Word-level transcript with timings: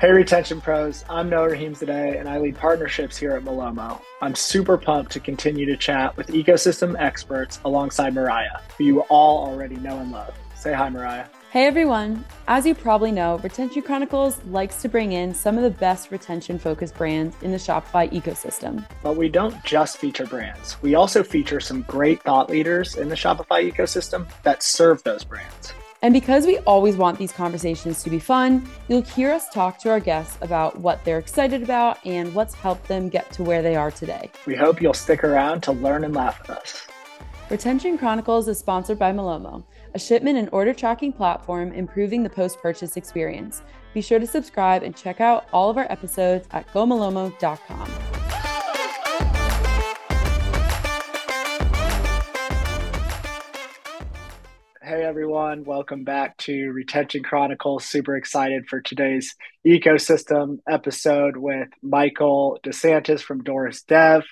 Hey, 0.00 0.12
Retention 0.12 0.62
Pros. 0.62 1.04
I'm 1.10 1.28
Noah 1.28 1.50
Rahimzadeh, 1.50 2.18
and 2.18 2.26
I 2.26 2.38
lead 2.38 2.56
partnerships 2.56 3.18
here 3.18 3.32
at 3.32 3.44
Malomo. 3.44 4.00
I'm 4.22 4.34
super 4.34 4.78
pumped 4.78 5.12
to 5.12 5.20
continue 5.20 5.66
to 5.66 5.76
chat 5.76 6.16
with 6.16 6.28
ecosystem 6.28 6.98
experts 6.98 7.60
alongside 7.66 8.14
Mariah, 8.14 8.62
who 8.78 8.84
you 8.84 9.00
all 9.10 9.46
already 9.46 9.76
know 9.76 9.98
and 9.98 10.10
love. 10.10 10.34
Say 10.56 10.72
hi, 10.72 10.88
Mariah. 10.88 11.26
Hey 11.50 11.66
everyone! 11.66 12.24
As 12.48 12.64
you 12.64 12.74
probably 12.74 13.12
know, 13.12 13.36
Retention 13.42 13.82
Chronicles 13.82 14.42
likes 14.46 14.80
to 14.80 14.88
bring 14.88 15.12
in 15.12 15.34
some 15.34 15.58
of 15.58 15.64
the 15.64 15.78
best 15.78 16.10
retention 16.10 16.58
focused 16.58 16.94
brands 16.94 17.36
in 17.42 17.50
the 17.50 17.58
Shopify 17.58 18.10
ecosystem. 18.10 18.86
But 19.02 19.18
we 19.18 19.28
don't 19.28 19.62
just 19.64 19.98
feature 19.98 20.24
brands, 20.24 20.80
we 20.80 20.94
also 20.94 21.22
feature 21.22 21.60
some 21.60 21.82
great 21.82 22.22
thought 22.22 22.48
leaders 22.48 22.96
in 22.96 23.10
the 23.10 23.16
Shopify 23.16 23.70
ecosystem 23.70 24.26
that 24.44 24.62
serve 24.62 25.02
those 25.02 25.24
brands. 25.24 25.74
And 26.02 26.14
because 26.14 26.46
we 26.46 26.58
always 26.60 26.96
want 26.96 27.18
these 27.18 27.32
conversations 27.32 28.02
to 28.02 28.10
be 28.10 28.18
fun, 28.18 28.66
you'll 28.88 29.02
hear 29.02 29.30
us 29.30 29.50
talk 29.50 29.78
to 29.80 29.90
our 29.90 30.00
guests 30.00 30.38
about 30.40 30.78
what 30.78 31.04
they're 31.04 31.18
excited 31.18 31.62
about 31.62 31.98
and 32.06 32.34
what's 32.34 32.54
helped 32.54 32.88
them 32.88 33.10
get 33.10 33.30
to 33.32 33.42
where 33.42 33.60
they 33.60 33.76
are 33.76 33.90
today. 33.90 34.30
We 34.46 34.56
hope 34.56 34.80
you'll 34.80 34.94
stick 34.94 35.22
around 35.24 35.62
to 35.64 35.72
learn 35.72 36.04
and 36.04 36.14
laugh 36.14 36.40
with 36.40 36.50
us. 36.56 36.86
Retention 37.50 37.98
Chronicles 37.98 38.48
is 38.48 38.58
sponsored 38.58 38.98
by 38.98 39.12
Malomo, 39.12 39.62
a 39.94 39.98
shipment 39.98 40.38
and 40.38 40.48
order 40.52 40.72
tracking 40.72 41.12
platform 41.12 41.72
improving 41.72 42.22
the 42.22 42.30
post 42.30 42.62
purchase 42.62 42.96
experience. 42.96 43.62
Be 43.92 44.00
sure 44.00 44.20
to 44.20 44.26
subscribe 44.26 44.82
and 44.82 44.96
check 44.96 45.20
out 45.20 45.48
all 45.52 45.68
of 45.68 45.76
our 45.76 45.90
episodes 45.90 46.46
at 46.52 46.66
gomalomo.com. 46.72 47.90
Hey 54.90 55.04
everyone, 55.04 55.62
welcome 55.62 56.02
back 56.02 56.36
to 56.38 56.72
Retention 56.72 57.22
Chronicles. 57.22 57.84
Super 57.84 58.16
excited 58.16 58.66
for 58.66 58.80
today's 58.80 59.36
ecosystem 59.64 60.58
episode 60.68 61.36
with 61.36 61.68
Michael 61.80 62.58
DeSantis 62.64 63.20
from 63.20 63.44
Doris 63.44 63.82
Dev. 63.82 64.24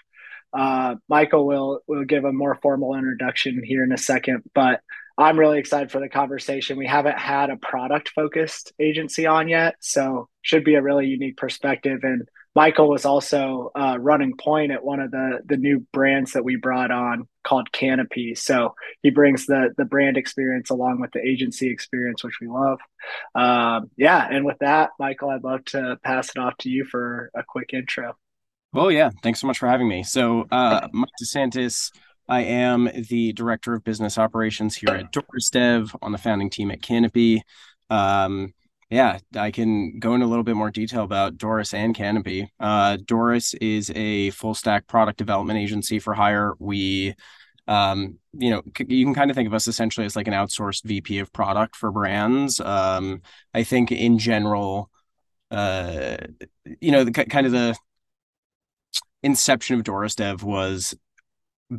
Uh, 0.53 0.97
Michael 1.09 1.47
will 1.47 1.83
will 1.87 2.05
give 2.05 2.25
a 2.25 2.33
more 2.33 2.57
formal 2.61 2.97
introduction 2.97 3.63
here 3.63 3.85
in 3.85 3.93
a 3.93 3.97
second, 3.97 4.43
but 4.53 4.81
I'm 5.17 5.39
really 5.39 5.61
excited 5.61 5.93
for 5.93 6.01
the 6.01 6.09
conversation. 6.09 6.77
We 6.77 6.89
haven't 6.89 7.21
had 7.21 7.51
a 7.51 7.57
product 7.57 8.09
focused 8.09 8.73
agency 8.81 9.27
on 9.27 9.47
yet, 9.47 9.77
so 9.79 10.29
should 10.43 10.65
be 10.65 10.75
a 10.75 10.83
really 10.83 11.07
unique 11.07 11.37
perspective. 11.37 12.01
And 12.03 12.29
Michael 12.59 12.89
was 12.89 13.05
also 13.05 13.71
uh, 13.77 13.97
running 14.01 14.37
point 14.37 14.73
at 14.73 14.83
one 14.83 14.99
of 14.99 15.13
the 15.13 15.39
the 15.47 15.57
new 15.57 15.87
brands 15.93 16.33
that 16.33 16.43
we 16.43 16.57
brought 16.57 16.91
on 16.91 17.29
called 17.45 17.71
Canopy. 17.71 18.35
So 18.35 18.75
he 19.01 19.11
brings 19.11 19.47
the 19.47 19.73
the 19.79 19.85
brand 19.85 20.17
experience 20.17 20.69
along 20.69 21.01
with 21.01 21.13
the 21.13 21.21
agency 21.21 21.71
experience, 21.71 22.25
which 22.25 22.41
we 22.41 22.49
love. 22.49 22.81
Um, 23.37 23.93
yeah, 23.97 24.27
and 24.29 24.45
with 24.45 24.57
that, 24.59 24.91
Michael, 24.99 25.31
I'd 25.31 25.45
love 25.45 25.67
to 25.67 26.01
pass 26.03 26.31
it 26.31 26.39
off 26.39 26.57
to 26.63 26.69
you 26.69 26.85
for 26.85 27.31
a 27.33 27.45
quick 27.47 27.73
intro. 27.73 28.17
Oh 28.75 28.89
yeah, 28.89 29.11
thanks 29.23 29.41
so 29.41 29.47
much 29.47 29.61
for 29.61 29.69
having 29.69 29.87
me. 29.87 30.03
So, 30.03 30.45
uh, 30.51 30.89
Mike 30.93 31.11
DeSantis, 31.23 31.93
I 32.29 32.41
am 32.41 32.91
the 33.09 33.35
director 33.35 33.75
of 33.75 33.85
business 33.85 34.19
operations 34.19 34.75
here 34.75 34.91
at 34.91 35.13
Doris 35.13 35.51
Dev 35.51 35.95
on 36.03 36.11
the 36.11 36.19
founding 36.19 36.51
team 36.51 36.73
at 36.73 36.83
Canopy. 36.83 37.41
Um, 37.89 38.53
yeah, 38.91 39.19
I 39.37 39.51
can 39.51 39.99
go 39.99 40.15
into 40.15 40.25
a 40.25 40.29
little 40.29 40.45
bit 40.45 40.57
more 40.57 40.71
detail 40.71 41.03
about 41.03 41.37
Doris 41.37 41.75
and 41.75 41.95
Canopy. 41.95 42.51
Uh, 42.59 42.97
Doris 43.05 43.53
is 43.55 43.93
a 43.95 44.31
full 44.31 44.55
stack 44.55 44.87
product 44.87 45.19
development 45.19 45.59
agency 45.59 45.99
for 45.99 46.15
hire. 46.15 46.55
We, 46.59 47.15
um, 47.67 48.19
you 48.33 48.49
know, 48.51 48.63
c- 48.77 48.87
you 48.89 49.05
can 49.05 49.15
kind 49.15 49.31
of 49.31 49.35
think 49.35 49.47
of 49.47 49.53
us 49.53 49.69
essentially 49.69 50.07
as 50.07 50.17
like 50.17 50.27
an 50.27 50.33
outsourced 50.33 50.85
VP 50.85 51.19
of 51.19 51.33
product 51.35 51.77
for 51.77 51.93
brands. 51.93 52.61
Um, 52.61 53.21
I 53.53 53.63
think 53.63 53.93
in 53.93 54.19
general, 54.19 54.91
uh, 55.51 56.17
you 56.81 56.91
know, 56.91 57.05
the 57.05 57.13
kind 57.13 57.45
of 57.45 57.53
the 57.53 57.77
inception 59.23 59.77
of 59.77 59.85
Doris 59.85 60.15
Dev 60.15 60.43
was 60.43 60.95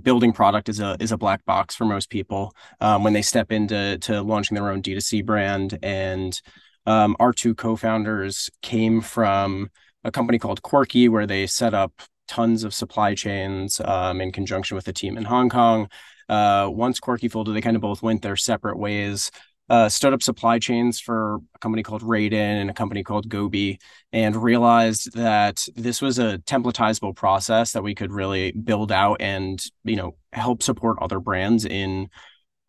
building 0.03 0.31
product 0.31 0.69
is 0.69 0.79
a 0.79 0.95
is 0.99 1.11
a 1.11 1.17
black 1.17 1.43
box 1.45 1.75
for 1.75 1.85
most 1.85 2.11
people 2.11 2.53
um, 2.79 3.03
when 3.03 3.13
they 3.13 3.23
step 3.23 3.51
into 3.51 3.97
to 3.99 4.21
launching 4.21 4.53
their 4.53 4.69
own 4.69 4.81
D2C 4.81 5.23
brand 5.23 5.79
and 5.81 6.39
um, 6.89 7.15
our 7.19 7.31
two 7.31 7.53
co-founders 7.53 8.49
came 8.63 8.99
from 8.99 9.69
a 10.03 10.11
company 10.11 10.39
called 10.39 10.63
Quirky, 10.63 11.07
where 11.07 11.27
they 11.27 11.45
set 11.45 11.75
up 11.75 11.93
tons 12.27 12.63
of 12.63 12.73
supply 12.73 13.13
chains 13.13 13.79
um, 13.85 14.19
in 14.19 14.31
conjunction 14.31 14.73
with 14.73 14.87
a 14.87 14.93
team 14.93 15.15
in 15.15 15.23
Hong 15.23 15.49
Kong. 15.49 15.87
Uh, 16.27 16.67
once 16.71 16.99
Quirky 16.99 17.27
folded, 17.27 17.53
they 17.53 17.61
kind 17.61 17.75
of 17.75 17.83
both 17.83 18.01
went 18.01 18.23
their 18.23 18.35
separate 18.35 18.79
ways. 18.79 19.29
Uh, 19.69 19.87
stood 19.87 20.13
up 20.13 20.23
supply 20.23 20.57
chains 20.57 20.99
for 20.99 21.35
a 21.53 21.59
company 21.59 21.83
called 21.83 22.01
Raden 22.01 22.33
and 22.33 22.71
a 22.71 22.73
company 22.73 23.03
called 23.03 23.29
Gobi, 23.29 23.77
and 24.11 24.35
realized 24.35 25.13
that 25.13 25.63
this 25.75 26.01
was 26.01 26.17
a 26.17 26.39
templatizable 26.39 27.15
process 27.15 27.73
that 27.73 27.83
we 27.83 27.93
could 27.93 28.11
really 28.11 28.51
build 28.51 28.91
out 28.91 29.17
and 29.21 29.63
you 29.83 29.95
know 29.95 30.15
help 30.33 30.63
support 30.63 30.97
other 30.99 31.19
brands 31.19 31.65
in 31.65 32.09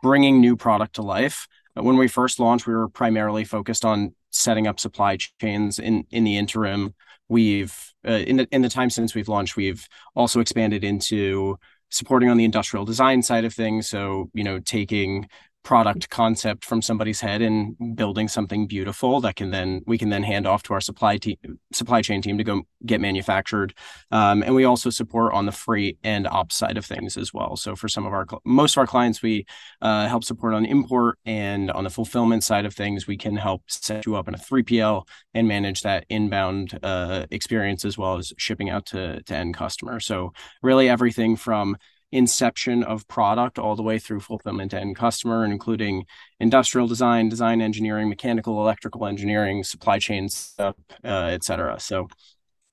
bringing 0.03 0.43
new 0.43 0.59
product 0.59 0.97
to 0.97 1.03
life 1.03 1.47
when 1.75 1.97
we 1.97 2.09
first 2.09 2.41
launched, 2.41 2.67
we 2.67 2.75
were 2.75 2.89
primarily 2.89 3.45
focused 3.45 3.85
on 3.85 4.15
setting 4.31 4.67
up 4.67 4.81
supply 4.81 5.19
chains. 5.41 5.79
In 5.79 6.05
in 6.11 6.25
the 6.25 6.37
interim, 6.37 6.95
we've 7.29 7.75
uh, 8.07 8.13
in 8.13 8.37
the 8.37 8.49
in 8.51 8.63
the 8.63 8.69
time 8.69 8.91
since 8.91 9.15
we've 9.15 9.29
launched, 9.29 9.57
we've 9.57 9.87
also 10.15 10.41
expanded 10.41 10.85
into 10.85 11.59
supporting 11.91 12.29
on 12.29 12.37
the 12.37 12.45
industrial 12.45 12.85
design 12.85 13.23
side 13.23 13.45
of 13.45 13.55
things. 13.55 13.89
So 13.89 14.31
you 14.35 14.45
know, 14.45 14.59
taking 14.59 15.29
product 15.63 16.09
concept 16.09 16.65
from 16.65 16.81
somebody's 16.81 17.21
head 17.21 17.43
and 17.43 17.77
building 17.95 18.29
something 18.29 18.67
beautiful 18.67 19.21
that 19.21 19.37
can 19.37 19.51
then 19.51 19.83
we 19.87 19.99
can 19.99 20.09
then 20.09 20.23
hand 20.23 20.47
off 20.47 20.63
to 20.63 20.73
our 20.73 20.81
supply 20.81 21.19
team 21.19 21.37
supply 21.73 22.01
chain 22.01 22.23
team 22.23 22.39
to 22.39 22.45
go 22.45 22.63
get 22.87 23.01
manufactured 23.01 23.75
um, 24.11 24.43
and 24.43 24.55
we 24.55 24.65
also 24.65 24.89
support 24.89 25.35
on 25.35 25.45
the 25.47 25.53
freight 25.53 25.99
and 26.03 26.27
ops 26.27 26.57
side 26.57 26.79
of 26.79 26.85
things 26.85 27.17
as 27.17 27.35
well. 27.35 27.57
So 27.57 27.77
for 27.77 27.89
some 27.89 28.07
of 28.07 28.13
our 28.13 28.27
most 28.45 28.75
of 28.75 28.79
our 28.79 28.87
clients 28.87 29.23
we 29.23 29.47
uh, 29.83 30.09
help 30.09 30.25
support 30.25 30.55
on 30.55 30.65
import 30.65 31.19
and 31.25 31.71
on 31.71 31.85
the 31.85 31.91
fulfillment 31.91 32.43
side 32.43 32.65
of 32.65 32.75
things. 32.75 33.07
We 33.07 33.17
can 33.17 33.37
help 33.37 33.63
set 33.69 34.07
you 34.07 34.17
up 34.17 34.29
in 34.29 34.35
a 34.35 34.39
3pl 34.39 35.07
and 35.35 35.47
manage 35.47 35.83
that 35.83 36.07
inbound 36.09 36.79
uh, 36.83 37.27
experience 37.31 37.85
as 37.85 37.99
well 37.99 38.17
as 38.17 38.33
shipping 38.39 38.71
out 38.71 38.87
to, 38.87 39.23
to 39.23 39.35
end 39.35 39.55
customer 39.55 40.01
so 40.01 40.33
really 40.63 40.89
everything 40.89 41.37
from 41.37 41.77
inception 42.13 42.83
of 42.83 43.07
product 43.07 43.59
all 43.59 43.77
the 43.77 43.83
way 43.83 43.99
through 43.99 44.21
fulfillment 44.21 44.75
end 44.75 44.97
customer, 44.97 45.45
including 45.45 46.05
industrial 46.39 46.89
design, 46.89 47.29
design 47.29 47.61
engineering, 47.61 48.09
mechanical, 48.09 48.61
electrical 48.61 49.07
engineering, 49.07 49.63
supply 49.63 49.99
chain 49.99 50.29
stuff, 50.29 50.75
uh, 51.05 51.29
et 51.31 51.45
cetera. 51.45 51.79
So 51.79 52.09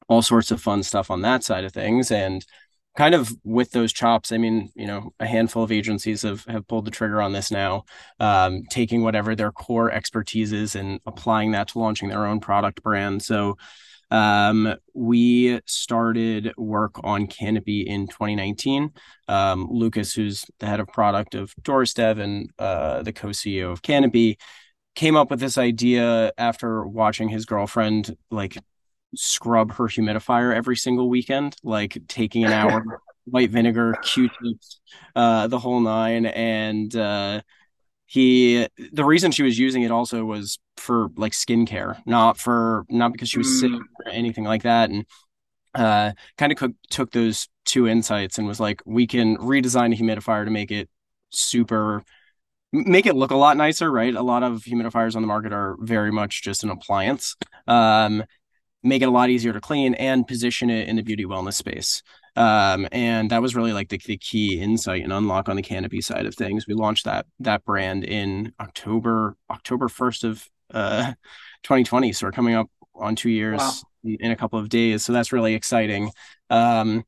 all 0.07 0.21
sorts 0.21 0.51
of 0.51 0.61
fun 0.61 0.83
stuff 0.83 1.11
on 1.11 1.21
that 1.21 1.43
side 1.43 1.65
of 1.65 1.73
things. 1.73 2.11
And 2.11 2.45
kind 2.95 3.13
of 3.13 3.31
with 3.43 3.71
those 3.71 3.93
chops, 3.93 4.31
I 4.31 4.37
mean, 4.37 4.71
you 4.73 4.87
know, 4.87 5.11
a 5.19 5.27
handful 5.27 5.61
of 5.61 5.71
agencies 5.71 6.23
have, 6.23 6.45
have 6.45 6.67
pulled 6.67 6.85
the 6.85 6.91
trigger 6.91 7.21
on 7.21 7.31
this 7.31 7.51
now, 7.51 7.83
um, 8.19 8.63
taking 8.71 9.03
whatever 9.03 9.35
their 9.35 9.51
core 9.51 9.91
expertise 9.91 10.51
is 10.51 10.75
and 10.75 10.99
applying 11.05 11.51
that 11.51 11.67
to 11.69 11.79
launching 11.79 12.09
their 12.09 12.25
own 12.25 12.39
product 12.39 12.81
brand. 12.81 13.21
So 13.21 13.57
um, 14.09 14.75
we 14.93 15.59
started 15.65 16.53
work 16.57 16.99
on 17.03 17.27
Canopy 17.27 17.81
in 17.81 18.07
2019. 18.07 18.91
Um, 19.27 19.67
Lucas, 19.69 20.13
who's 20.13 20.45
the 20.59 20.65
head 20.65 20.79
of 20.79 20.87
product 20.87 21.35
of 21.35 21.53
Doris 21.61 21.93
Dev 21.93 22.19
and 22.19 22.49
uh, 22.57 23.03
the 23.03 23.13
co-CEO 23.13 23.71
of 23.71 23.81
Canopy, 23.81 24.37
came 24.95 25.15
up 25.15 25.29
with 25.29 25.39
this 25.39 25.57
idea 25.57 26.31
after 26.37 26.85
watching 26.85 27.29
his 27.29 27.45
girlfriend 27.45 28.15
like 28.31 28.57
scrub 29.15 29.73
her 29.73 29.85
humidifier 29.85 30.55
every 30.55 30.75
single 30.75 31.09
weekend, 31.09 31.55
like 31.63 31.97
taking 32.07 32.45
an 32.45 32.51
hour, 32.51 33.01
white 33.25 33.51
vinegar, 33.51 33.93
Q-tips, 34.03 34.79
uh, 35.15 35.47
the 35.47 35.59
whole 35.59 35.79
nine, 35.81 36.25
and 36.25 36.95
uh, 36.95 37.41
he 38.07 38.67
the 38.93 39.05
reason 39.05 39.31
she 39.31 39.43
was 39.43 39.59
using 39.59 39.83
it 39.83 39.91
also 39.91 40.23
was 40.23 40.57
for 40.77 41.09
like 41.17 41.33
skincare 41.33 42.01
not 42.05 42.37
for 42.37 42.85
not 42.89 43.11
because 43.11 43.29
she 43.29 43.37
was 43.37 43.47
mm. 43.47 43.59
sick 43.59 43.71
or 43.73 44.09
anything 44.09 44.45
like 44.45 44.63
that. 44.63 44.89
And 44.89 45.05
uh 45.75 46.13
kind 46.37 46.51
of 46.51 46.73
took 46.89 47.11
those 47.11 47.49
two 47.65 47.85
insights 47.85 48.37
and 48.37 48.47
was 48.47 48.61
like 48.61 48.81
we 48.85 49.05
can 49.05 49.37
redesign 49.37 49.93
a 49.93 50.01
humidifier 50.01 50.45
to 50.45 50.51
make 50.51 50.71
it 50.71 50.89
super 51.29 52.01
make 52.71 53.05
it 53.05 53.15
look 53.15 53.31
a 53.31 53.35
lot 53.35 53.57
nicer 53.57 53.91
right? 53.91 54.15
A 54.15 54.23
lot 54.23 54.41
of 54.41 54.63
humidifiers 54.63 55.15
on 55.15 55.21
the 55.21 55.27
market 55.27 55.51
are 55.51 55.75
very 55.81 56.11
much 56.11 56.41
just 56.41 56.63
an 56.63 56.69
appliance 56.69 57.35
um 57.67 58.23
make 58.83 59.01
it 59.01 59.09
a 59.09 59.11
lot 59.11 59.29
easier 59.29 59.51
to 59.51 59.59
clean 59.59 59.95
and 59.95 60.25
position 60.25 60.69
it 60.69 60.87
in 60.87 60.95
the 60.95 61.01
beauty 61.01 61.25
wellness 61.25 61.55
space 61.55 62.01
um, 62.37 62.87
and 62.91 63.31
that 63.31 63.41
was 63.41 63.55
really 63.55 63.73
like 63.73 63.89
the, 63.89 63.97
the 64.05 64.15
key 64.15 64.61
insight 64.61 65.03
and 65.03 65.11
unlock 65.11 65.49
on 65.49 65.55
the 65.55 65.63
canopy 65.63 66.01
side 66.01 66.27
of 66.27 66.35
things. 66.35 66.67
We 66.67 66.75
launched 66.75 67.05
that 67.05 67.25
that 67.39 67.65
brand 67.65 68.03
in 68.03 68.53
October 68.59 69.35
October 69.49 69.89
first 69.89 70.23
of 70.23 70.47
uh, 70.71 71.13
2020. 71.63 72.13
So 72.13 72.27
we're 72.27 72.31
coming 72.31 72.53
up 72.53 72.69
on 72.93 73.15
two 73.15 73.31
years 73.31 73.59
wow. 73.59 73.73
in 74.03 74.31
a 74.31 74.35
couple 74.35 74.59
of 74.59 74.69
days. 74.69 75.03
So 75.03 75.13
that's 75.13 75.33
really 75.33 75.55
exciting. 75.55 76.11
Um, 76.51 77.03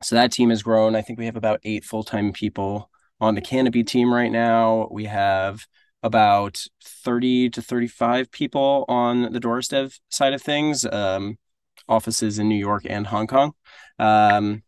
so 0.00 0.14
that 0.14 0.30
team 0.30 0.50
has 0.50 0.62
grown. 0.62 0.94
I 0.94 1.02
think 1.02 1.18
we 1.18 1.26
have 1.26 1.36
about 1.36 1.58
eight 1.64 1.84
full 1.84 2.04
time 2.04 2.32
people 2.32 2.88
on 3.20 3.34
the 3.34 3.40
Canopy 3.40 3.82
team 3.82 4.14
right 4.14 4.30
now. 4.30 4.86
We 4.92 5.06
have 5.06 5.66
about 6.04 6.62
30 6.84 7.50
to 7.50 7.62
35 7.62 8.30
people 8.30 8.84
on 8.86 9.32
the 9.32 9.40
Doris 9.40 9.66
Dev 9.66 9.98
side 10.08 10.34
of 10.34 10.42
things, 10.42 10.86
um, 10.86 11.36
offices 11.88 12.38
in 12.38 12.48
New 12.48 12.54
York 12.54 12.84
and 12.88 13.08
Hong 13.08 13.26
Kong. 13.26 13.54
Um, 13.98 14.62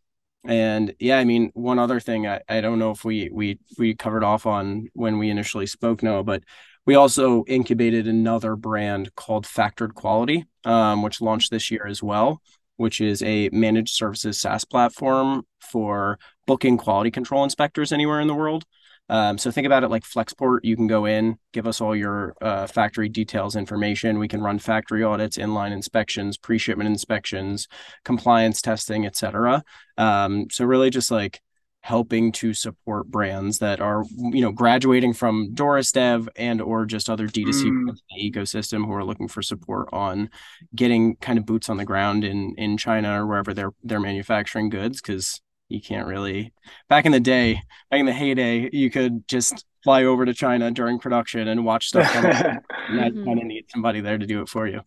and 0.47 0.95
yeah, 0.99 1.19
I 1.19 1.25
mean, 1.25 1.51
one 1.55 1.79
other 1.79 2.01
thing 2.01 2.27
I, 2.27 2.41
I 2.49 2.61
don't 2.61 2.79
know 2.79 2.91
if 2.91 3.05
we 3.05 3.29
we 3.33 3.59
we 3.79 3.95
covered 3.95 4.25
off 4.25 4.47
on 4.47 4.89
when 4.95 5.19
we 5.19 5.31
initially 5.31 5.67
spoke, 5.67 6.03
no, 6.03 6.23
but 6.23 6.43
we 6.87 6.95
also 6.95 7.45
incubated 7.45 8.09
another 8.09 8.57
brand 8.57 9.15
called 9.15 9.45
Factored 9.45 9.95
Quality, 9.95 10.47
um, 10.65 11.03
which 11.03 11.21
launched 11.21 11.51
this 11.51 11.71
year 11.71 11.87
as 11.87 12.03
well, 12.03 12.41
which 12.77 13.01
is 13.01 13.23
a 13.23 13.51
managed 13.51 13.95
services 13.95 14.39
SaaS 14.39 14.65
platform 14.65 15.45
for 15.61 16.19
booking 16.47 16.79
quality 16.79 17.11
control 17.11 17.45
inspectors 17.45 17.93
anywhere 17.93 18.21
in 18.21 18.29
the 18.29 18.35
world. 18.35 18.65
Um, 19.09 19.39
so 19.39 19.51
think 19.51 19.67
about 19.67 19.85
it 19.85 19.89
like 19.89 20.05
Flexport. 20.05 20.61
You 20.63 20.77
can 20.77 20.87
go 20.87 21.07
in, 21.07 21.39
give 21.53 21.67
us 21.67 21.81
all 21.81 21.97
your 21.97 22.35
uh, 22.43 22.67
factory 22.67 23.09
details 23.09 23.57
information. 23.57 24.19
We 24.19 24.29
can 24.29 24.43
run 24.43 24.59
factory 24.59 25.03
audits, 25.03 25.39
inline 25.39 25.73
inspections, 25.73 26.37
pre-shipment 26.37 26.89
inspections, 26.89 27.69
compliance 28.05 28.61
testing, 28.61 29.07
etc. 29.07 29.65
Um, 29.97 30.49
so 30.51 30.65
really, 30.65 30.91
just 30.91 31.11
like 31.11 31.41
helping 31.81 32.33
to 32.33 32.53
support 32.53 33.07
brands 33.07 33.61
that 33.61 33.81
are 33.81 34.05
you 34.11 34.43
know 34.43 34.53
graduating 34.53 35.13
from 35.13 35.55
Doris 35.55 35.93
Dev 35.93 36.29
and 36.37 36.61
or 36.61 36.85
just 36.85 37.09
other 37.09 37.29
D2C 37.29 37.65
mm. 37.65 37.97
ecosystem 38.21 38.85
who 38.85 38.93
are 38.93 39.05
looking 39.05 39.29
for 39.29 39.43
support 39.43 39.89
on 39.93 40.29
getting 40.75 41.17
kind 41.17 41.39
of 41.39 41.47
boots 41.47 41.69
on 41.71 41.77
the 41.77 41.85
ground 41.85 42.25
in 42.25 42.55
in 42.59 42.77
China 42.77 43.23
or 43.23 43.27
wherever 43.27 43.55
they're 43.55 43.73
they're 43.83 44.01
manufacturing 44.01 44.69
goods 44.69 45.01
because 45.01 45.41
you 45.69 45.81
can't 45.81 46.07
really 46.07 46.53
back 46.89 47.07
in 47.07 47.13
the 47.13 47.21
day 47.21 47.61
back 47.91 48.01
in 48.01 48.07
the 48.07 48.13
heyday 48.13 48.69
you 48.73 48.91
could 48.91 49.27
just 49.29 49.65
fly 49.85 50.05
over 50.05 50.25
to 50.25 50.35
china 50.35 50.71
during 50.71 50.99
production 50.99 51.49
and 51.49 51.65
watch 51.65 51.89
stuff 51.89 52.11
come 52.13 52.25
and 52.25 53.15
mm-hmm. 53.15 53.25
kind 53.25 53.39
of 53.39 53.45
need 53.45 53.65
somebody 53.71 54.01
there 54.01 54.19
to 54.19 54.27
do 54.27 54.43
it 54.43 54.49
for 54.49 54.67
you. 54.67 54.81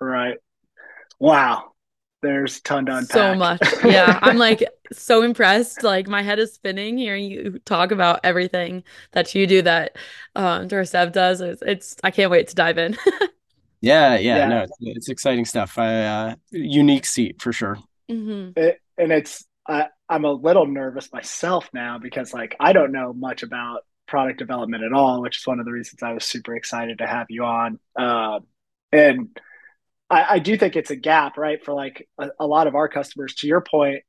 Right. 0.00 0.36
Wow. 1.18 1.72
There's 2.22 2.58
a 2.58 2.62
ton 2.62 2.86
to 2.86 2.96
unpack. 2.96 3.12
so 3.12 3.34
much. 3.34 3.60
Yeah 3.84 4.18
i'm 4.22 4.38
like 4.38 4.64
so 4.92 5.22
impressed. 5.22 5.82
Like 5.82 6.08
my 6.08 6.22
head 6.22 6.38
is 6.38 6.54
spinning 6.54 6.98
hearing 6.98 7.24
you 7.24 7.58
talk 7.64 7.90
about 7.90 8.20
everything 8.24 8.84
that 9.12 9.34
you 9.34 9.46
do 9.46 9.62
that 9.62 9.96
um 10.36 10.68
Doris 10.68 10.90
does. 10.90 11.40
It's, 11.40 11.62
it's 11.62 11.96
i 12.02 12.10
can't 12.10 12.30
wait 12.30 12.48
to 12.48 12.54
dive 12.54 12.78
in. 12.78 12.96
Yeah, 13.80 14.16
yeah 14.16 14.36
yeah. 14.38 14.48
no 14.48 14.62
it's, 14.62 14.76
it's 14.80 15.08
exciting 15.10 15.44
stuff. 15.44 15.76
I, 15.76 16.04
uh, 16.04 16.34
unique 16.50 17.04
seat 17.04 17.42
for 17.42 17.52
sure. 17.52 17.78
Mm-hmm. 18.10 18.58
it, 18.58 18.80
and 18.96 19.12
it's 19.12 19.44
I, 19.68 19.88
I'm 20.08 20.24
a 20.24 20.32
little 20.32 20.66
nervous 20.66 21.12
myself 21.12 21.68
now 21.72 21.98
because 21.98 22.32
like 22.32 22.56
I 22.60 22.72
don't 22.72 22.92
know 22.92 23.12
much 23.12 23.42
about 23.42 23.84
product 24.06 24.38
development 24.38 24.84
at 24.84 24.92
all, 24.92 25.22
which 25.22 25.38
is 25.38 25.46
one 25.46 25.60
of 25.60 25.66
the 25.66 25.72
reasons 25.72 26.02
I 26.02 26.12
was 26.12 26.24
super 26.24 26.54
excited 26.54 26.98
to 26.98 27.06
have 27.06 27.26
you 27.30 27.44
on. 27.44 27.78
Uh, 27.98 28.40
and 28.92 29.36
I, 30.10 30.34
I, 30.34 30.38
do 30.38 30.56
think 30.56 30.76
it's 30.76 30.90
a 30.90 30.96
gap, 30.96 31.38
right, 31.38 31.64
for 31.64 31.72
like 31.72 32.06
a, 32.18 32.28
a, 32.40 32.46
lot 32.46 32.66
of 32.66 32.74
our 32.74 32.88
customers. 32.88 33.34
To 33.36 33.46
your 33.46 33.62
point, 33.62 34.02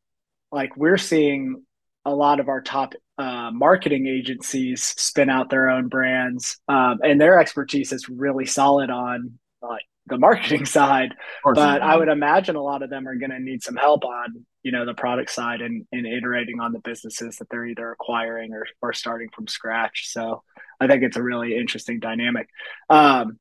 like 0.51 0.75
we're 0.75 0.97
seeing 0.97 1.63
a 2.03 2.13
lot 2.13 2.39
of 2.39 2.49
our 2.49 2.61
top 2.61 2.93
uh, 3.17 3.51
marketing 3.51 4.05
agencies 4.05 4.83
spin 4.83 5.29
out 5.29 5.49
their 5.49 5.69
own 5.69 5.87
brands, 5.87 6.59
um, 6.67 6.99
and 7.03 7.19
their 7.19 7.39
expertise 7.39 7.93
is 7.93 8.09
really 8.09 8.45
solid 8.45 8.89
on 8.89 9.39
like 9.61 9.83
the 10.07 10.17
marketing 10.17 10.65
side. 10.65 11.15
But 11.43 11.81
I 11.81 11.95
would 11.95 12.09
imagine 12.09 12.57
a 12.57 12.61
lot 12.61 12.83
of 12.83 12.89
them 12.89 13.07
are 13.07 13.15
going 13.15 13.31
to 13.31 13.39
need 13.39 13.63
some 13.63 13.77
help 13.77 14.03
on 14.03 14.45
you 14.65 14.71
know 14.71 14.83
the 14.83 14.95
product 14.95 15.29
side 15.29 15.61
and, 15.61 15.85
and 15.91 16.07
iterating 16.07 16.59
on 16.59 16.73
the 16.73 16.79
businesses 16.79 17.37
that 17.37 17.47
they're 17.49 17.67
either 17.67 17.91
acquiring 17.91 18.51
or, 18.51 18.65
or 18.81 18.93
starting 18.93 19.29
from 19.29 19.47
scratch. 19.47 20.09
So 20.11 20.41
i 20.81 20.87
think 20.87 21.03
it's 21.03 21.15
a 21.15 21.23
really 21.23 21.55
interesting 21.55 21.99
dynamic. 21.99 22.49
Um, 22.89 23.39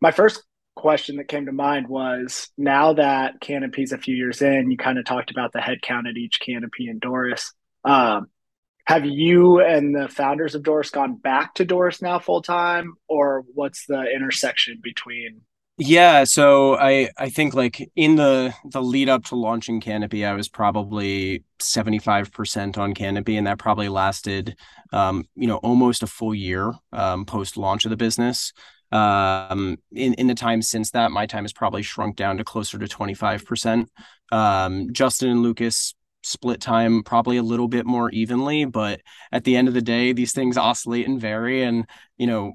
my 0.00 0.12
first 0.12 0.42
question 0.76 1.16
that 1.16 1.26
came 1.26 1.46
to 1.46 1.52
mind 1.52 1.88
was 1.88 2.48
now 2.56 2.92
that 2.94 3.40
canopy's 3.40 3.90
a 3.90 3.98
few 3.98 4.14
years 4.14 4.40
in 4.40 4.70
you 4.70 4.76
kind 4.76 4.96
of 4.96 5.04
talked 5.04 5.32
about 5.32 5.52
the 5.52 5.58
headcount 5.58 6.08
at 6.08 6.16
each 6.16 6.38
canopy 6.38 6.86
and 6.86 7.00
doris. 7.00 7.52
Um, 7.84 8.28
have 8.86 9.04
you 9.04 9.60
and 9.60 9.92
the 9.92 10.08
founders 10.08 10.54
of 10.54 10.62
doris 10.62 10.90
gone 10.90 11.16
back 11.16 11.54
to 11.54 11.64
doris 11.64 12.00
now 12.00 12.20
full 12.20 12.42
time 12.42 12.94
or 13.08 13.44
what's 13.54 13.86
the 13.86 14.04
intersection 14.14 14.78
between 14.80 15.40
yeah, 15.82 16.24
so 16.24 16.76
I 16.76 17.08
I 17.16 17.30
think 17.30 17.54
like 17.54 17.90
in 17.96 18.16
the 18.16 18.54
the 18.66 18.82
lead 18.82 19.08
up 19.08 19.24
to 19.26 19.34
launching 19.34 19.80
Canopy, 19.80 20.26
I 20.26 20.34
was 20.34 20.46
probably 20.46 21.42
75% 21.58 22.76
on 22.76 22.92
Canopy 22.92 23.38
and 23.38 23.46
that 23.46 23.58
probably 23.58 23.88
lasted 23.88 24.56
um, 24.92 25.24
you 25.34 25.46
know, 25.46 25.56
almost 25.58 26.02
a 26.02 26.06
full 26.06 26.34
year 26.34 26.74
um, 26.92 27.24
post 27.24 27.56
launch 27.56 27.86
of 27.86 27.90
the 27.90 27.96
business. 27.96 28.52
Um, 28.92 29.78
in 29.92 30.12
in 30.14 30.26
the 30.26 30.34
time 30.34 30.60
since 30.60 30.90
that, 30.90 31.12
my 31.12 31.24
time 31.24 31.44
has 31.44 31.52
probably 31.54 31.82
shrunk 31.82 32.14
down 32.16 32.36
to 32.36 32.44
closer 32.44 32.78
to 32.78 32.86
25%. 32.86 33.86
Um, 34.32 34.92
Justin 34.92 35.30
and 35.30 35.42
Lucas 35.42 35.94
split 36.22 36.60
time 36.60 37.02
probably 37.02 37.38
a 37.38 37.42
little 37.42 37.68
bit 37.68 37.86
more 37.86 38.10
evenly, 38.10 38.66
but 38.66 39.00
at 39.32 39.44
the 39.44 39.56
end 39.56 39.68
of 39.68 39.72
the 39.74 39.80
day, 39.80 40.12
these 40.12 40.32
things 40.32 40.58
oscillate 40.58 41.08
and 41.08 41.18
vary 41.18 41.62
and 41.62 41.86
you 42.18 42.26
know 42.26 42.52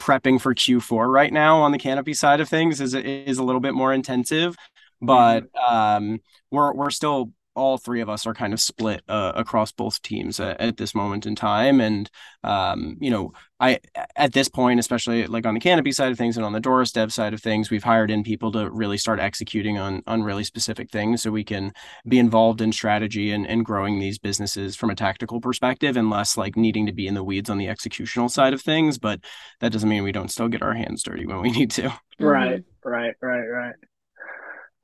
prepping 0.00 0.40
for 0.40 0.54
Q4 0.54 1.12
right 1.12 1.32
now 1.32 1.58
on 1.62 1.72
the 1.72 1.78
canopy 1.78 2.14
side 2.14 2.40
of 2.40 2.48
things 2.48 2.80
is 2.80 2.94
is 2.94 3.38
a 3.38 3.42
little 3.42 3.60
bit 3.60 3.74
more 3.74 3.92
intensive, 3.92 4.56
but 5.00 5.42
mm-hmm. 5.42 5.74
um, 5.74 6.20
we're 6.50 6.72
we're 6.72 6.90
still 6.90 7.32
all 7.54 7.78
three 7.78 8.00
of 8.00 8.08
us 8.08 8.26
are 8.26 8.34
kind 8.34 8.52
of 8.52 8.60
split 8.60 9.02
uh, 9.08 9.32
across 9.34 9.72
both 9.72 10.02
teams 10.02 10.40
at, 10.40 10.60
at, 10.60 10.76
this 10.76 10.94
moment 10.94 11.26
in 11.26 11.34
time. 11.34 11.80
And 11.80 12.10
um, 12.42 12.96
you 13.00 13.10
know 13.10 13.32
i 13.60 13.78
at 14.16 14.32
this 14.32 14.48
point 14.48 14.80
especially 14.80 15.28
like 15.28 15.46
on 15.46 15.54
the 15.54 15.60
canopy 15.60 15.92
side 15.92 16.10
of 16.10 16.18
things 16.18 16.36
and 16.36 16.44
on 16.44 16.52
the 16.52 16.58
doris 16.60 16.90
dev 16.90 17.12
side 17.12 17.32
of 17.32 17.40
things 17.40 17.70
we've 17.70 17.84
hired 17.84 18.10
in 18.10 18.24
people 18.24 18.50
to 18.50 18.68
really 18.68 18.98
start 18.98 19.20
executing 19.20 19.78
on 19.78 20.02
on 20.08 20.24
really 20.24 20.42
specific 20.42 20.90
things 20.90 21.22
so 21.22 21.30
we 21.30 21.44
can 21.44 21.72
be 22.06 22.18
involved 22.18 22.60
in 22.60 22.72
strategy 22.72 23.32
and, 23.32 23.46
and 23.46 23.64
growing 23.64 23.98
these 23.98 24.18
businesses 24.18 24.76
from 24.76 24.90
a 24.90 24.94
tactical 24.94 25.40
perspective 25.40 25.96
and 25.96 26.10
less 26.10 26.36
like 26.36 26.56
needing 26.56 26.86
to 26.86 26.92
be 26.92 27.06
in 27.06 27.14
the 27.14 27.24
weeds 27.24 27.48
on 27.48 27.58
the 27.58 27.66
executional 27.66 28.30
side 28.30 28.52
of 28.52 28.60
things. 28.60 28.98
But 28.98 29.20
that 29.60 29.72
doesn't 29.72 29.88
mean 29.88 30.02
we 30.02 30.12
don't 30.12 30.30
still 30.30 30.48
get 30.48 30.62
our 30.62 30.74
hands 30.74 31.02
dirty 31.02 31.26
when 31.26 31.40
we 31.40 31.50
need 31.50 31.70
to. 31.72 31.92
Right. 32.18 32.64
Right. 32.84 33.14
Right. 33.20 33.46
Right. 33.46 33.74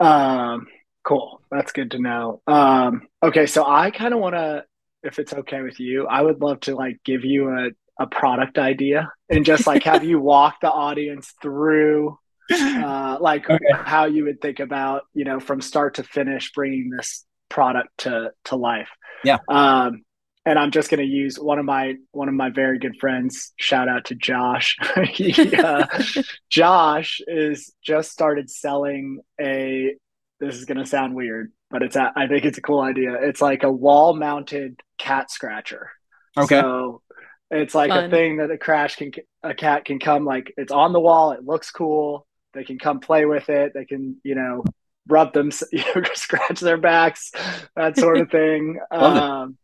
Um 0.01 0.67
Cool. 1.05 1.41
That's 1.51 1.73
good 1.73 1.93
to 1.93 1.99
know. 1.99 2.43
Um, 2.47 3.09
okay, 3.23 3.47
so 3.47 3.65
I 3.67 3.91
kind 3.91 4.13
of 4.15 4.21
want 4.21 4.35
to, 4.35 4.65
if 5.03 5.19
it's 5.19 5.33
okay 5.33 5.63
with 5.63 5.81
you, 5.81 6.07
I 6.07 6.21
would 6.21 6.41
love 6.41 6.61
to 6.61 6.75
like 6.75 6.99
give 7.05 7.25
you 7.25 7.49
a, 7.49 7.71
a 7.99 8.07
product 8.07 8.59
idea 8.59 9.11
and 9.29 9.45
just 9.45 9.67
like 9.67 9.85
have 9.85 10.05
you 10.05 10.21
walk 10.21 10.57
the 10.61 10.71
audience 10.71 11.33
through 11.41 12.19
uh, 12.51 13.19
like 13.21 13.49
okay. 13.49 13.65
how 13.73 14.07
you 14.07 14.25
would 14.25 14.41
think 14.41 14.61
about, 14.61 15.03
you 15.15 15.25
know, 15.25 15.41
from 15.41 15.61
start 15.61 15.95
to 15.95 16.03
finish, 16.03 16.53
bringing 16.53 16.91
this 16.91 17.25
product 17.49 17.89
to 17.99 18.33
to 18.47 18.57
life. 18.57 18.89
Yeah. 19.25 19.39
Um, 19.49 20.03
and 20.47 20.59
I'm 20.59 20.71
just 20.71 20.91
going 20.91 21.01
to 21.01 21.07
use 21.07 21.39
one 21.39 21.59
of 21.59 21.65
my 21.65 21.97
one 22.13 22.29
of 22.29 22.35
my 22.35 22.51
very 22.51 22.79
good 22.79 22.97
friends. 22.99 23.53
Shout 23.57 23.89
out 23.89 24.07
to 24.07 24.15
Josh. 24.15 24.77
he, 25.11 25.55
uh, 25.57 25.87
Josh 26.51 27.21
is 27.27 27.73
just 27.83 28.11
started 28.11 28.51
selling 28.51 29.21
a 29.41 29.95
this 30.41 30.57
is 30.57 30.65
going 30.65 30.79
to 30.79 30.87
sound 30.87 31.15
weird, 31.15 31.53
but 31.71 31.83
it's 31.83 31.97
a, 31.97 32.13
I 32.17 32.27
think 32.27 32.45
it's 32.45 32.59
a 32.59 32.63
cool 32.63 32.81
idea. 32.81 33.15
It's 33.21 33.43
like 33.43 33.63
a 33.63 33.71
wall 33.71 34.17
mounted 34.17 34.81
cat 34.99 35.31
scratcher. 35.31 35.91
Okay. 36.37 36.61
So 36.61 37.03
it's 37.51 37.75
like 37.75 37.91
Fun. 37.91 38.05
a 38.05 38.11
thing 38.11 38.39
that 38.39 38.51
a 38.51 38.59
crash 38.59 38.97
can 38.97 39.13
a 39.43 39.55
cat 39.55 39.85
can 39.85 39.99
come 39.99 40.25
like 40.25 40.53
it's 40.57 40.73
on 40.73 40.93
the 40.93 41.01
wall. 41.01 41.33
It 41.33 41.45
looks 41.45 41.71
cool. 41.71 42.27
They 42.55 42.65
can 42.65 42.79
come 42.79 43.01
play 43.01 43.25
with 43.27 43.49
it. 43.49 43.73
They 43.75 43.85
can 43.85 44.17
you 44.25 44.35
know 44.35 44.65
rub 45.09 45.33
them, 45.33 45.51
you 45.73 45.85
know, 45.95 46.03
scratch 46.15 46.61
their 46.61 46.79
backs, 46.79 47.33
that 47.77 47.97
sort 47.97 48.19
of 48.19 48.31
thing. 48.31 48.79
um, 48.91 49.57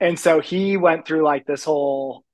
and 0.00 0.18
so 0.18 0.40
he 0.40 0.76
went 0.76 1.06
through 1.06 1.24
like 1.24 1.46
this 1.46 1.64
whole. 1.64 2.24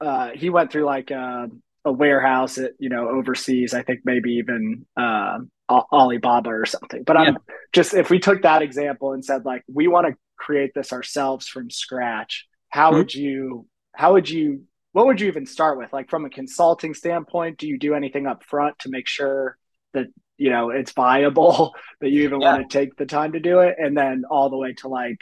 Uh, 0.00 0.30
he 0.34 0.48
went 0.48 0.72
through 0.72 0.84
like 0.84 1.10
a, 1.10 1.14
uh, 1.14 1.46
a 1.84 1.92
warehouse 1.92 2.58
at 2.58 2.72
you 2.78 2.88
know 2.88 3.08
overseas. 3.08 3.72
I 3.72 3.82
think 3.82 4.00
maybe 4.04 4.34
even. 4.34 4.86
Uh, 4.96 5.38
Alibaba 5.70 6.50
or 6.50 6.66
something. 6.66 7.02
But 7.04 7.16
I'm 7.16 7.38
just 7.72 7.94
if 7.94 8.10
we 8.10 8.18
took 8.18 8.42
that 8.42 8.62
example 8.62 9.12
and 9.12 9.24
said 9.24 9.44
like 9.44 9.62
we 9.72 9.88
want 9.88 10.06
to 10.08 10.14
create 10.36 10.72
this 10.74 10.92
ourselves 10.92 11.46
from 11.48 11.70
scratch, 11.70 12.46
how 12.68 12.90
mm-hmm. 12.90 12.98
would 12.98 13.14
you 13.14 13.66
how 13.94 14.14
would 14.14 14.28
you 14.28 14.64
what 14.92 15.06
would 15.06 15.20
you 15.20 15.28
even 15.28 15.46
start 15.46 15.78
with? 15.78 15.92
Like 15.92 16.10
from 16.10 16.24
a 16.24 16.30
consulting 16.30 16.94
standpoint, 16.94 17.58
do 17.58 17.68
you 17.68 17.78
do 17.78 17.94
anything 17.94 18.26
up 18.26 18.44
front 18.44 18.78
to 18.80 18.90
make 18.90 19.06
sure 19.06 19.56
that 19.92 20.06
you 20.36 20.50
know 20.50 20.70
it's 20.70 20.92
viable 20.92 21.74
that 22.00 22.10
you 22.10 22.22
even 22.24 22.40
yeah. 22.40 22.52
want 22.52 22.70
to 22.70 22.78
take 22.78 22.96
the 22.96 23.06
time 23.06 23.32
to 23.32 23.40
do 23.40 23.60
it 23.60 23.76
and 23.78 23.96
then 23.96 24.24
all 24.28 24.50
the 24.50 24.56
way 24.56 24.72
to 24.74 24.88
like 24.88 25.20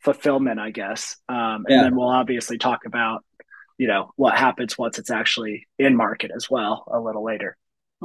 fulfillment, 0.00 0.60
I 0.60 0.70
guess. 0.70 1.16
Um, 1.28 1.64
and 1.66 1.70
yeah. 1.70 1.82
then 1.82 1.96
we'll 1.96 2.08
obviously 2.08 2.58
talk 2.58 2.86
about 2.86 3.24
you 3.78 3.88
know 3.88 4.12
what 4.16 4.36
happens 4.36 4.78
once 4.78 4.98
it's 4.98 5.10
actually 5.10 5.66
in 5.78 5.96
market 5.96 6.30
as 6.34 6.48
well 6.48 6.84
a 6.92 7.00
little 7.00 7.24
later. 7.24 7.56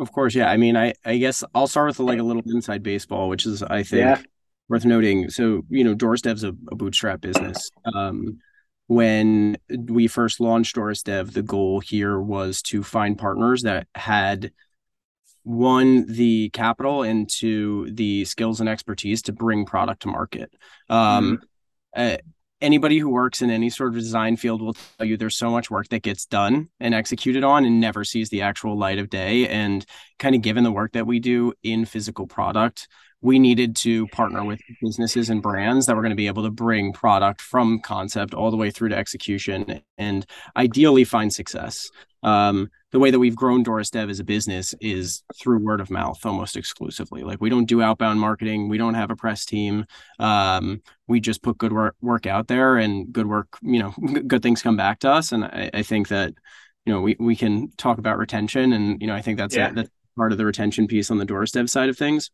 Of 0.02 0.12
course, 0.12 0.34
yeah. 0.34 0.50
I 0.50 0.58
mean, 0.58 0.76
I 0.76 0.94
I 1.06 1.18
guess 1.18 1.44
I'll 1.54 1.68
start 1.68 1.90
with 1.90 2.00
like 2.00 2.18
a 2.18 2.24
little 2.24 2.42
inside 2.48 2.82
baseball, 2.82 3.30
which 3.30 3.46
is 3.46 3.62
I 3.62 3.84
think 3.84 4.02
yeah. 4.02 4.22
worth 4.68 4.84
noting. 4.84 5.30
So 5.30 5.62
you 5.70 5.84
know, 5.84 5.94
Doris 5.94 6.22
Dev's 6.22 6.44
a, 6.44 6.50
a 6.50 6.76
bootstrap 6.76 7.22
business. 7.22 7.70
Um, 7.94 8.40
when 8.88 9.58
we 9.70 10.08
first 10.08 10.40
launched 10.40 10.74
Doris 10.74 11.04
Dev, 11.04 11.34
the 11.34 11.44
goal 11.44 11.82
here 11.82 12.20
was 12.20 12.64
to 12.64 12.82
find 12.82 13.16
partners 13.16 13.62
that 13.62 13.88
had 13.94 14.52
one 15.44 16.06
the 16.08 16.50
capital 16.50 17.04
and 17.04 17.22
into 17.22 17.90
the 17.92 18.26
skills 18.26 18.60
and 18.60 18.68
expertise 18.68 19.22
to 19.24 19.34
bring 19.34 19.66
product 19.66 20.02
to 20.02 20.08
market. 20.08 20.52
Um, 20.90 21.38
mm-hmm. 21.96 22.16
uh, 22.16 22.18
anybody 22.62 23.00
who 23.00 23.10
works 23.10 23.42
in 23.42 23.50
any 23.50 23.70
sort 23.70 23.90
of 23.90 23.96
design 23.96 24.38
field 24.38 24.62
will 24.62 24.74
tell 24.74 25.06
you 25.06 25.18
there's 25.18 25.38
so 25.38 25.50
much 25.50 25.70
work 25.70 25.90
that 25.90 26.04
gets 26.04 26.26
done 26.26 26.70
and 26.80 26.94
executed 26.94 27.44
on 27.44 27.66
and 27.66 27.80
never 27.80 28.04
sees 28.04 28.30
the 28.30 28.42
actual 28.42 28.78
light 28.78 29.00
of 29.00 29.10
day. 29.10 29.48
And 29.48 29.86
kind 30.20 30.36
of 30.36 30.42
given 30.42 30.64
the 30.64 30.72
work 30.72 30.94
that 30.94 31.08
we 31.08 31.20
do 31.20 31.54
in 31.64 31.86
physical 31.86 32.28
product, 32.28 32.88
we 33.22 33.38
needed 33.38 33.76
to 33.78 34.08
partner 34.08 34.44
with 34.44 34.60
businesses 34.82 35.30
and 35.30 35.42
brands 35.42 35.86
that 35.86 35.96
were 35.96 36.02
going 36.02 36.12
to 36.12 36.16
be 36.16 36.28
able 36.28 36.44
to 36.44 36.50
bring 36.50 36.92
product 36.92 37.42
from 37.42 37.80
concept 37.80 38.34
all 38.34 38.50
the 38.50 38.58
way 38.58 38.72
through 38.72 38.90
to 38.90 38.98
execution 38.98 39.82
and 39.98 40.26
ideally 40.58 41.04
find 41.04 41.32
success. 41.32 41.90
Um, 42.24 42.70
the 42.92 43.00
way 43.00 43.10
that 43.10 43.20
we've 43.20 43.36
grown 43.36 43.64
Doris 43.64 43.90
Dev 43.90 44.10
as 44.10 44.20
a 44.20 44.24
business 44.24 44.76
is 44.82 45.24
through 45.40 45.60
word 45.60 45.82
of 45.82 45.90
mouth 45.90 46.24
almost 46.26 46.58
exclusively. 46.58 47.24
Like 47.24 47.42
we 47.42 47.50
don't 47.50 47.66
do 47.66 47.82
outbound 47.82 48.20
marketing, 48.20 48.70
we 48.70 48.78
don't 48.78 48.96
have 48.96 49.12
a 49.12 49.16
press 49.16 49.46
team. 49.46 49.86
Um, 50.20 50.82
we 51.08 51.20
just 51.20 51.42
put 51.42 51.58
good 51.58 51.74
work, 51.74 51.96
work 52.02 52.26
out 52.26 52.48
there, 52.48 52.78
and 52.78 53.12
good 53.12 53.28
work, 53.28 53.58
you 53.62 53.80
know, 53.80 53.92
good 54.28 54.44
things 54.44 54.62
come 54.62 54.78
back 54.78 55.00
to 55.00 55.12
us. 55.12 55.32
And 55.32 55.46
I, 55.46 55.70
I 55.74 55.84
think 55.84 56.10
that 56.10 56.34
you 56.86 56.94
know 56.94 57.02
we 57.02 57.16
we 57.20 57.36
can 57.36 57.72
talk 57.78 57.98
about 57.98 58.18
retention, 58.18 58.74
and 58.74 59.02
you 59.02 59.08
know 59.08 59.16
I 59.16 59.22
think 59.22 59.38
that's 59.38 59.56
yeah. 59.56 59.70
a, 59.70 59.74
that's 59.74 59.90
part 60.16 60.32
of 60.32 60.38
the 60.38 60.46
retention 60.46 60.88
piece 60.88 61.12
on 61.12 61.18
the 61.18 61.26
Doris 61.26 61.52
Dev 61.52 61.70
side 61.70 61.90
of 61.90 61.98
things. 61.98 62.30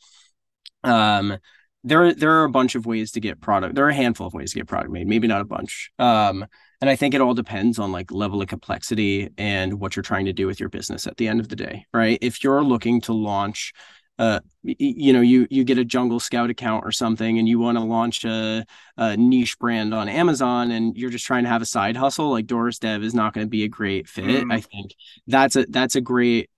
Um, 0.83 1.37
there 1.83 2.13
there 2.13 2.39
are 2.39 2.43
a 2.43 2.49
bunch 2.49 2.75
of 2.75 2.85
ways 2.85 3.11
to 3.13 3.19
get 3.19 3.39
product. 3.39 3.75
There 3.75 3.85
are 3.85 3.89
a 3.89 3.95
handful 3.95 4.27
of 4.27 4.33
ways 4.33 4.51
to 4.51 4.59
get 4.59 4.67
product 4.67 4.91
made, 4.91 5.07
maybe 5.07 5.27
not 5.27 5.41
a 5.41 5.45
bunch. 5.45 5.91
Um, 5.99 6.45
and 6.81 6.89
I 6.89 6.95
think 6.95 7.13
it 7.13 7.21
all 7.21 7.33
depends 7.33 7.79
on 7.79 7.91
like 7.91 8.11
level 8.11 8.41
of 8.41 8.47
complexity 8.47 9.29
and 9.37 9.79
what 9.79 9.95
you're 9.95 10.03
trying 10.03 10.25
to 10.25 10.33
do 10.33 10.45
with 10.45 10.59
your 10.59 10.69
business 10.69 11.07
at 11.07 11.17
the 11.17 11.27
end 11.27 11.39
of 11.39 11.49
the 11.49 11.55
day, 11.55 11.85
right? 11.93 12.19
If 12.21 12.43
you're 12.43 12.63
looking 12.63 13.01
to 13.01 13.13
launch 13.13 13.73
uh, 14.19 14.39
you 14.63 15.13
know, 15.13 15.21
you 15.21 15.45
you 15.51 15.63
get 15.63 15.77
a 15.77 15.85
Jungle 15.85 16.19
Scout 16.19 16.49
account 16.49 16.83
or 16.83 16.91
something, 16.91 17.37
and 17.37 17.47
you 17.47 17.59
want 17.59 17.77
to 17.77 17.83
launch 17.83 18.25
a, 18.25 18.65
a, 18.97 19.15
niche 19.15 19.59
brand 19.59 19.93
on 19.93 20.09
Amazon, 20.09 20.71
and 20.71 20.97
you're 20.97 21.11
just 21.11 21.25
trying 21.25 21.43
to 21.43 21.49
have 21.49 21.61
a 21.61 21.67
side 21.67 21.95
hustle. 21.95 22.31
Like 22.31 22.47
Doris 22.47 22.79
Dev 22.79 23.03
is 23.03 23.13
not 23.13 23.33
going 23.33 23.45
to 23.45 23.49
be 23.49 23.63
a 23.63 23.67
great 23.67 24.07
fit. 24.07 24.45
Mm. 24.45 24.51
I 24.51 24.61
think 24.61 24.95
that's 25.27 25.55
a 25.55 25.65
that's 25.67 25.95
a 25.95 26.01
great 26.01 26.49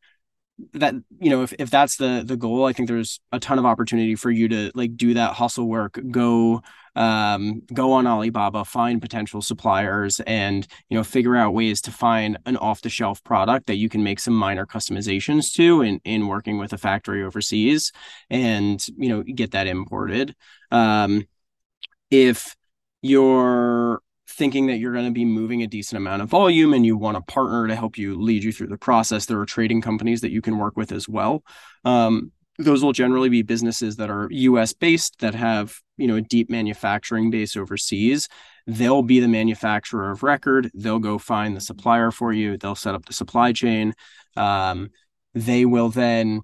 that 0.73 0.93
you 1.19 1.29
know 1.29 1.43
if, 1.43 1.53
if 1.59 1.69
that's 1.69 1.97
the 1.97 2.23
the 2.25 2.37
goal 2.37 2.65
i 2.65 2.73
think 2.73 2.87
there's 2.87 3.19
a 3.31 3.39
ton 3.39 3.59
of 3.59 3.65
opportunity 3.65 4.15
for 4.15 4.31
you 4.31 4.47
to 4.47 4.71
like 4.75 4.95
do 4.97 5.13
that 5.13 5.33
hustle 5.33 5.67
work 5.67 5.99
go 6.11 6.61
um, 6.95 7.61
go 7.73 7.93
on 7.93 8.07
alibaba 8.07 8.65
find 8.65 9.01
potential 9.01 9.41
suppliers 9.41 10.19
and 10.21 10.67
you 10.89 10.97
know 10.97 11.03
figure 11.03 11.35
out 11.35 11.53
ways 11.53 11.81
to 11.81 11.91
find 11.91 12.37
an 12.45 12.57
off 12.57 12.81
the 12.81 12.89
shelf 12.89 13.23
product 13.23 13.67
that 13.67 13.75
you 13.75 13.89
can 13.89 14.03
make 14.03 14.19
some 14.19 14.33
minor 14.33 14.65
customizations 14.65 15.53
to 15.53 15.81
in 15.81 16.01
in 16.03 16.27
working 16.27 16.57
with 16.57 16.73
a 16.73 16.77
factory 16.77 17.23
overseas 17.23 17.91
and 18.29 18.85
you 18.97 19.09
know 19.09 19.23
get 19.23 19.51
that 19.51 19.67
imported. 19.67 20.35
Um, 20.71 21.27
if 22.11 22.55
you're 23.01 24.01
thinking 24.39 24.67
that 24.67 24.77
you're 24.77 24.93
going 24.93 25.05
to 25.05 25.11
be 25.11 25.25
moving 25.25 25.61
a 25.61 25.67
decent 25.67 25.97
amount 25.97 26.21
of 26.21 26.29
volume 26.29 26.73
and 26.73 26.85
you 26.85 26.97
want 26.97 27.17
a 27.17 27.21
partner 27.21 27.67
to 27.67 27.75
help 27.75 27.97
you 27.97 28.19
lead 28.19 28.43
you 28.43 28.53
through 28.53 28.67
the 28.67 28.77
process, 28.77 29.25
there 29.25 29.39
are 29.39 29.45
trading 29.45 29.81
companies 29.81 30.21
that 30.21 30.31
you 30.31 30.41
can 30.41 30.57
work 30.57 30.77
with 30.77 30.93
as 30.93 31.07
well. 31.07 31.43
Um, 31.83 32.31
those 32.57 32.83
will 32.83 32.93
generally 32.93 33.29
be 33.29 33.41
businesses 33.41 33.97
that 33.97 34.09
are 34.09 34.27
US 34.31 34.73
based 34.73 35.19
that 35.19 35.35
have 35.35 35.75
you 35.97 36.07
know 36.07 36.15
a 36.15 36.21
deep 36.21 36.49
manufacturing 36.49 37.29
base 37.29 37.55
overseas. 37.55 38.27
They'll 38.65 39.03
be 39.03 39.19
the 39.19 39.27
manufacturer 39.27 40.09
of 40.09 40.23
record. 40.23 40.71
They'll 40.73 40.99
go 40.99 41.17
find 41.17 41.55
the 41.55 41.61
supplier 41.61 42.11
for 42.11 42.33
you. 42.33 42.57
They'll 42.57 42.75
set 42.75 42.95
up 42.95 43.05
the 43.05 43.13
supply 43.13 43.53
chain. 43.53 43.93
Um, 44.35 44.89
they 45.33 45.65
will 45.65 45.89
then 45.89 46.41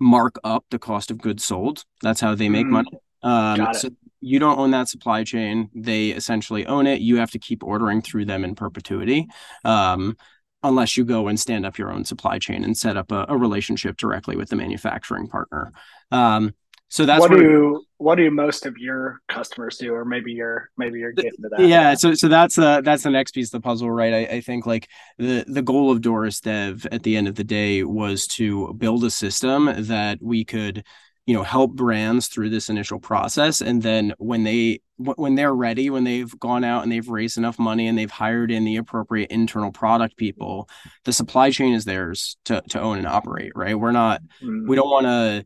mark 0.00 0.38
up 0.44 0.64
the 0.70 0.78
cost 0.78 1.10
of 1.10 1.18
goods 1.18 1.44
sold. 1.44 1.84
That's 2.00 2.20
how 2.20 2.34
they 2.34 2.48
make 2.48 2.66
mm, 2.66 2.70
money. 2.70 2.90
Um, 3.22 3.74
so 3.74 3.90
you 4.20 4.38
don't 4.38 4.58
own 4.58 4.70
that 4.72 4.88
supply 4.88 5.24
chain. 5.24 5.70
They 5.74 6.08
essentially 6.08 6.66
own 6.66 6.86
it. 6.86 7.00
You 7.00 7.16
have 7.16 7.30
to 7.32 7.38
keep 7.38 7.62
ordering 7.62 8.02
through 8.02 8.24
them 8.26 8.44
in 8.44 8.54
perpetuity 8.54 9.26
um, 9.64 10.16
unless 10.62 10.96
you 10.96 11.04
go 11.04 11.28
and 11.28 11.38
stand 11.38 11.64
up 11.64 11.78
your 11.78 11.92
own 11.92 12.04
supply 12.04 12.38
chain 12.38 12.64
and 12.64 12.76
set 12.76 12.96
up 12.96 13.12
a, 13.12 13.26
a 13.28 13.36
relationship 13.36 13.96
directly 13.96 14.36
with 14.36 14.48
the 14.48 14.56
manufacturing 14.56 15.28
partner. 15.28 15.72
Um, 16.10 16.54
so 16.90 17.04
that's 17.04 17.20
what 17.20 17.30
do 17.30 17.42
you 17.42 17.84
what 17.98 18.14
do 18.14 18.30
most 18.30 18.64
of 18.64 18.78
your 18.78 19.20
customers 19.28 19.76
do 19.76 19.92
or 19.92 20.06
maybe 20.06 20.32
you're 20.32 20.70
maybe 20.78 20.98
you're 20.98 21.12
getting 21.12 21.42
to 21.42 21.48
that? 21.50 21.60
yeah 21.60 21.94
so 21.94 22.14
so 22.14 22.28
that's 22.28 22.56
uh 22.56 22.80
that's 22.80 23.02
the 23.02 23.10
next 23.10 23.32
piece 23.32 23.48
of 23.48 23.60
the 23.60 23.60
puzzle 23.60 23.90
right? 23.90 24.14
I, 24.14 24.36
I 24.36 24.40
think 24.40 24.64
like 24.64 24.88
the 25.18 25.44
the 25.46 25.62
goal 25.62 25.90
of 25.90 26.00
doris 26.00 26.40
dev 26.40 26.86
at 26.90 27.02
the 27.02 27.16
end 27.16 27.28
of 27.28 27.34
the 27.34 27.44
day 27.44 27.82
was 27.82 28.26
to 28.28 28.72
build 28.74 29.04
a 29.04 29.10
system 29.10 29.70
that 29.76 30.18
we 30.22 30.44
could 30.44 30.82
you 31.28 31.34
know 31.34 31.42
help 31.42 31.72
brands 31.72 32.26
through 32.28 32.48
this 32.48 32.70
initial 32.70 32.98
process 32.98 33.60
and 33.60 33.82
then 33.82 34.14
when 34.16 34.44
they 34.44 34.80
when 34.96 35.34
they're 35.34 35.54
ready 35.54 35.90
when 35.90 36.02
they've 36.02 36.36
gone 36.40 36.64
out 36.64 36.82
and 36.82 36.90
they've 36.90 37.10
raised 37.10 37.36
enough 37.36 37.58
money 37.58 37.86
and 37.86 37.98
they've 37.98 38.10
hired 38.10 38.50
in 38.50 38.64
the 38.64 38.76
appropriate 38.76 39.30
internal 39.30 39.70
product 39.70 40.16
people 40.16 40.70
the 41.04 41.12
supply 41.12 41.50
chain 41.50 41.74
is 41.74 41.84
theirs 41.84 42.38
to 42.46 42.62
to 42.70 42.80
own 42.80 42.96
and 42.96 43.06
operate 43.06 43.52
right 43.54 43.78
we're 43.78 43.92
not 43.92 44.22
mm-hmm. 44.42 44.66
we 44.66 44.74
don't 44.74 44.88
want 44.88 45.04
to 45.04 45.44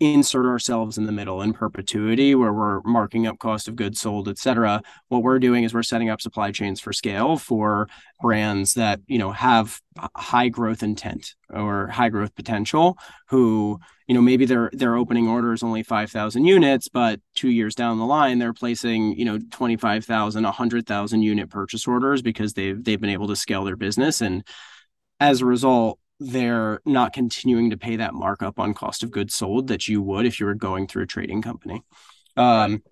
insert 0.00 0.46
ourselves 0.46 0.98
in 0.98 1.04
the 1.04 1.12
middle 1.12 1.42
in 1.42 1.52
perpetuity 1.52 2.34
where 2.34 2.52
we're 2.52 2.80
marking 2.82 3.26
up 3.26 3.38
cost 3.38 3.68
of 3.68 3.76
goods 3.76 4.00
sold 4.00 4.28
et 4.28 4.38
cetera. 4.38 4.82
What 5.08 5.22
we're 5.22 5.38
doing 5.38 5.62
is 5.64 5.74
we're 5.74 5.82
setting 5.82 6.08
up 6.08 6.20
supply 6.20 6.50
chains 6.52 6.80
for 6.80 6.92
scale 6.92 7.36
for 7.36 7.86
brands 8.20 8.74
that 8.74 9.00
you 9.06 9.18
know 9.18 9.30
have 9.30 9.80
high 10.16 10.48
growth 10.48 10.82
intent 10.82 11.34
or 11.50 11.88
high 11.88 12.08
growth 12.08 12.34
potential 12.34 12.96
who 13.28 13.78
you 14.08 14.14
know 14.14 14.22
maybe 14.22 14.46
their 14.46 14.70
their 14.72 14.96
opening 14.96 15.28
order 15.28 15.52
is 15.52 15.62
only 15.62 15.82
5000 15.82 16.44
units 16.44 16.88
but 16.88 17.20
2 17.34 17.48
years 17.50 17.74
down 17.74 17.98
the 17.98 18.06
line 18.06 18.38
they're 18.38 18.52
placing 18.52 19.18
you 19.18 19.24
know 19.24 19.38
25000 19.50 20.44
100000 20.44 21.22
unit 21.22 21.50
purchase 21.50 21.86
orders 21.86 22.22
because 22.22 22.54
they've 22.54 22.82
they've 22.82 23.00
been 23.00 23.10
able 23.10 23.28
to 23.28 23.36
scale 23.36 23.64
their 23.64 23.76
business. 23.76 24.20
And 24.20 24.46
as 25.18 25.40
a 25.40 25.46
result 25.46 25.98
they're 26.20 26.80
not 26.84 27.12
continuing 27.12 27.70
to 27.70 27.78
pay 27.78 27.96
that 27.96 28.14
markup 28.14 28.60
on 28.60 28.74
cost 28.74 29.02
of 29.02 29.10
goods 29.10 29.34
sold 29.34 29.68
that 29.68 29.88
you 29.88 30.02
would 30.02 30.26
if 30.26 30.38
you 30.38 30.46
were 30.46 30.54
going 30.54 30.86
through 30.86 31.04
a 31.04 31.06
trading 31.06 31.42
company. 31.42 31.82
Um, 32.36 32.82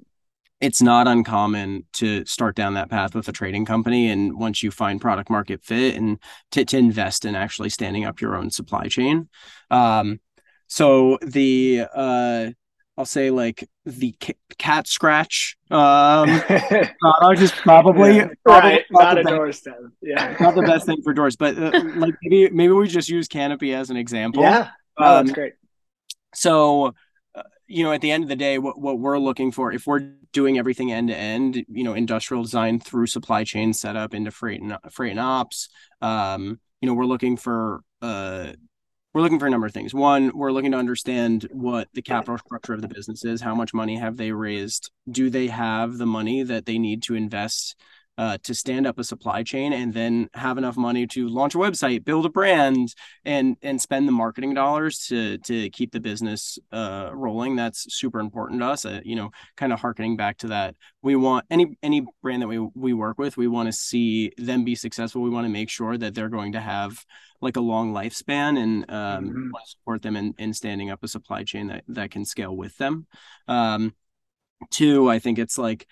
it's 0.61 0.82
not 0.82 1.06
uncommon 1.06 1.85
to 1.92 2.25
start 2.25 2.56
down 2.56 2.75
that 2.75 2.90
path 2.90 3.14
with 3.14 3.28
a 3.28 3.32
trading 3.32 3.64
company 3.64 4.11
and 4.11 4.37
once 4.37 4.62
you 4.62 4.70
find 4.70 5.00
product 5.00 5.30
market 5.30 5.62
fit 5.62 5.94
and 5.94 6.18
to, 6.50 6.64
to 6.64 6.76
invest 6.76 7.25
in 7.25 7.37
actually 7.37 7.68
standing 7.68 8.04
up 8.04 8.20
your 8.20 8.35
own 8.35 8.50
supply 8.50 8.88
chain 8.88 9.28
um, 9.70 10.18
so 10.66 11.18
the 11.23 11.85
uh, 11.94 12.50
I'll 12.99 13.07
say 13.07 13.31
like 13.31 13.69
the 13.87 14.12
cat 14.59 14.88
scratch 14.88 15.57
um 15.71 16.40
product 17.00 17.40
is 17.40 17.52
probably, 17.52 18.17
yeah, 18.17 18.28
probably 18.45 18.71
right. 18.71 18.85
not, 18.90 19.02
not 19.14 19.19
a 19.19 19.23
Doris 19.23 19.61
Dev. 19.61 19.75
Yeah, 20.02 20.37
not 20.40 20.57
the 20.57 20.62
best 20.62 20.85
thing 20.85 21.00
for 21.02 21.14
doors, 21.14 21.37
but 21.37 21.57
uh, 21.57 21.71
like 21.95 22.14
maybe 22.25 22.50
maybe 22.50 22.73
we 22.73 22.88
just 22.88 23.09
use 23.09 23.28
Canopy 23.28 23.73
as 23.73 23.90
an 23.90 23.97
example. 23.97 24.43
Yeah, 24.43 24.71
oh, 24.97 25.19
um, 25.19 25.26
that's 25.26 25.35
great. 25.35 25.52
So, 26.35 26.95
uh, 27.37 27.43
you 27.69 27.85
know, 27.85 27.93
at 27.93 28.00
the 28.00 28.11
end 28.11 28.25
of 28.25 28.28
the 28.28 28.37
day, 28.37 28.59
what 28.59 28.81
what 28.81 28.99
we're 28.99 29.19
looking 29.21 29.52
for, 29.52 29.73
if 29.73 29.87
we're 29.87 30.14
doing 30.33 30.59
everything 30.59 30.90
end 30.90 31.09
to 31.09 31.17
end, 31.17 31.64
you 31.69 31.85
know, 31.85 31.95
industrial 31.95 32.43
design 32.43 32.81
through 32.81 33.07
supply 33.07 33.45
chain 33.45 33.73
setup 33.75 34.12
into 34.12 34.33
freight 34.33 34.61
and 34.61 34.76
freight 34.90 35.12
and 35.12 35.21
ops, 35.21 35.69
um, 36.02 36.59
you 36.81 36.88
know, 36.88 36.95
we're 36.95 37.05
looking 37.05 37.37
for 37.37 37.83
uh 38.02 38.49
we're 39.19 39.23
looking 39.23 39.41
for 39.41 39.49
a 39.49 39.51
number 39.51 39.67
of 39.67 39.73
things. 39.73 39.93
One, 39.93 40.31
we're 40.33 40.53
looking 40.53 40.71
to 40.71 40.79
understand 40.79 41.49
what 41.51 41.89
the 41.93 42.03
capital 42.03 42.39
structure 42.39 42.73
of 42.73 42.83
the 42.83 42.87
business 42.87 43.25
is. 43.25 43.41
How 43.41 43.53
much 43.53 43.75
money 43.75 43.97
have 43.97 44.17
they 44.17 44.31
raised? 44.31 44.93
Do 45.11 45.29
they 45.29 45.49
have 45.49 45.99
the 45.99 46.07
money 46.07 46.45
that 46.45 46.67
they 46.67 46.79
need 46.79 47.03
to 47.03 47.17
invest 47.17 47.75
uh, 48.19 48.37
to 48.43 48.53
stand 48.53 48.85
up 48.85 48.99
a 48.99 49.05
supply 49.05 49.45
chain 49.45 49.73
and 49.73 49.95
then 49.95 50.29
have 50.35 50.59
enough 50.59 50.77
money 50.77 51.07
to 51.07 51.29
launch 51.29 51.55
a 51.55 51.59
website, 51.59 52.05
build 52.05 52.27
a 52.27 52.29
brand, 52.29 52.93
and 53.25 53.57
and 53.63 53.81
spend 53.81 54.09
the 54.09 54.13
marketing 54.13 54.53
dollars 54.53 55.07
to 55.07 55.39
to 55.39 55.71
keep 55.71 55.93
the 55.93 56.01
business 56.01 56.59
uh, 56.73 57.11
rolling. 57.13 57.55
That's 57.55 57.95
super 57.95 58.19
important 58.19 58.61
to 58.61 58.67
us. 58.67 58.85
Uh, 58.85 59.01
you 59.05 59.15
know, 59.15 59.31
kind 59.57 59.73
of 59.73 59.81
harkening 59.81 60.17
back 60.17 60.39
to 60.39 60.49
that, 60.49 60.75
we 61.01 61.15
want 61.15 61.47
any 61.49 61.79
any 61.81 62.05
brand 62.21 62.43
that 62.43 62.49
we 62.49 62.59
we 62.59 62.93
work 62.93 63.19
with, 63.19 63.37
we 63.37 63.47
want 63.47 63.69
to 63.69 63.73
see 63.73 64.33
them 64.37 64.65
be 64.65 64.75
successful. 64.75 65.23
We 65.23 65.31
want 65.31 65.45
to 65.47 65.53
make 65.53 65.71
sure 65.71 65.97
that 65.97 66.15
they're 66.15 66.29
going 66.29 66.53
to 66.53 66.61
have 66.61 67.05
like 67.41 67.57
a 67.57 67.61
long 67.61 67.93
lifespan 67.93 68.59
and 68.59 68.91
um, 68.91 69.25
mm-hmm. 69.25 69.51
support 69.65 70.03
them 70.03 70.17
in, 70.17 70.35
in 70.39 70.53
standing 70.53 70.91
up 70.91 71.05
a 71.05 71.09
supply 71.09 71.45
chain 71.45 71.69
that 71.69 71.85
that 71.87 72.11
can 72.11 72.25
scale 72.25 72.57
with 72.57 72.77
them. 72.79 73.07
Um, 73.47 73.95
two, 74.71 75.09
I 75.09 75.21
think 75.21 75.39
it's 75.39 75.57
like 75.57 75.87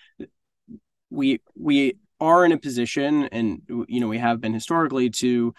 we 1.09 1.40
we 1.54 1.95
are 2.20 2.44
in 2.44 2.52
a 2.52 2.58
position 2.58 3.25
and 3.25 3.62
you 3.88 4.00
know 4.00 4.08
we 4.08 4.18
have 4.18 4.40
been 4.40 4.54
historically 4.54 5.11
to 5.11 5.52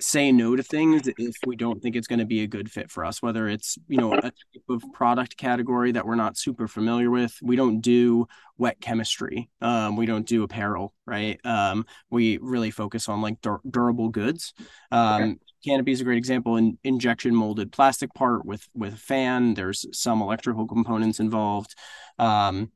say 0.00 0.32
no 0.32 0.56
to 0.56 0.62
things 0.62 1.02
if 1.06 1.36
we 1.46 1.56
don't 1.56 1.82
think 1.82 1.94
it's 1.94 2.06
going 2.06 2.18
to 2.18 2.24
be 2.24 2.42
a 2.42 2.46
good 2.46 2.70
fit 2.70 2.90
for 2.90 3.04
us 3.04 3.20
whether 3.20 3.48
it's 3.48 3.76
you 3.86 3.98
know 3.98 4.14
a 4.14 4.22
type 4.22 4.32
of 4.68 4.82
product 4.92 5.36
category 5.36 5.92
that 5.92 6.06
we're 6.06 6.14
not 6.14 6.36
super 6.36 6.66
familiar 6.66 7.10
with. 7.10 7.36
We 7.42 7.56
don't 7.56 7.80
do 7.80 8.26
wet 8.56 8.80
chemistry 8.80 9.48
um, 9.60 9.96
we 9.96 10.06
don't 10.06 10.26
do 10.26 10.42
apparel 10.42 10.94
right? 11.06 11.38
Um, 11.44 11.86
we 12.08 12.38
really 12.38 12.70
focus 12.70 13.08
on 13.08 13.20
like 13.20 13.40
dur- 13.40 13.60
durable 13.68 14.08
goods. 14.08 14.54
Um, 14.90 15.22
okay. 15.22 15.34
canopy 15.66 15.92
is 15.92 16.00
a 16.00 16.04
great 16.04 16.18
example 16.18 16.56
in 16.56 16.78
injection 16.84 17.34
molded 17.34 17.72
plastic 17.72 18.14
part 18.14 18.44
with 18.44 18.66
with 18.74 18.98
fan. 18.98 19.54
There's 19.54 19.86
some 19.92 20.22
electrical 20.22 20.66
components 20.66 21.20
involved. 21.20 21.74
Um, 22.18 22.70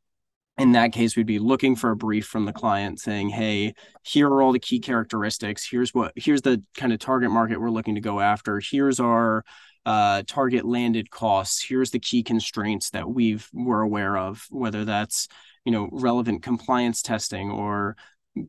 in 0.59 0.73
that 0.73 0.93
case 0.93 1.17
we'd 1.17 1.27
be 1.27 1.39
looking 1.39 1.75
for 1.75 1.91
a 1.91 1.97
brief 1.97 2.27
from 2.27 2.45
the 2.45 2.53
client 2.53 3.01
saying 3.01 3.29
hey 3.29 3.75
here 4.05 4.29
are 4.29 4.43
all 4.43 4.53
the 4.53 4.59
key 4.59 4.79
characteristics. 4.79 5.67
Here's 5.69 5.95
what 5.95 6.13
here's 6.15 6.43
the 6.43 6.63
kind 6.77 6.93
of 6.93 6.99
target 6.99 7.31
market 7.31 7.61
we're 7.61 7.71
looking 7.71 7.95
to 7.95 8.01
go 8.01 8.21
after. 8.21 8.61
Here's 8.61 9.01
our 9.01 9.45
uh, 9.87 10.23
target 10.27 10.65
landed 10.65 11.11
costs. 11.11 11.63
Here's 11.63 11.91
the 11.91 11.99
key 11.99 12.23
constraints 12.23 12.91
that 12.91 13.09
we've 13.09 13.49
we're 13.53 13.81
aware 13.81 14.17
of 14.17 14.47
whether 14.51 14.85
that's 14.85 15.29
you 15.65 15.73
know 15.73 15.89
relevant 15.91 16.43
compliance 16.43 17.03
testing 17.03 17.51
or 17.51 17.97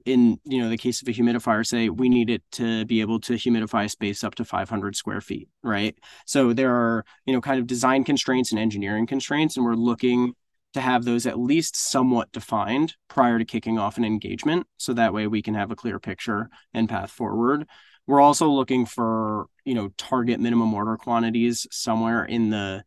in 0.06 0.40
you 0.44 0.62
know 0.62 0.70
the 0.70 0.78
case 0.78 1.02
of 1.02 1.08
a 1.08 1.12
humidifier 1.12 1.66
say 1.66 1.90
we 1.90 2.10
need 2.10 2.30
it 2.30 2.42
to 2.52 2.86
be 2.86 3.02
able 3.02 3.20
to 3.20 3.34
humidify 3.34 3.90
space 3.90 4.24
up 4.24 4.34
to 4.36 4.44
500 4.44 4.96
square 4.96 5.22
feet 5.22 5.48
right? 5.64 5.98
So 6.26 6.54
there 6.54 6.74
are 6.74 7.06
you 7.26 7.34
know 7.34 7.42
kind 7.42 7.60
of 7.60 7.68
design 7.68 8.04
constraints 8.04 8.52
and 8.52 8.60
engineering 8.60 9.08
constraints 9.08 9.56
and 9.56 9.66
we're 9.66 9.76
looking 9.76 10.34
to 10.76 10.82
have 10.82 11.06
those 11.06 11.26
at 11.26 11.40
least 11.40 11.78
somewhat 11.78 12.30
defined 12.34 12.96
prior 13.08 13.40
to 13.40 13.46
kicking 13.46 13.80
off 13.80 13.98
an 13.98 14.04
engagement 14.04 14.68
so 14.76 14.92
that 14.92 15.14
way 15.14 15.26
we 15.26 15.42
can 15.42 15.54
have 15.54 15.72
a 15.72 15.76
clear 15.76 16.00
picture 16.00 16.50
and 16.74 16.90
path 16.90 17.10
forward. 17.10 17.66
We're 18.06 18.20
also 18.20 18.50
looking 18.50 18.86
for 18.86 19.46
you 19.64 19.74
know 19.74 19.90
target 19.98 20.42
minimum 20.42 20.74
order 20.74 20.98
quantities 20.98 21.66
somewhere 21.72 22.26
in 22.26 22.50
the 22.50 22.84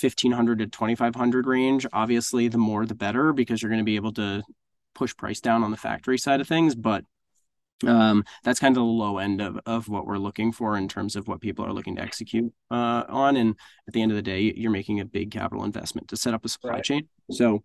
1500 0.00 0.60
to 0.60 0.66
2500 0.68 1.46
range. 1.46 1.86
Obviously 1.92 2.46
the 2.46 2.56
more 2.56 2.86
the 2.86 2.94
better 2.94 3.32
because 3.32 3.60
you're 3.60 3.70
going 3.70 3.80
to 3.80 3.84
be 3.84 3.96
able 3.96 4.12
to 4.12 4.44
push 4.94 5.16
price 5.16 5.40
down 5.40 5.64
on 5.64 5.72
the 5.72 5.76
factory 5.76 6.18
side 6.18 6.40
of 6.40 6.46
things 6.46 6.76
but 6.76 7.04
um, 7.84 8.24
that's 8.44 8.60
kind 8.60 8.76
of 8.76 8.80
the 8.80 8.84
low 8.84 9.18
end 9.18 9.40
of, 9.40 9.58
of 9.66 9.88
what 9.88 10.06
we're 10.06 10.18
looking 10.18 10.52
for 10.52 10.76
in 10.76 10.88
terms 10.88 11.16
of 11.16 11.28
what 11.28 11.40
people 11.40 11.64
are 11.64 11.72
looking 11.72 11.96
to 11.96 12.02
execute 12.02 12.52
uh, 12.70 13.04
on. 13.08 13.36
And 13.36 13.56
at 13.86 13.94
the 13.94 14.02
end 14.02 14.12
of 14.12 14.16
the 14.16 14.22
day, 14.22 14.52
you're 14.56 14.70
making 14.70 15.00
a 15.00 15.04
big 15.04 15.30
capital 15.30 15.64
investment 15.64 16.08
to 16.08 16.16
set 16.16 16.34
up 16.34 16.44
a 16.44 16.48
supply 16.48 16.70
right. 16.70 16.84
chain. 16.84 17.08
So 17.30 17.62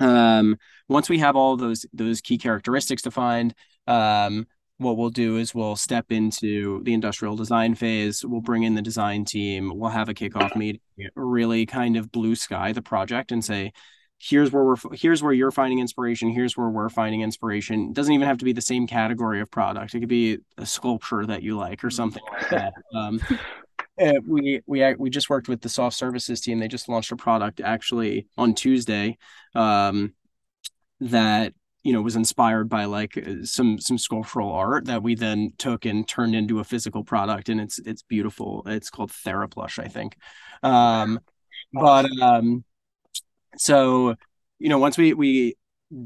um, 0.00 0.56
once 0.88 1.08
we 1.08 1.18
have 1.18 1.36
all 1.36 1.56
those 1.56 1.86
those 1.92 2.20
key 2.20 2.38
characteristics 2.38 3.02
defined, 3.02 3.54
um, 3.86 4.46
what 4.78 4.96
we'll 4.96 5.10
do 5.10 5.36
is 5.38 5.54
we'll 5.54 5.76
step 5.76 6.06
into 6.10 6.82
the 6.84 6.94
industrial 6.94 7.36
design 7.36 7.74
phase. 7.74 8.24
We'll 8.24 8.40
bring 8.40 8.62
in 8.62 8.74
the 8.74 8.82
design 8.82 9.24
team. 9.24 9.72
We'll 9.76 9.90
have 9.90 10.08
a 10.08 10.14
kickoff 10.14 10.54
meeting, 10.54 10.80
really 11.16 11.66
kind 11.66 11.96
of 11.96 12.12
blue 12.12 12.36
sky 12.36 12.72
the 12.72 12.82
project 12.82 13.32
and 13.32 13.44
say, 13.44 13.72
here's 14.20 14.50
where 14.52 14.64
we're 14.64 14.76
here's 14.92 15.22
where 15.22 15.32
you're 15.32 15.52
finding 15.52 15.78
inspiration 15.78 16.28
here's 16.30 16.56
where 16.56 16.68
we're 16.68 16.88
finding 16.88 17.20
inspiration. 17.20 17.88
It 17.88 17.94
doesn't 17.94 18.12
even 18.12 18.26
have 18.26 18.38
to 18.38 18.44
be 18.44 18.52
the 18.52 18.60
same 18.60 18.86
category 18.86 19.40
of 19.40 19.50
product. 19.50 19.94
It 19.94 20.00
could 20.00 20.08
be 20.08 20.38
a 20.56 20.66
sculpture 20.66 21.24
that 21.26 21.42
you 21.42 21.56
like 21.56 21.84
or 21.84 21.90
something 21.90 22.22
like 22.32 22.50
that. 22.50 22.74
Um, 22.94 23.20
we 24.26 24.60
we 24.66 24.94
we 24.94 25.10
just 25.10 25.30
worked 25.30 25.48
with 25.48 25.60
the 25.60 25.68
soft 25.68 25.96
services 25.96 26.40
team. 26.40 26.58
They 26.58 26.68
just 26.68 26.88
launched 26.88 27.12
a 27.12 27.16
product 27.16 27.60
actually 27.60 28.26
on 28.36 28.54
tuesday 28.54 29.18
um, 29.54 30.14
that 31.00 31.54
you 31.84 31.92
know 31.92 32.02
was 32.02 32.16
inspired 32.16 32.68
by 32.68 32.86
like 32.86 33.16
uh, 33.16 33.44
some 33.44 33.78
some 33.78 33.98
sculptural 33.98 34.52
art 34.52 34.86
that 34.86 35.02
we 35.02 35.14
then 35.14 35.52
took 35.58 35.84
and 35.84 36.06
turned 36.08 36.34
into 36.34 36.58
a 36.58 36.64
physical 36.64 37.04
product 37.04 37.48
and 37.48 37.60
it's 37.60 37.78
it's 37.78 38.02
beautiful. 38.02 38.62
It's 38.66 38.90
called 38.90 39.10
theraplush 39.10 39.78
i 39.78 39.88
think. 39.88 40.16
Um, 40.62 41.20
but 41.72 42.06
um 42.20 42.64
so 43.58 44.14
you 44.58 44.68
know 44.68 44.78
once 44.78 44.96
we 44.96 45.14
we 45.14 45.54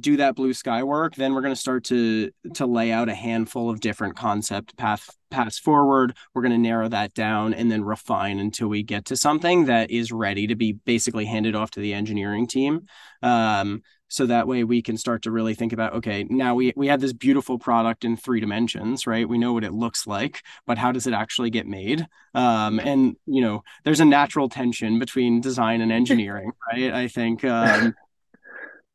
do 0.00 0.16
that 0.16 0.36
blue 0.36 0.54
sky 0.54 0.82
work 0.84 1.14
then 1.16 1.34
we're 1.34 1.40
going 1.40 1.54
to 1.54 1.60
start 1.60 1.84
to 1.84 2.30
to 2.54 2.66
lay 2.66 2.92
out 2.92 3.08
a 3.08 3.14
handful 3.14 3.68
of 3.68 3.80
different 3.80 4.16
concept 4.16 4.76
path 4.76 5.10
paths 5.32 5.58
forward. 5.58 6.16
We're 6.32 6.42
going 6.42 6.52
to 6.52 6.58
narrow 6.58 6.88
that 6.88 7.14
down 7.14 7.54
and 7.54 7.68
then 7.68 7.82
refine 7.82 8.38
until 8.38 8.68
we 8.68 8.84
get 8.84 9.06
to 9.06 9.16
something 9.16 9.64
that 9.64 9.90
is 9.90 10.12
ready 10.12 10.46
to 10.46 10.54
be 10.54 10.72
basically 10.72 11.24
handed 11.24 11.56
off 11.56 11.72
to 11.72 11.80
the 11.80 11.94
engineering 11.94 12.46
team. 12.46 12.86
Um, 13.22 13.82
so 14.12 14.26
that 14.26 14.46
way 14.46 14.62
we 14.62 14.82
can 14.82 14.98
start 14.98 15.22
to 15.22 15.30
really 15.30 15.54
think 15.54 15.72
about 15.72 15.94
okay 15.94 16.24
now 16.28 16.54
we 16.54 16.72
we 16.76 16.86
have 16.86 17.00
this 17.00 17.14
beautiful 17.14 17.58
product 17.58 18.04
in 18.04 18.16
three 18.16 18.40
dimensions 18.40 19.06
right? 19.06 19.28
We 19.28 19.38
know 19.38 19.54
what 19.54 19.64
it 19.64 19.72
looks 19.72 20.06
like 20.06 20.42
but 20.66 20.76
how 20.78 20.92
does 20.92 21.06
it 21.06 21.14
actually 21.14 21.50
get 21.50 21.66
made? 21.66 22.06
Um, 22.34 22.78
and 22.78 23.16
you 23.26 23.40
know 23.40 23.64
there's 23.84 24.00
a 24.00 24.04
natural 24.04 24.48
tension 24.48 24.98
between 24.98 25.40
design 25.40 25.80
and 25.80 25.90
engineering 26.00 26.52
right? 26.70 26.92
I 26.92 27.08
think 27.08 27.44
um, 27.44 27.94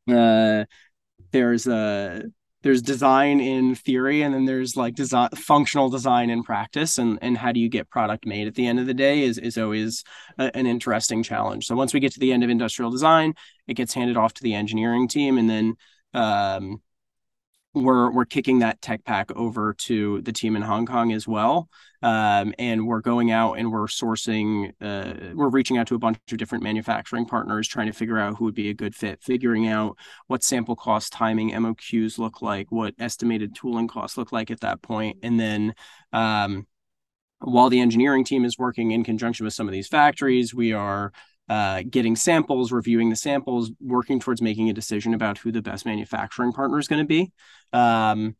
uh, 0.08 0.64
there's 1.32 1.66
a 1.66 2.22
there's 2.62 2.82
design 2.82 3.40
in 3.40 3.74
theory 3.74 4.22
and 4.22 4.34
then 4.34 4.44
there's 4.44 4.76
like 4.76 4.94
design 4.94 5.28
functional 5.30 5.88
design 5.88 6.30
in 6.30 6.42
practice 6.42 6.98
and 6.98 7.18
and 7.22 7.38
how 7.38 7.52
do 7.52 7.60
you 7.60 7.68
get 7.68 7.88
product 7.88 8.26
made 8.26 8.46
at 8.48 8.54
the 8.54 8.66
end 8.66 8.80
of 8.80 8.86
the 8.86 8.94
day 8.94 9.22
is 9.22 9.38
is 9.38 9.56
always 9.56 10.04
a, 10.38 10.54
an 10.56 10.66
interesting 10.66 11.22
challenge. 11.22 11.66
So 11.66 11.76
once 11.76 11.94
we 11.94 12.00
get 12.00 12.12
to 12.12 12.20
the 12.20 12.32
end 12.32 12.44
of 12.44 12.50
industrial 12.50 12.90
design 12.90 13.34
it 13.66 13.74
gets 13.74 13.94
handed 13.94 14.16
off 14.16 14.34
to 14.34 14.42
the 14.42 14.54
engineering 14.54 15.08
team 15.08 15.38
and 15.38 15.48
then 15.48 15.74
um, 16.14 16.80
we're 17.74 18.10
we're 18.10 18.24
kicking 18.24 18.60
that 18.60 18.80
tech 18.80 19.04
pack 19.04 19.30
over 19.32 19.74
to 19.74 20.22
the 20.22 20.32
team 20.32 20.56
in 20.56 20.62
Hong 20.62 20.86
Kong 20.86 21.12
as 21.12 21.28
well, 21.28 21.68
um, 22.02 22.54
and 22.58 22.86
we're 22.86 23.00
going 23.00 23.30
out 23.30 23.54
and 23.54 23.70
we're 23.70 23.86
sourcing. 23.86 24.72
Uh, 24.80 25.34
we're 25.34 25.50
reaching 25.50 25.76
out 25.76 25.86
to 25.88 25.94
a 25.94 25.98
bunch 25.98 26.18
of 26.30 26.38
different 26.38 26.64
manufacturing 26.64 27.26
partners, 27.26 27.68
trying 27.68 27.86
to 27.86 27.92
figure 27.92 28.18
out 28.18 28.36
who 28.36 28.46
would 28.46 28.54
be 28.54 28.70
a 28.70 28.74
good 28.74 28.94
fit, 28.94 29.22
figuring 29.22 29.68
out 29.68 29.96
what 30.26 30.42
sample 30.42 30.76
cost, 30.76 31.12
timing, 31.12 31.50
MOQs 31.50 32.18
look 32.18 32.40
like, 32.40 32.72
what 32.72 32.94
estimated 32.98 33.54
tooling 33.54 33.88
costs 33.88 34.16
look 34.16 34.32
like 34.32 34.50
at 34.50 34.60
that 34.60 34.82
point, 34.82 35.18
and 35.22 35.38
then. 35.38 35.74
Um, 36.12 36.66
while 37.40 37.70
the 37.70 37.78
engineering 37.78 38.24
team 38.24 38.44
is 38.44 38.58
working 38.58 38.90
in 38.90 39.04
conjunction 39.04 39.44
with 39.44 39.54
some 39.54 39.68
of 39.68 39.72
these 39.72 39.86
factories, 39.86 40.52
we 40.52 40.72
are 40.72 41.12
uh, 41.48 41.82
getting 41.88 42.16
samples, 42.16 42.72
reviewing 42.72 43.10
the 43.10 43.16
samples, 43.16 43.70
working 43.80 44.20
towards 44.20 44.42
making 44.42 44.68
a 44.68 44.74
decision 44.74 45.14
about 45.14 45.38
who 45.38 45.52
the 45.52 45.62
best 45.62 45.86
manufacturing 45.86 46.52
partner 46.52 46.78
is 46.78 46.88
going 46.88 47.02
to 47.02 47.06
be. 47.06 47.32
Um, 47.72 48.36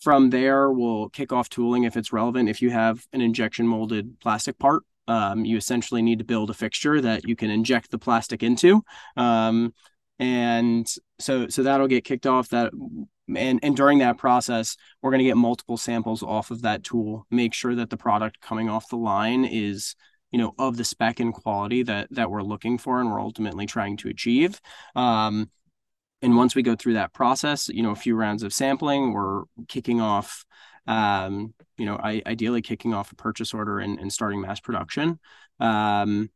from 0.00 0.30
there, 0.30 0.70
we'll 0.70 1.08
kick 1.08 1.32
off 1.32 1.48
tooling 1.48 1.84
if 1.84 1.96
it's 1.96 2.12
relevant. 2.12 2.48
If 2.48 2.62
you 2.62 2.70
have 2.70 3.04
an 3.12 3.20
injection 3.20 3.66
molded 3.66 4.20
plastic 4.20 4.58
part, 4.58 4.84
um, 5.08 5.44
you 5.44 5.56
essentially 5.56 6.02
need 6.02 6.18
to 6.18 6.24
build 6.24 6.50
a 6.50 6.54
fixture 6.54 7.00
that 7.00 7.26
you 7.26 7.34
can 7.34 7.50
inject 7.50 7.90
the 7.90 7.98
plastic 7.98 8.42
into. 8.42 8.82
Um, 9.16 9.72
and 10.18 10.86
so 11.18 11.48
so 11.48 11.62
that'll 11.62 11.86
get 11.86 12.04
kicked 12.04 12.26
off 12.26 12.48
that 12.48 12.72
and 13.36 13.60
and 13.62 13.76
during 13.76 13.98
that 13.98 14.18
process 14.18 14.76
we're 15.00 15.10
going 15.10 15.20
to 15.20 15.24
get 15.24 15.36
multiple 15.36 15.76
samples 15.76 16.22
off 16.22 16.50
of 16.50 16.62
that 16.62 16.82
tool 16.82 17.26
make 17.30 17.54
sure 17.54 17.74
that 17.74 17.90
the 17.90 17.96
product 17.96 18.40
coming 18.40 18.68
off 18.68 18.88
the 18.88 18.96
line 18.96 19.44
is 19.44 19.94
you 20.30 20.38
know 20.38 20.54
of 20.58 20.76
the 20.76 20.84
spec 20.84 21.20
and 21.20 21.34
quality 21.34 21.82
that 21.82 22.08
that 22.10 22.30
we're 22.30 22.42
looking 22.42 22.78
for 22.78 23.00
and 23.00 23.10
we're 23.10 23.20
ultimately 23.20 23.66
trying 23.66 23.96
to 23.96 24.08
achieve 24.08 24.60
um, 24.96 25.50
and 26.22 26.36
once 26.36 26.54
we 26.54 26.62
go 26.62 26.74
through 26.74 26.94
that 26.94 27.12
process 27.12 27.68
you 27.68 27.82
know 27.82 27.90
a 27.90 27.96
few 27.96 28.14
rounds 28.14 28.42
of 28.42 28.52
sampling 28.52 29.12
we're 29.12 29.44
kicking 29.68 30.00
off 30.00 30.44
um, 30.86 31.54
you 31.76 31.86
know 31.86 31.98
I, 32.02 32.22
ideally 32.26 32.62
kicking 32.62 32.94
off 32.94 33.12
a 33.12 33.16
purchase 33.16 33.54
order 33.54 33.78
and, 33.78 33.98
and 33.98 34.12
starting 34.12 34.40
mass 34.40 34.60
production 34.60 35.18
um, 35.60 36.30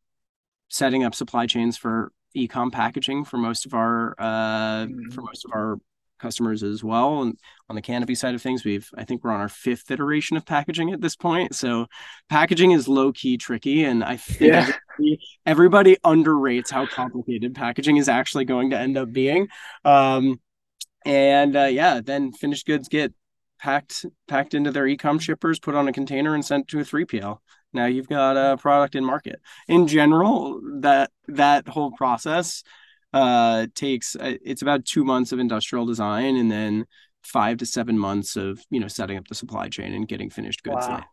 setting 0.68 1.04
up 1.04 1.14
supply 1.14 1.46
chains 1.46 1.76
for 1.76 2.12
e-com 2.34 2.70
packaging 2.70 3.24
for 3.24 3.36
most 3.36 3.66
of 3.66 3.74
our 3.74 4.14
uh, 4.18 4.86
mm-hmm. 4.86 5.10
for 5.10 5.22
most 5.22 5.44
of 5.44 5.52
our 5.54 5.76
customers 6.22 6.62
as 6.62 6.82
well. 6.82 7.22
And 7.22 7.36
on 7.68 7.76
the 7.76 7.82
canopy 7.82 8.14
side 8.14 8.34
of 8.34 8.40
things, 8.40 8.64
we've 8.64 8.88
I 8.96 9.04
think 9.04 9.22
we're 9.22 9.32
on 9.32 9.40
our 9.40 9.48
fifth 9.48 9.90
iteration 9.90 10.36
of 10.36 10.46
packaging 10.46 10.92
at 10.92 11.00
this 11.00 11.16
point. 11.16 11.54
So 11.54 11.86
packaging 12.30 12.70
is 12.70 12.88
low 12.88 13.12
key 13.12 13.36
tricky, 13.36 13.84
and 13.84 14.02
I 14.02 14.16
think 14.16 14.74
yeah. 14.98 15.14
everybody, 15.44 15.96
underrates 16.04 16.70
how 16.70 16.86
complicated 16.86 17.54
packaging 17.54 17.96
is 17.96 18.08
actually 18.08 18.44
going 18.44 18.70
to 18.70 18.78
end 18.78 18.96
up 18.96 19.12
being. 19.12 19.48
Um, 19.84 20.40
and 21.04 21.56
uh, 21.56 21.64
yeah, 21.64 22.00
then 22.02 22.32
finished 22.32 22.66
goods 22.66 22.88
get 22.88 23.12
packed 23.58 24.06
packed 24.28 24.54
into 24.54 24.70
their 24.70 24.86
e-com 24.86 25.18
shippers, 25.18 25.58
put 25.58 25.74
on 25.74 25.88
a 25.88 25.92
container, 25.92 26.34
and 26.34 26.44
sent 26.44 26.68
to 26.68 26.80
a 26.80 26.84
3PL. 26.84 27.38
Now 27.72 27.86
you've 27.86 28.08
got 28.08 28.36
a 28.36 28.56
product 28.56 28.94
in 28.94 29.04
market. 29.04 29.40
In 29.66 29.86
general, 29.86 30.60
that 30.80 31.10
that 31.28 31.68
whole 31.68 31.92
process 31.92 32.62
uh, 33.12 33.66
takes 33.74 34.16
uh, 34.16 34.36
it's 34.44 34.62
about 34.62 34.84
two 34.84 35.04
months 35.04 35.32
of 35.32 35.38
industrial 35.38 35.86
design 35.86 36.36
and 36.36 36.50
then 36.50 36.86
five 37.22 37.58
to 37.58 37.66
seven 37.66 37.98
months 37.98 38.36
of 38.36 38.60
you 38.70 38.80
know 38.80 38.88
setting 38.88 39.16
up 39.16 39.28
the 39.28 39.34
supply 39.34 39.68
chain 39.68 39.92
and 39.94 40.08
getting 40.08 40.30
finished 40.30 40.62
goods. 40.62 40.86
Wow. 40.86 41.04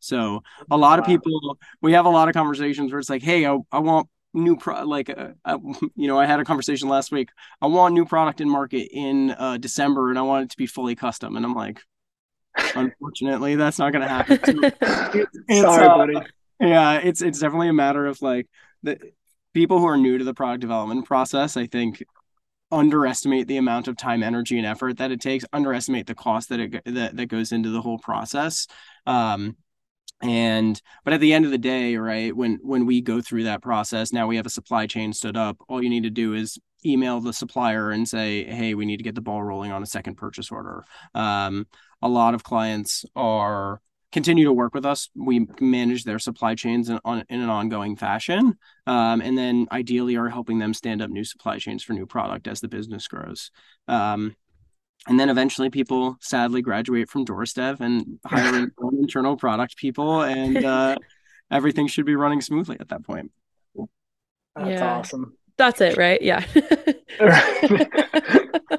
So 0.00 0.42
a 0.70 0.76
lot 0.76 0.98
wow. 0.98 1.02
of 1.02 1.06
people, 1.06 1.58
we 1.80 1.92
have 1.92 2.06
a 2.06 2.10
lot 2.10 2.28
of 2.28 2.34
conversations 2.34 2.90
where 2.90 2.98
it's 2.98 3.10
like, 3.10 3.22
hey, 3.22 3.46
I, 3.46 3.56
I 3.70 3.78
want 3.78 4.08
new 4.34 4.56
pro 4.56 4.82
like 4.84 5.10
uh, 5.10 5.28
I, 5.44 5.52
you 5.94 6.08
know 6.08 6.18
i 6.18 6.24
had 6.24 6.40
a 6.40 6.44
conversation 6.46 6.88
last 6.88 7.12
week 7.12 7.28
i 7.60 7.66
want 7.66 7.92
new 7.92 8.06
product 8.06 8.40
in 8.40 8.48
market 8.48 8.88
in 8.90 9.30
uh, 9.32 9.58
december 9.58 10.08
and 10.08 10.18
i 10.18 10.22
want 10.22 10.44
it 10.44 10.50
to 10.52 10.56
be 10.56 10.64
fully 10.64 10.94
custom 10.94 11.36
and 11.36 11.44
i'm 11.44 11.52
like 11.52 11.82
unfortunately, 12.74 13.56
that's 13.56 13.78
not 13.78 13.92
going 13.92 14.02
to 14.02 14.08
happen. 14.08 14.38
Sorry, 15.50 15.86
uh, 15.86 15.96
buddy. 15.96 16.14
Yeah, 16.60 16.98
it's 16.98 17.22
it's 17.22 17.40
definitely 17.40 17.68
a 17.68 17.72
matter 17.72 18.06
of 18.06 18.20
like 18.22 18.48
the 18.82 18.98
people 19.52 19.78
who 19.78 19.86
are 19.86 19.96
new 19.96 20.18
to 20.18 20.24
the 20.24 20.34
product 20.34 20.60
development 20.60 21.06
process. 21.06 21.56
I 21.56 21.66
think 21.66 22.02
underestimate 22.70 23.46
the 23.48 23.58
amount 23.58 23.86
of 23.86 23.96
time, 23.96 24.22
energy, 24.22 24.56
and 24.56 24.66
effort 24.66 24.96
that 24.98 25.12
it 25.12 25.20
takes. 25.20 25.44
Underestimate 25.52 26.06
the 26.06 26.14
cost 26.14 26.48
that 26.48 26.60
it 26.60 26.82
that 26.86 27.16
that 27.16 27.26
goes 27.26 27.52
into 27.52 27.70
the 27.70 27.82
whole 27.82 27.98
process. 27.98 28.66
Um, 29.06 29.56
and 30.22 30.80
but 31.04 31.12
at 31.12 31.20
the 31.20 31.32
end 31.32 31.44
of 31.44 31.50
the 31.50 31.58
day 31.58 31.96
right 31.96 32.34
when 32.34 32.58
when 32.62 32.86
we 32.86 33.00
go 33.00 33.20
through 33.20 33.42
that 33.42 33.60
process 33.60 34.12
now 34.12 34.26
we 34.26 34.36
have 34.36 34.46
a 34.46 34.50
supply 34.50 34.86
chain 34.86 35.12
stood 35.12 35.36
up 35.36 35.56
all 35.68 35.82
you 35.82 35.90
need 35.90 36.04
to 36.04 36.10
do 36.10 36.32
is 36.32 36.58
email 36.86 37.20
the 37.20 37.32
supplier 37.32 37.90
and 37.90 38.08
say 38.08 38.44
hey 38.44 38.74
we 38.74 38.86
need 38.86 38.98
to 38.98 39.02
get 39.02 39.16
the 39.16 39.20
ball 39.20 39.42
rolling 39.42 39.72
on 39.72 39.82
a 39.82 39.86
second 39.86 40.14
purchase 40.14 40.50
order 40.50 40.84
um, 41.14 41.66
a 42.02 42.08
lot 42.08 42.34
of 42.34 42.44
clients 42.44 43.04
are 43.16 43.80
continue 44.12 44.44
to 44.44 44.52
work 44.52 44.74
with 44.74 44.84
us 44.84 45.08
we 45.16 45.46
manage 45.58 46.04
their 46.04 46.18
supply 46.18 46.54
chains 46.54 46.90
in, 46.90 47.00
on, 47.04 47.24
in 47.28 47.40
an 47.40 47.48
ongoing 47.48 47.96
fashion 47.96 48.56
um, 48.86 49.20
and 49.20 49.36
then 49.36 49.66
ideally 49.72 50.16
are 50.16 50.28
helping 50.28 50.58
them 50.58 50.74
stand 50.74 51.02
up 51.02 51.10
new 51.10 51.24
supply 51.24 51.58
chains 51.58 51.82
for 51.82 51.92
new 51.92 52.06
product 52.06 52.46
as 52.46 52.60
the 52.60 52.68
business 52.68 53.08
grows. 53.08 53.50
Um, 53.88 54.36
and 55.08 55.18
then 55.18 55.30
eventually 55.30 55.70
people 55.70 56.16
sadly 56.20 56.62
graduate 56.62 57.08
from 57.08 57.24
DorisDev 57.24 57.80
and 57.80 58.20
hire 58.24 58.68
internal 58.92 59.36
product 59.36 59.76
people 59.76 60.22
and 60.22 60.64
uh, 60.64 60.96
everything 61.50 61.88
should 61.88 62.06
be 62.06 62.16
running 62.16 62.40
smoothly 62.40 62.76
at 62.78 62.88
that 62.88 63.04
point. 63.04 63.32
That's 64.54 64.68
yeah. 64.68 64.98
awesome. 64.98 65.36
That's 65.56 65.80
it 65.80 65.96
right? 65.96 66.20
Yeah 66.20 66.44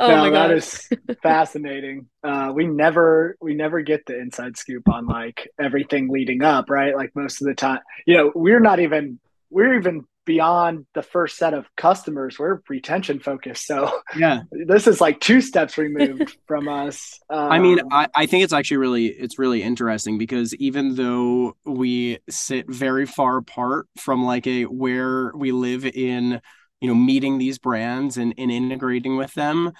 oh 0.00 0.08
no, 0.08 0.16
my 0.16 0.30
God. 0.30 0.50
that 0.50 0.56
is 0.56 0.88
fascinating. 1.22 2.06
Uh, 2.22 2.52
we 2.54 2.66
never 2.66 3.36
we 3.40 3.54
never 3.54 3.82
get 3.82 4.06
the 4.06 4.18
inside 4.18 4.56
scoop 4.56 4.88
on 4.88 5.06
like 5.06 5.50
everything 5.60 6.08
leading 6.08 6.42
up 6.42 6.70
right? 6.70 6.96
Like 6.96 7.14
most 7.14 7.40
of 7.40 7.46
the 7.46 7.54
time 7.54 7.80
you 8.06 8.16
know 8.16 8.32
we're 8.34 8.60
not 8.60 8.80
even 8.80 9.18
we're 9.50 9.74
even 9.74 10.04
beyond 10.24 10.86
the 10.94 11.02
first 11.02 11.36
set 11.36 11.54
of 11.54 11.66
customers. 11.76 12.38
We're 12.38 12.60
retention 12.68 13.20
focused. 13.20 13.66
So 13.66 14.00
yeah. 14.16 14.42
this 14.66 14.86
is 14.86 15.00
like 15.00 15.20
two 15.20 15.40
steps 15.40 15.76
removed 15.78 16.36
from 16.46 16.68
us. 16.68 17.18
Um, 17.28 17.52
i 17.52 17.58
mean 17.58 17.80
um, 17.80 17.88
I, 17.90 18.08
I 18.14 18.26
think 18.26 18.44
it's 18.44 18.52
actually 18.52 18.78
really 18.78 19.06
it's 19.06 19.38
really 19.38 19.62
interesting 19.62 20.18
because 20.18 20.54
even 20.56 20.94
though 20.94 21.56
we 21.64 22.18
sit 22.28 22.70
very 22.70 23.06
far 23.06 23.38
apart 23.38 23.86
from 23.98 24.24
like 24.24 24.46
a 24.46 24.64
where 24.64 25.32
we 25.34 25.52
live 25.52 25.84
in 25.84 26.40
you 26.82 26.88
know 26.88 26.94
meeting 26.94 27.38
these 27.38 27.58
brands 27.58 28.18
and, 28.18 28.34
and 28.36 28.50
integrating 28.50 29.16
with 29.16 29.32
them 29.34 29.72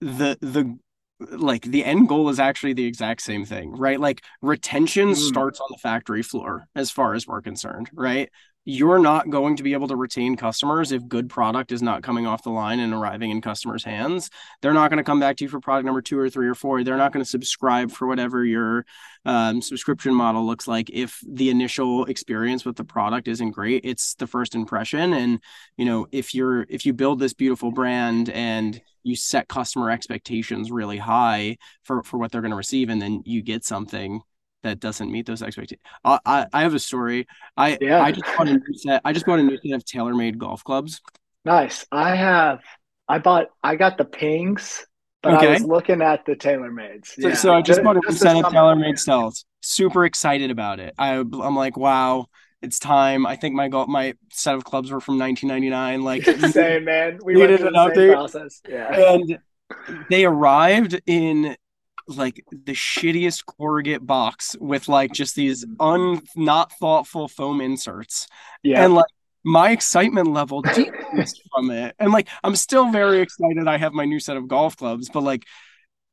the 0.00 0.36
the 0.40 0.76
like 1.30 1.62
the 1.62 1.84
end 1.84 2.08
goal 2.08 2.28
is 2.28 2.40
actually 2.40 2.72
the 2.72 2.84
exact 2.84 3.22
same 3.22 3.44
thing, 3.44 3.76
right? 3.76 4.00
Like 4.00 4.24
retention 4.40 5.10
mm. 5.10 5.16
starts 5.16 5.60
on 5.60 5.68
the 5.70 5.78
factory 5.78 6.22
floor 6.22 6.66
as 6.74 6.90
far 6.90 7.14
as 7.14 7.26
we're 7.26 7.42
concerned, 7.42 7.90
right? 7.94 8.28
You're 8.64 9.00
not 9.00 9.28
going 9.28 9.56
to 9.56 9.62
be 9.62 9.72
able 9.72 9.88
to 9.88 9.96
retain 9.96 10.36
customers 10.36 10.92
if 10.92 11.08
good 11.08 11.28
product 11.28 11.72
is 11.72 11.82
not 11.82 12.02
coming 12.02 12.26
off 12.26 12.44
the 12.44 12.50
line 12.50 12.78
and 12.78 12.92
arriving 12.92 13.30
in 13.30 13.40
customers' 13.40 13.82
hands. 13.82 14.30
They're 14.60 14.72
not 14.72 14.88
going 14.88 14.98
to 14.98 15.04
come 15.04 15.18
back 15.18 15.36
to 15.38 15.44
you 15.44 15.48
for 15.48 15.58
product 15.58 15.84
number 15.84 16.00
two 16.00 16.18
or 16.18 16.30
three 16.30 16.46
or 16.46 16.54
four. 16.54 16.84
They're 16.84 16.96
not 16.96 17.12
going 17.12 17.24
to 17.24 17.28
subscribe 17.28 17.90
for 17.90 18.06
whatever 18.06 18.44
your 18.44 18.86
um, 19.24 19.62
subscription 19.62 20.14
model 20.14 20.46
looks 20.46 20.68
like 20.68 20.90
if 20.90 21.20
the 21.28 21.50
initial 21.50 22.04
experience 22.04 22.64
with 22.64 22.76
the 22.76 22.84
product 22.84 23.26
isn't 23.26 23.50
great. 23.50 23.84
It's 23.84 24.14
the 24.14 24.28
first 24.28 24.54
impression, 24.54 25.12
and 25.12 25.40
you 25.76 25.84
know 25.84 26.06
if 26.12 26.34
you're 26.34 26.66
if 26.68 26.86
you 26.86 26.92
build 26.92 27.18
this 27.18 27.34
beautiful 27.34 27.72
brand 27.72 28.30
and 28.30 28.80
you 29.02 29.16
set 29.16 29.48
customer 29.48 29.90
expectations 29.90 30.70
really 30.70 30.98
high 30.98 31.56
for 31.82 32.02
for 32.02 32.18
what 32.18 32.30
they're 32.30 32.40
going 32.40 32.50
to 32.50 32.56
receive, 32.56 32.88
and 32.88 33.02
then 33.02 33.22
you 33.24 33.42
get 33.42 33.64
something 33.64 34.22
that 34.62 34.80
doesn't 34.80 35.10
meet 35.10 35.26
those 35.26 35.42
expectations. 35.42 35.82
I, 36.04 36.18
I, 36.24 36.46
I 36.52 36.62
have 36.62 36.74
a 36.74 36.78
story. 36.78 37.26
I 37.56 37.78
yeah. 37.80 38.02
I 38.02 38.12
just 38.12 38.24
bought 38.36 38.48
a 38.48 38.52
new 38.54 38.74
set. 38.74 39.00
I 39.04 39.12
just 39.12 39.26
bought 39.26 39.38
a 39.38 39.42
new 39.42 39.58
set 39.58 39.74
of 39.74 39.84
TaylorMade 39.84 40.38
golf 40.38 40.64
clubs. 40.64 41.00
Nice. 41.44 41.86
I 41.90 42.14
have. 42.14 42.60
I 43.08 43.18
bought. 43.18 43.48
I 43.62 43.76
got 43.76 43.98
the 43.98 44.04
pings, 44.04 44.86
but 45.22 45.34
okay. 45.34 45.48
I 45.48 45.52
was 45.52 45.64
looking 45.64 46.02
at 46.02 46.24
the 46.24 46.34
TaylorMades. 46.34 47.14
Yeah. 47.18 47.30
So, 47.30 47.34
so 47.34 47.54
I 47.54 47.62
just, 47.62 47.82
bought 47.82 47.96
a 47.96 48.12
set 48.12 48.36
of 48.36 48.44
TaylorMade 48.44 48.98
styles. 48.98 49.44
Super 49.60 50.04
excited 50.04 50.50
about 50.50 50.80
it. 50.80 50.94
I 50.98 51.14
I'm 51.14 51.56
like, 51.56 51.76
wow. 51.76 52.26
It's 52.62 52.78
time. 52.78 53.26
I 53.26 53.34
think 53.34 53.56
my 53.56 53.66
golf, 53.66 53.88
my 53.88 54.14
set 54.30 54.54
of 54.54 54.62
clubs 54.62 54.92
were 54.92 55.00
from 55.00 55.18
1999. 55.18 56.04
Like, 56.04 56.22
same 56.52 56.84
man. 56.84 57.18
We 57.24 57.34
needed 57.34 57.62
an 57.62 57.74
update. 57.74 58.12
Process. 58.12 58.62
Yeah. 58.68 59.14
And 59.14 59.38
they 60.08 60.24
arrived 60.24 61.00
in 61.06 61.56
like 62.18 62.44
the 62.50 62.72
shittiest 62.72 63.44
corrugate 63.46 64.06
box 64.06 64.56
with 64.60 64.88
like 64.88 65.12
just 65.12 65.34
these 65.34 65.64
un 65.80 66.22
not 66.36 66.72
thoughtful 66.72 67.28
foam 67.28 67.60
inserts. 67.60 68.26
Yeah. 68.62 68.84
And 68.84 68.94
like 68.94 69.06
my 69.44 69.70
excitement 69.70 70.28
level 70.28 70.62
decreased 70.62 71.42
from 71.54 71.70
it. 71.70 71.94
And 71.98 72.12
like 72.12 72.28
I'm 72.42 72.56
still 72.56 72.90
very 72.90 73.20
excited 73.20 73.66
I 73.66 73.76
have 73.76 73.92
my 73.92 74.04
new 74.04 74.20
set 74.20 74.36
of 74.36 74.48
golf 74.48 74.76
clubs, 74.76 75.08
but 75.08 75.22
like 75.22 75.44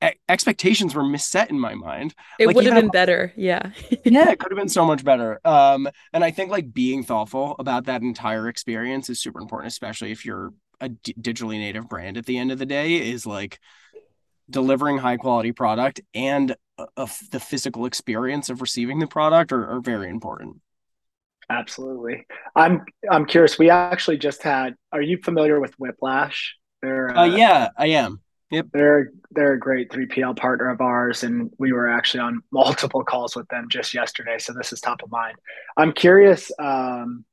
e- 0.03 0.19
expectations 0.27 0.95
were 0.95 1.03
misset 1.03 1.49
in 1.49 1.59
my 1.59 1.75
mind. 1.75 2.15
It 2.39 2.47
like, 2.47 2.55
would 2.55 2.65
have 2.65 2.75
been 2.75 2.85
if, 2.85 2.91
better. 2.91 3.33
Yeah. 3.35 3.71
yeah, 4.05 4.31
it 4.31 4.39
could 4.39 4.51
have 4.51 4.59
been 4.59 4.69
so 4.69 4.85
much 4.85 5.03
better. 5.03 5.39
Um 5.45 5.89
and 6.13 6.23
I 6.23 6.31
think 6.31 6.51
like 6.51 6.73
being 6.73 7.03
thoughtful 7.03 7.55
about 7.59 7.85
that 7.85 8.01
entire 8.01 8.47
experience 8.47 9.09
is 9.09 9.21
super 9.21 9.39
important 9.39 9.71
especially 9.71 10.11
if 10.11 10.25
you're 10.25 10.51
a 10.81 10.89
d- 10.89 11.13
digitally 11.19 11.59
native 11.59 11.89
brand 11.89 12.17
at 12.17 12.25
the 12.25 12.37
end 12.37 12.51
of 12.51 12.59
the 12.59 12.65
day 12.65 12.95
is 12.95 13.25
like 13.25 13.59
delivering 14.49 14.97
high 14.97 15.17
quality 15.17 15.51
product 15.51 16.01
and 16.13 16.55
the 16.97 17.39
physical 17.39 17.85
experience 17.85 18.49
of 18.49 18.61
receiving 18.61 18.99
the 18.99 19.07
product 19.07 19.51
are, 19.51 19.67
are 19.67 19.81
very 19.81 20.09
important. 20.09 20.57
Absolutely. 21.49 22.25
I'm 22.55 22.83
I'm 23.09 23.25
curious. 23.25 23.57
We 23.57 23.69
actually 23.69 24.17
just 24.17 24.43
had. 24.43 24.75
Are 24.91 25.01
you 25.01 25.17
familiar 25.23 25.59
with 25.59 25.73
Whiplash? 25.79 26.55
They're 26.81 27.09
uh, 27.09 27.21
uh, 27.21 27.25
yeah, 27.25 27.69
I 27.75 27.87
am. 27.87 28.21
Yep. 28.51 28.67
They're 28.71 29.11
they're 29.31 29.53
a 29.53 29.59
great 29.59 29.89
3PL 29.89 30.37
partner 30.37 30.69
of 30.69 30.81
ours, 30.81 31.23
and 31.23 31.51
we 31.57 31.71
were 31.71 31.89
actually 31.89 32.21
on 32.21 32.41
multiple 32.51 33.03
calls 33.03 33.35
with 33.35 33.47
them 33.47 33.67
just 33.69 33.93
yesterday. 33.93 34.37
So 34.37 34.53
this 34.53 34.71
is 34.73 34.79
top 34.79 35.01
of 35.03 35.11
mind. 35.11 35.37
I'm 35.75 35.91
curious. 35.91 36.51
Um, 36.59 37.25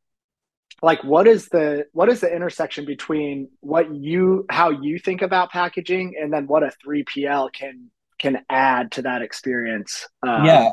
like 0.82 1.02
what 1.04 1.26
is 1.26 1.48
the 1.48 1.86
what 1.92 2.08
is 2.08 2.20
the 2.20 2.34
intersection 2.34 2.84
between 2.84 3.48
what 3.60 3.94
you 3.94 4.44
how 4.50 4.70
you 4.70 4.98
think 4.98 5.22
about 5.22 5.50
packaging 5.50 6.14
and 6.20 6.32
then 6.32 6.46
what 6.46 6.62
a 6.62 6.70
3pl 6.86 7.52
can 7.52 7.90
can 8.18 8.38
add 8.48 8.92
to 8.92 9.02
that 9.02 9.20
experience 9.20 10.08
um, 10.26 10.44
yeah. 10.44 10.72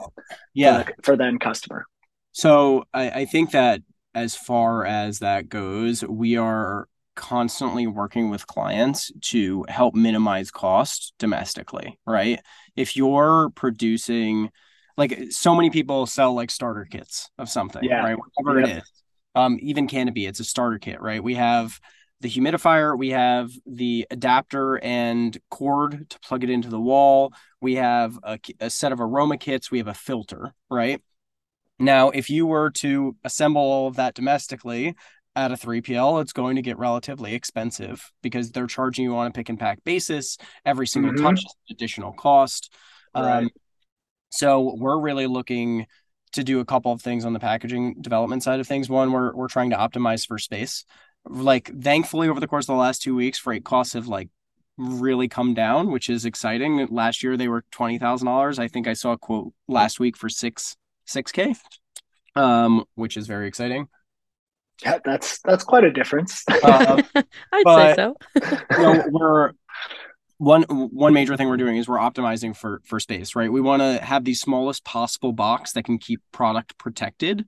Yeah. 0.53 0.83
for 0.83 0.85
the, 0.85 1.03
for 1.03 1.17
the 1.17 1.23
end 1.25 1.41
customer? 1.41 1.85
So 2.31 2.85
I, 2.93 3.09
I 3.09 3.25
think 3.25 3.51
that 3.51 3.81
as 4.15 4.35
far 4.35 4.85
as 4.85 5.19
that 5.19 5.49
goes 5.49 6.03
we 6.03 6.37
are 6.37 6.87
constantly 7.15 7.85
working 7.85 8.29
with 8.29 8.47
clients 8.47 9.11
to 9.21 9.65
help 9.67 9.93
minimize 9.93 10.51
cost 10.51 11.13
domestically 11.19 11.97
right? 12.05 12.39
If 12.75 12.97
you're 12.97 13.51
producing 13.55 14.51
like 14.97 15.31
so 15.31 15.55
many 15.55 15.69
people 15.69 16.05
sell 16.05 16.33
like 16.33 16.51
starter 16.51 16.85
kits 16.85 17.29
of 17.37 17.49
something 17.49 17.83
yeah. 17.83 18.03
right? 18.03 18.17
Whatever 18.35 18.59
yep. 18.59 18.69
it 18.69 18.77
is 18.83 19.02
um, 19.35 19.57
even 19.61 19.87
Canopy, 19.87 20.25
it's 20.25 20.39
a 20.39 20.43
starter 20.43 20.79
kit, 20.79 21.01
right? 21.01 21.23
We 21.23 21.35
have 21.35 21.79
the 22.21 22.29
humidifier, 22.29 22.97
we 22.97 23.09
have 23.09 23.51
the 23.65 24.07
adapter 24.09 24.77
and 24.77 25.37
cord 25.49 26.09
to 26.09 26.19
plug 26.19 26.43
it 26.43 26.49
into 26.49 26.69
the 26.69 26.79
wall. 26.79 27.33
We 27.61 27.75
have 27.75 28.17
a, 28.23 28.39
a 28.59 28.69
set 28.69 28.91
of 28.91 29.01
aroma 29.01 29.37
kits. 29.37 29.69
We 29.69 29.79
have 29.79 29.87
a 29.87 29.93
filter, 29.93 30.53
right? 30.69 31.01
Now, 31.79 32.11
if 32.11 32.29
you 32.29 32.45
were 32.45 32.69
to 32.71 33.15
assemble 33.23 33.61
all 33.61 33.87
of 33.87 33.95
that 33.97 34.13
domestically 34.13 34.95
at 35.35 35.51
a 35.51 35.55
3PL, 35.55 36.21
it's 36.21 36.33
going 36.33 36.55
to 36.55 36.61
get 36.61 36.77
relatively 36.77 37.33
expensive 37.33 38.09
because 38.21 38.51
they're 38.51 38.67
charging 38.67 39.05
you 39.05 39.17
on 39.17 39.27
a 39.27 39.31
pick 39.31 39.49
and 39.49 39.59
pack 39.59 39.83
basis. 39.83 40.37
Every 40.65 40.87
single 40.87 41.11
mm-hmm. 41.11 41.23
touch 41.23 41.39
is 41.39 41.55
an 41.69 41.75
additional 41.75 42.13
cost. 42.13 42.73
Right. 43.15 43.43
Um, 43.43 43.49
so 44.29 44.75
we're 44.77 44.99
really 44.99 45.27
looking 45.27 45.87
to 46.33 46.43
do 46.43 46.59
a 46.59 46.65
couple 46.65 46.91
of 46.91 47.01
things 47.01 47.25
on 47.25 47.33
the 47.33 47.39
packaging 47.39 47.95
development 48.01 48.43
side 48.43 48.59
of 48.59 48.67
things. 48.67 48.89
One, 48.89 49.11
we're 49.11 49.33
we're 49.33 49.47
trying 49.47 49.69
to 49.71 49.77
optimize 49.77 50.27
for 50.27 50.37
space. 50.37 50.85
Like 51.25 51.71
thankfully 51.81 52.27
over 52.27 52.39
the 52.39 52.47
course 52.47 52.65
of 52.65 52.75
the 52.75 52.81
last 52.81 53.01
two 53.01 53.15
weeks, 53.15 53.39
freight 53.39 53.63
costs 53.63 53.93
have 53.93 54.07
like 54.07 54.29
really 54.77 55.27
come 55.27 55.53
down, 55.53 55.91
which 55.91 56.09
is 56.09 56.25
exciting. 56.25 56.87
Last 56.89 57.23
year 57.23 57.37
they 57.37 57.47
were 57.47 57.63
twenty 57.71 57.97
thousand 57.97 58.25
dollars. 58.25 58.59
I 58.59 58.67
think 58.67 58.87
I 58.87 58.93
saw 58.93 59.13
a 59.13 59.17
quote 59.17 59.53
last 59.67 59.99
week 59.99 60.17
for 60.17 60.29
six 60.29 60.75
six 61.05 61.31
K. 61.31 61.55
Um, 62.35 62.85
which 62.95 63.15
is 63.15 63.27
very 63.27 63.47
exciting. 63.47 63.87
Yeah, 64.81 64.97
that's 65.05 65.39
that's 65.41 65.63
quite 65.63 65.83
a 65.83 65.91
difference. 65.91 66.43
uh, 66.49 67.01
I'd 67.15 67.63
but, 67.63 67.95
say 67.95 67.95
so. 67.95 68.15
you 68.71 68.77
know, 68.83 69.03
we're 69.11 69.51
one 70.43 70.63
one 70.63 71.13
major 71.13 71.37
thing 71.37 71.47
we're 71.47 71.57
doing 71.57 71.77
is 71.77 71.87
we're 71.87 71.97
optimizing 71.97 72.55
for 72.55 72.81
for 72.85 72.99
space 72.99 73.35
right 73.35 73.51
we 73.51 73.61
want 73.61 73.81
to 73.81 74.03
have 74.03 74.25
the 74.25 74.33
smallest 74.33 74.83
possible 74.83 75.31
box 75.31 75.73
that 75.73 75.83
can 75.83 75.97
keep 75.97 76.21
product 76.31 76.77
protected 76.77 77.45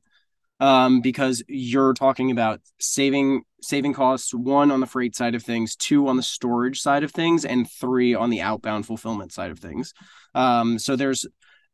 um, 0.59 1.01
because 1.01 1.43
you're 1.47 1.93
talking 1.93 2.31
about 2.31 2.61
saving 2.79 3.43
saving 3.61 3.93
costs 3.93 4.33
one 4.33 4.71
on 4.71 4.79
the 4.79 4.85
freight 4.85 5.15
side 5.15 5.35
of 5.35 5.43
things, 5.43 5.75
two 5.75 6.07
on 6.07 6.17
the 6.17 6.23
storage 6.23 6.79
side 6.79 7.03
of 7.03 7.11
things, 7.11 7.45
and 7.45 7.69
three 7.69 8.13
on 8.13 8.29
the 8.29 8.41
outbound 8.41 8.85
fulfillment 8.85 9.33
side 9.33 9.51
of 9.51 9.59
things. 9.59 9.93
Um, 10.33 10.79
so 10.79 10.95
there's 10.95 11.25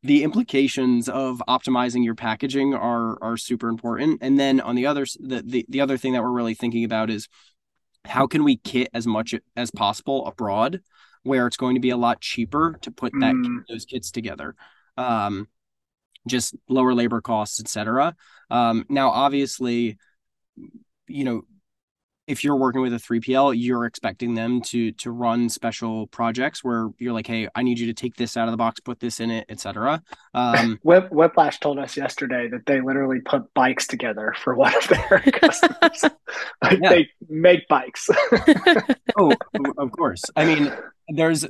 the 0.02 0.24
implications 0.24 1.08
of 1.08 1.42
optimizing 1.48 2.04
your 2.04 2.14
packaging 2.14 2.74
are 2.74 3.22
are 3.22 3.36
super 3.36 3.68
important. 3.68 4.18
And 4.20 4.38
then 4.38 4.60
on 4.60 4.74
the 4.74 4.86
other 4.86 5.06
the, 5.20 5.42
the 5.42 5.66
the 5.68 5.80
other 5.80 5.96
thing 5.96 6.14
that 6.14 6.22
we're 6.22 6.30
really 6.30 6.54
thinking 6.54 6.84
about 6.84 7.10
is 7.10 7.28
how 8.04 8.26
can 8.26 8.42
we 8.42 8.56
kit 8.56 8.88
as 8.92 9.06
much 9.06 9.32
as 9.56 9.70
possible 9.70 10.26
abroad 10.26 10.80
where 11.22 11.46
it's 11.46 11.56
going 11.56 11.74
to 11.74 11.80
be 11.80 11.90
a 11.90 11.96
lot 11.96 12.20
cheaper 12.20 12.78
to 12.82 12.90
put 12.90 13.12
that 13.20 13.34
mm. 13.34 13.62
those 13.68 13.84
kits 13.84 14.10
together. 14.10 14.54
Um, 14.96 15.48
just 16.28 16.54
lower 16.68 16.94
labor 16.94 17.20
costs, 17.20 17.60
etc. 17.60 18.14
Um, 18.50 18.84
now, 18.88 19.10
obviously, 19.10 19.98
you 21.06 21.24
know, 21.24 21.42
if 22.32 22.42
you're 22.42 22.56
working 22.56 22.80
with 22.80 22.94
a 22.94 22.96
3PL, 22.96 23.54
you're 23.58 23.84
expecting 23.84 24.32
them 24.32 24.62
to 24.62 24.90
to 24.92 25.10
run 25.10 25.50
special 25.50 26.06
projects 26.06 26.64
where 26.64 26.88
you're 26.98 27.12
like, 27.12 27.26
hey, 27.26 27.46
I 27.54 27.62
need 27.62 27.78
you 27.78 27.86
to 27.88 27.92
take 27.92 28.16
this 28.16 28.38
out 28.38 28.48
of 28.48 28.52
the 28.52 28.56
box, 28.56 28.80
put 28.80 29.00
this 29.00 29.20
in 29.20 29.30
it, 29.30 29.44
etc. 29.50 30.02
Um, 30.32 30.80
Whip, 30.82 31.12
Whiplash 31.12 31.60
told 31.60 31.78
us 31.78 31.94
yesterday 31.94 32.48
that 32.48 32.64
they 32.64 32.80
literally 32.80 33.20
put 33.20 33.52
bikes 33.52 33.86
together 33.86 34.34
for 34.42 34.54
one 34.54 34.74
of 34.74 34.88
their 34.88 35.18
customers. 35.32 36.04
like 36.62 36.78
yeah. 36.80 36.88
they 36.88 37.08
make 37.28 37.68
bikes. 37.68 38.08
oh, 39.18 39.34
of 39.76 39.92
course. 39.92 40.22
I 40.34 40.46
mean, 40.46 40.72
there's 41.08 41.46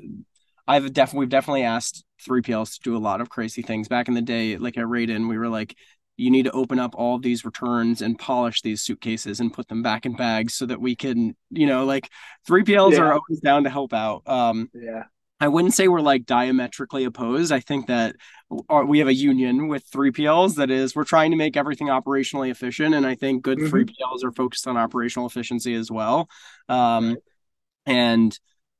I've 0.67 0.93
definitely 0.93 1.21
we've 1.21 1.29
definitely 1.29 1.63
asked 1.63 2.05
3PLs 2.27 2.75
to 2.75 2.81
do 2.83 2.97
a 2.97 2.99
lot 2.99 3.21
of 3.21 3.29
crazy 3.29 3.63
things. 3.63 3.87
Back 3.87 4.09
in 4.09 4.15
the 4.15 4.23
day, 4.23 4.57
like 4.57 4.77
at 4.77 4.85
Raden, 4.85 5.29
we 5.29 5.39
were 5.39 5.49
like, 5.49 5.77
you 6.17 6.31
need 6.31 6.45
to 6.45 6.53
open 6.53 6.79
up 6.79 6.95
all 6.95 7.17
of 7.17 7.23
these 7.23 7.45
returns 7.45 8.03
and 8.03 8.19
polish 8.19 8.63
these 8.63 8.83
suitcases 8.83 9.41
and 9.41 9.53
put 9.53 9.69
them 9.69 9.83
back 9.83 10.07
in 10.07 10.15
bags 10.15 10.55
so 10.55 10.67
that 10.67 10.81
we 10.81 10.95
can, 10.95 11.35
you 11.51 11.67
know, 11.67 11.85
like 11.85 12.11
3PLs 12.49 12.93
yeah. 12.93 13.01
are 13.01 13.13
always 13.15 13.41
down 13.41 13.65
to 13.65 13.71
help 13.71 13.93
out. 13.93 14.23
Um, 14.27 14.71
yeah. 14.75 15.05
I 15.41 15.49
wouldn't 15.49 15.75
say 15.75 15.89
we're 15.89 16.01
like 16.01 16.25
diametrically 16.25 17.03
opposed. 17.03 17.51
I 17.51 17.59
think 17.59 17.89
that 17.89 18.15
we 18.87 19.01
have 19.01 19.09
a 19.09 19.15
union 19.15 19.67
with 19.67 19.91
3PLs 19.91 20.55
that 20.57 20.71
is 20.71 20.95
we're 20.95 21.03
trying 21.03 21.33
to 21.33 21.37
make 21.37 21.57
everything 21.57 21.89
operationally 21.89 22.51
efficient 22.51 22.95
and 22.95 23.05
I 23.05 23.17
think 23.17 23.43
good 23.43 23.59
mm-hmm. 23.59 23.75
3PLs 23.75 24.23
are 24.23 24.31
focused 24.31 24.69
on 24.69 24.77
operational 24.77 25.27
efficiency 25.27 25.75
as 25.75 25.91
well. 25.91 26.29
Um, 26.69 27.09
right. 27.09 27.19
and 27.87 28.39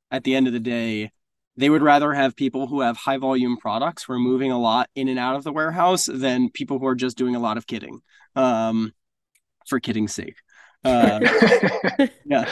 at 0.09 0.23
the 0.23 0.35
end 0.35 0.47
of 0.47 0.53
the 0.53 0.59
day, 0.59 1.11
they 1.55 1.69
would 1.69 1.83
rather 1.83 2.13
have 2.13 2.35
people 2.35 2.67
who 2.67 2.81
have 2.81 2.97
high 2.97 3.17
volume 3.17 3.57
products 3.57 4.03
who 4.03 4.13
are 4.13 4.19
moving 4.19 4.51
a 4.51 4.59
lot 4.59 4.89
in 4.95 5.07
and 5.07 5.19
out 5.19 5.35
of 5.35 5.43
the 5.43 5.53
warehouse 5.53 6.07
than 6.11 6.49
people 6.49 6.79
who 6.79 6.87
are 6.87 6.95
just 6.95 7.17
doing 7.17 7.35
a 7.35 7.39
lot 7.39 7.57
of 7.57 7.67
kitting 7.67 7.99
um, 8.35 8.91
for 9.67 9.79
kitting's 9.79 10.13
sake. 10.13 10.35
Uh, 10.85 11.21
yeah. 12.25 12.45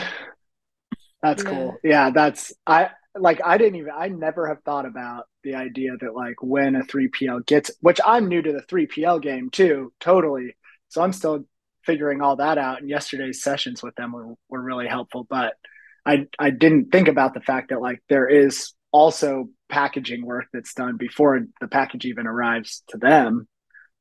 That's 1.21 1.43
cool. 1.43 1.75
Yeah. 1.83 2.11
That's 2.11 2.53
i 2.65 2.91
like 3.13 3.41
i 3.43 3.57
didn't 3.57 3.75
even 3.75 3.91
i 3.93 4.07
never 4.07 4.47
have 4.47 4.63
thought 4.63 4.85
about 4.85 5.25
the 5.43 5.55
idea 5.55 5.91
that 5.99 6.15
like 6.15 6.35
when 6.41 6.77
a 6.77 6.83
3pl 6.83 7.45
gets 7.45 7.71
which 7.81 7.99
i'm 8.05 8.29
new 8.29 8.41
to 8.41 8.53
the 8.53 8.61
3pl 8.61 9.21
game 9.21 9.49
too 9.49 9.91
totally. 9.99 10.55
So 10.87 11.01
i'm 11.01 11.11
still 11.11 11.43
figuring 11.85 12.21
all 12.21 12.37
that 12.37 12.57
out 12.57 12.79
and 12.79 12.89
yesterday's 12.89 13.43
sessions 13.43 13.83
with 13.83 13.95
them 13.95 14.13
were, 14.13 14.35
were 14.47 14.61
really 14.61 14.87
helpful 14.87 15.27
but 15.29 15.55
I 16.05 16.27
I 16.39 16.49
didn't 16.49 16.91
think 16.91 17.07
about 17.07 17.33
the 17.33 17.41
fact 17.41 17.69
that 17.69 17.81
like 17.81 18.01
there 18.09 18.27
is 18.27 18.73
also 18.91 19.47
packaging 19.69 20.25
work 20.25 20.45
that's 20.53 20.73
done 20.73 20.97
before 20.97 21.39
the 21.59 21.67
package 21.67 22.05
even 22.05 22.27
arrives 22.27 22.83
to 22.89 22.97
them. 22.97 23.47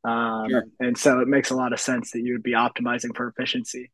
Um, 0.02 0.48
sure. 0.48 0.64
And 0.80 0.96
so 0.96 1.20
it 1.20 1.28
makes 1.28 1.50
a 1.50 1.56
lot 1.56 1.72
of 1.72 1.80
sense 1.80 2.12
that 2.12 2.20
you 2.20 2.32
would 2.32 2.42
be 2.42 2.54
optimizing 2.54 3.16
for 3.16 3.28
efficiency. 3.28 3.90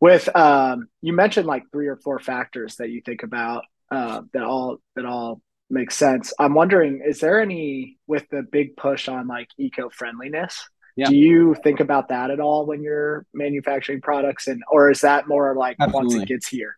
With 0.00 0.34
um, 0.36 0.88
you 1.00 1.12
mentioned 1.12 1.46
like 1.46 1.64
three 1.72 1.88
or 1.88 1.96
four 1.96 2.18
factors 2.18 2.76
that 2.76 2.90
you 2.90 3.00
think 3.04 3.22
about 3.22 3.64
uh, 3.90 4.22
that 4.32 4.42
all 4.42 4.78
that 4.94 5.06
all 5.06 5.40
make 5.70 5.90
sense. 5.90 6.32
I'm 6.38 6.54
wondering, 6.54 7.02
is 7.06 7.20
there 7.20 7.40
any 7.40 7.98
with 8.06 8.28
the 8.30 8.42
big 8.42 8.76
push 8.76 9.08
on 9.08 9.26
like 9.26 9.48
eco 9.58 9.88
friendliness? 9.90 10.68
Yeah. 10.96 11.08
Do 11.08 11.16
you 11.16 11.54
think 11.62 11.80
about 11.80 12.08
that 12.08 12.30
at 12.30 12.40
all 12.40 12.66
when 12.66 12.82
you're 12.82 13.26
manufacturing 13.34 14.00
products, 14.00 14.48
and 14.48 14.62
or 14.70 14.90
is 14.90 15.00
that 15.02 15.28
more 15.28 15.54
like 15.54 15.76
absolutely. 15.80 16.16
once 16.16 16.22
it 16.22 16.28
gets 16.28 16.48
here? 16.48 16.76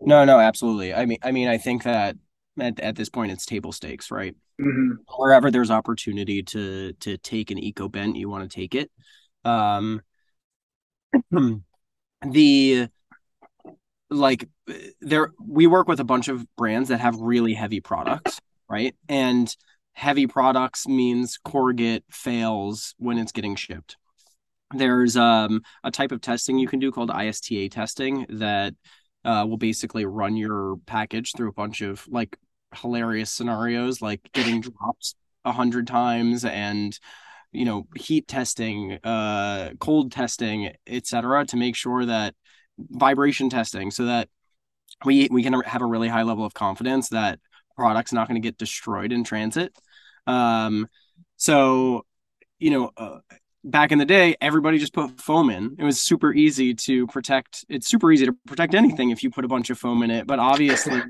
No, 0.00 0.24
no, 0.24 0.40
absolutely. 0.40 0.94
I 0.94 1.06
mean, 1.06 1.18
I 1.22 1.30
mean, 1.30 1.48
I 1.48 1.58
think 1.58 1.84
that 1.84 2.16
at, 2.60 2.78
at 2.80 2.96
this 2.96 3.08
point 3.08 3.32
it's 3.32 3.46
table 3.46 3.72
stakes 3.72 4.10
right? 4.10 4.34
Mm-hmm. 4.60 4.92
wherever 5.16 5.50
there's 5.50 5.70
opportunity 5.70 6.42
to 6.42 6.92
to 7.00 7.16
take 7.18 7.50
an 7.50 7.58
eco 7.58 7.88
bent 7.88 8.16
you 8.16 8.28
want 8.28 8.48
to 8.48 8.54
take 8.54 8.74
it. 8.74 8.90
Um 9.44 10.02
the 12.26 12.88
like 14.10 14.48
there 15.00 15.32
we 15.44 15.66
work 15.66 15.88
with 15.88 16.00
a 16.00 16.04
bunch 16.04 16.28
of 16.28 16.46
brands 16.56 16.90
that 16.90 17.00
have 17.00 17.16
really 17.16 17.54
heavy 17.54 17.80
products 17.80 18.40
right? 18.72 18.96
And 19.08 19.54
heavy 19.92 20.26
products 20.26 20.88
means 20.88 21.38
corrugate 21.44 22.04
fails 22.10 22.94
when 22.96 23.18
it's 23.18 23.32
getting 23.32 23.54
shipped. 23.54 23.98
There's 24.74 25.14
um, 25.14 25.60
a 25.84 25.90
type 25.90 26.10
of 26.10 26.22
testing 26.22 26.58
you 26.58 26.66
can 26.66 26.78
do 26.78 26.90
called 26.90 27.10
ISTA 27.10 27.68
testing 27.68 28.24
that 28.30 28.72
uh, 29.24 29.46
will 29.48 29.58
basically 29.58 30.04
run 30.04 30.36
your 30.36 30.76
package 30.86 31.32
through 31.36 31.48
a 31.48 31.52
bunch 31.52 31.80
of 31.80 32.06
like 32.08 32.36
hilarious 32.74 33.30
scenarios, 33.30 34.02
like 34.02 34.20
getting 34.32 34.60
drops 34.60 35.14
a 35.44 35.52
hundred 35.52 35.86
times 35.86 36.44
and 36.44 36.98
you 37.52 37.64
know 37.64 37.86
heat 37.96 38.26
testing, 38.28 38.98
uh, 39.04 39.70
cold 39.78 40.12
testing, 40.12 40.72
etc., 40.86 41.44
to 41.46 41.56
make 41.56 41.76
sure 41.76 42.04
that 42.06 42.34
vibration 42.78 43.50
testing, 43.50 43.90
so 43.90 44.06
that 44.06 44.28
we 45.04 45.28
we 45.30 45.42
can 45.42 45.60
have 45.62 45.82
a 45.82 45.86
really 45.86 46.08
high 46.08 46.22
level 46.22 46.44
of 46.44 46.54
confidence 46.54 47.10
that 47.10 47.38
product's 47.76 48.12
not 48.12 48.28
going 48.28 48.40
to 48.40 48.46
get 48.46 48.58
destroyed 48.58 49.12
in 49.12 49.24
transit. 49.24 49.76
Um, 50.26 50.88
so 51.36 52.04
you 52.58 52.70
know, 52.70 52.90
uh, 52.96 53.18
back 53.64 53.92
in 53.92 53.98
the 53.98 54.04
day, 54.04 54.36
everybody 54.40 54.78
just 54.78 54.92
put 54.92 55.20
foam 55.20 55.50
in. 55.50 55.76
It 55.78 55.84
was 55.84 56.02
super 56.02 56.32
easy 56.32 56.74
to 56.74 57.06
protect. 57.06 57.64
It's 57.68 57.86
super 57.86 58.10
easy 58.10 58.26
to 58.26 58.36
protect 58.46 58.74
anything 58.74 59.10
if 59.10 59.22
you 59.22 59.30
put 59.30 59.44
a 59.44 59.48
bunch 59.48 59.70
of 59.70 59.78
foam 59.78 60.02
in 60.02 60.10
it. 60.10 60.26
But 60.26 60.38
obviously, 60.38 61.00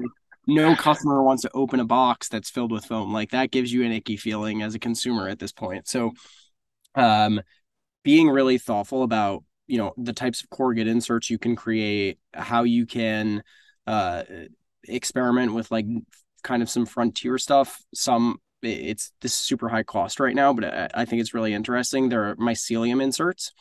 no 0.47 0.77
customer 0.77 1.23
wants 1.23 1.43
to 1.43 1.51
open 1.55 1.81
a 1.81 1.85
box 1.85 2.29
that's 2.29 2.51
filled 2.51 2.73
with 2.73 2.85
foam. 2.85 3.12
Like 3.12 3.31
that 3.31 3.51
gives 3.51 3.73
you 3.73 3.85
an 3.85 3.93
icky 3.93 4.17
feeling 4.17 4.62
as 4.62 4.75
a 4.75 4.79
consumer 4.79 5.29
at 5.29 5.38
this 5.38 5.53
point. 5.53 5.88
So, 5.88 6.12
um, 6.95 7.41
being 8.03 8.29
really 8.29 8.59
thoughtful 8.59 9.03
about 9.03 9.45
you 9.67 9.79
know 9.79 9.95
the 9.97 10.12
types 10.12 10.43
of 10.43 10.51
corrugate 10.51 10.88
inserts 10.88 11.31
you 11.31 11.38
can 11.38 11.57
create, 11.57 12.19
how 12.35 12.65
you 12.65 12.85
can 12.85 13.43
uh, 13.87 14.25
experiment 14.85 15.55
with 15.55 15.71
like 15.71 15.87
kind 16.43 16.62
of 16.62 16.69
some 16.69 16.85
frontier 16.87 17.38
stuff. 17.38 17.81
Some 17.95 18.38
it's 18.62 19.12
this 19.20 19.35
super 19.35 19.68
high 19.68 19.83
cost 19.83 20.20
right 20.20 20.35
now, 20.35 20.53
but 20.53 20.64
I, 20.64 20.88
I 20.94 21.05
think 21.05 21.20
it's 21.20 21.35
really 21.35 21.53
interesting. 21.53 22.09
There 22.09 22.31
are 22.31 22.37
mycelium 22.37 23.03
inserts. 23.03 23.53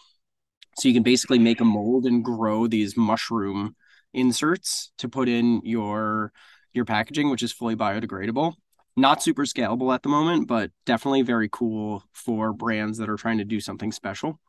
So 0.79 0.87
you 0.87 0.93
can 0.93 1.03
basically 1.03 1.39
make 1.39 1.59
a 1.59 1.65
mold 1.65 2.05
and 2.05 2.23
grow 2.23 2.67
these 2.67 2.95
mushroom 2.95 3.75
inserts 4.13 4.91
to 4.99 5.09
put 5.09 5.27
in 5.27 5.61
your 5.63 6.31
your 6.73 6.85
packaging, 6.85 7.29
which 7.29 7.43
is 7.43 7.51
fully 7.51 7.75
biodegradable. 7.75 8.53
Not 8.95 9.23
super 9.23 9.43
scalable 9.43 9.93
at 9.93 10.03
the 10.03 10.09
moment, 10.09 10.47
but 10.47 10.71
definitely 10.85 11.21
very 11.21 11.49
cool 11.51 12.03
for 12.13 12.53
brands 12.53 12.97
that 12.99 13.09
are 13.09 13.17
trying 13.17 13.39
to 13.39 13.45
do 13.45 13.59
something 13.59 13.91
special. 13.91 14.39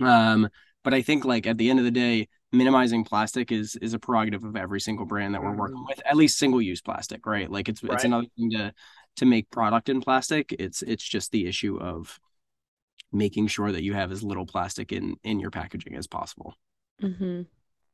Um, 0.00 0.48
but 0.84 0.94
I 0.94 1.02
think 1.02 1.24
like 1.24 1.46
at 1.46 1.58
the 1.58 1.70
end 1.70 1.78
of 1.78 1.84
the 1.84 1.90
day, 1.90 2.28
minimizing 2.50 3.04
plastic 3.04 3.50
is 3.50 3.76
is 3.76 3.94
a 3.94 3.98
prerogative 3.98 4.44
of 4.44 4.56
every 4.56 4.80
single 4.80 5.06
brand 5.06 5.34
that 5.34 5.42
we're 5.42 5.54
working 5.54 5.76
mm-hmm. 5.76 5.86
with. 5.88 6.02
At 6.04 6.16
least 6.16 6.38
single 6.38 6.60
use 6.60 6.80
plastic, 6.80 7.26
right? 7.26 7.50
Like 7.50 7.68
it's 7.68 7.82
right. 7.82 7.94
it's 7.94 8.04
another 8.04 8.26
thing 8.36 8.50
to 8.50 8.72
to 9.16 9.26
make 9.26 9.50
product 9.50 9.88
in 9.88 10.00
plastic. 10.00 10.54
It's 10.58 10.82
it's 10.82 11.04
just 11.04 11.32
the 11.32 11.46
issue 11.46 11.78
of 11.78 12.18
making 13.12 13.46
sure 13.46 13.70
that 13.70 13.82
you 13.82 13.92
have 13.94 14.10
as 14.10 14.22
little 14.22 14.46
plastic 14.46 14.92
in 14.92 15.16
in 15.22 15.40
your 15.40 15.50
packaging 15.50 15.96
as 15.96 16.06
possible. 16.06 16.54
Mm-hmm. 17.02 17.42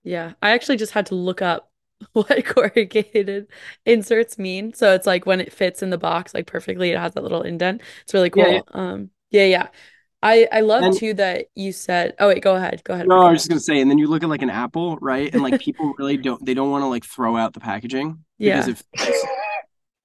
Yeah, 0.04 0.32
I 0.42 0.50
actually 0.50 0.76
just 0.76 0.92
had 0.92 1.06
to 1.06 1.14
look 1.14 1.42
up 1.42 1.70
what 2.12 2.44
corrugated 2.44 3.48
inserts 3.84 4.38
mean. 4.38 4.72
So 4.72 4.94
it's 4.94 5.06
like 5.06 5.26
when 5.26 5.40
it 5.40 5.52
fits 5.52 5.82
in 5.82 5.90
the 5.90 5.98
box 5.98 6.34
like 6.34 6.46
perfectly, 6.46 6.90
it 6.90 6.98
has 6.98 7.14
that 7.14 7.22
little 7.22 7.42
indent. 7.42 7.82
It's 8.02 8.14
really 8.14 8.30
cool. 8.30 8.44
Yeah, 8.44 8.52
yeah. 8.52 8.60
Um, 8.72 9.10
yeah, 9.30 9.44
yeah. 9.44 9.68
I 10.20 10.48
I 10.50 10.60
love 10.60 10.82
and, 10.82 10.96
too 10.96 11.14
that 11.14 11.46
you 11.54 11.72
said. 11.72 12.14
Oh 12.18 12.28
wait, 12.28 12.42
go 12.42 12.56
ahead. 12.56 12.82
Go 12.84 12.94
ahead. 12.94 13.06
No, 13.06 13.20
I 13.20 13.30
was 13.30 13.40
just 13.40 13.48
gonna 13.48 13.60
say, 13.60 13.80
and 13.80 13.90
then 13.90 13.98
you 13.98 14.08
look 14.08 14.22
at 14.22 14.28
like 14.28 14.42
an 14.42 14.50
apple, 14.50 14.96
right? 15.00 15.32
And 15.32 15.42
like 15.42 15.60
people 15.60 15.94
really 15.98 16.16
don't 16.16 16.44
they 16.44 16.54
don't 16.54 16.70
want 16.70 16.82
to 16.82 16.88
like 16.88 17.04
throw 17.04 17.36
out 17.36 17.52
the 17.52 17.60
packaging 17.60 18.24
because 18.38 18.66
yeah. 18.66 18.72
if 18.72 18.82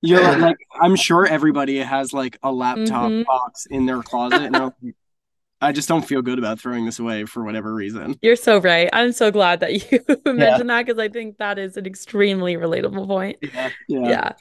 you're 0.04 0.38
like, 0.38 0.58
I'm 0.80 0.96
sure 0.96 1.26
everybody 1.26 1.78
has 1.78 2.14
like 2.14 2.38
a 2.44 2.52
laptop 2.52 3.10
mm-hmm. 3.10 3.24
box 3.24 3.66
in 3.66 3.86
their 3.86 4.02
closet. 4.02 4.54
And 4.54 4.74
I 5.62 5.72
just 5.72 5.88
don't 5.88 6.06
feel 6.06 6.22
good 6.22 6.38
about 6.38 6.60
throwing 6.60 6.86
this 6.86 7.00
away 7.00 7.24
for 7.24 7.44
whatever 7.44 7.74
reason. 7.74 8.20
You're 8.22 8.36
so 8.36 8.60
right. 8.60 8.90
I'm 8.92 9.14
so 9.14 9.32
glad 9.32 9.62
that 9.62 9.72
you 9.72 10.00
mentioned 10.26 10.40
yeah. 10.40 10.56
that 10.58 10.86
because 10.86 11.00
I 11.00 11.08
think 11.08 11.38
that 11.38 11.58
is 11.58 11.78
an 11.78 11.86
extremely 11.86 12.56
relatable 12.56 13.08
point. 13.08 13.38
Yeah. 13.42 13.70
Yeah. 13.88 14.10
yeah. 14.10 14.32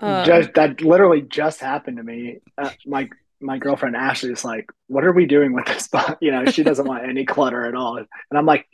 Um, 0.00 0.24
just 0.24 0.54
that 0.54 0.80
literally 0.80 1.22
just 1.22 1.60
happened 1.60 1.98
to 1.98 2.02
me. 2.02 2.38
Uh, 2.58 2.70
my 2.86 3.08
my 3.40 3.58
girlfriend 3.58 3.94
Ashley 3.94 4.32
is 4.32 4.44
like, 4.44 4.72
"What 4.88 5.04
are 5.04 5.12
we 5.12 5.26
doing 5.26 5.52
with 5.52 5.66
this?" 5.66 5.86
box?" 5.88 6.16
You 6.20 6.32
know, 6.32 6.46
she 6.46 6.64
doesn't 6.64 6.86
want 6.86 7.04
any 7.08 7.24
clutter 7.24 7.66
at 7.66 7.76
all, 7.76 7.98
and 7.98 8.08
I'm 8.32 8.46
like, 8.46 8.66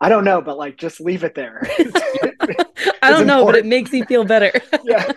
"I 0.00 0.08
don't 0.08 0.24
know, 0.24 0.40
but 0.40 0.58
like, 0.58 0.76
just 0.76 1.00
leave 1.00 1.24
it 1.24 1.34
there." 1.34 1.62
I 3.02 3.10
don't 3.10 3.26
know, 3.26 3.44
but 3.44 3.54
it 3.54 3.66
makes 3.66 3.92
me 3.92 4.02
feel 4.02 4.24
better. 4.24 4.52
yeah. 4.84 5.12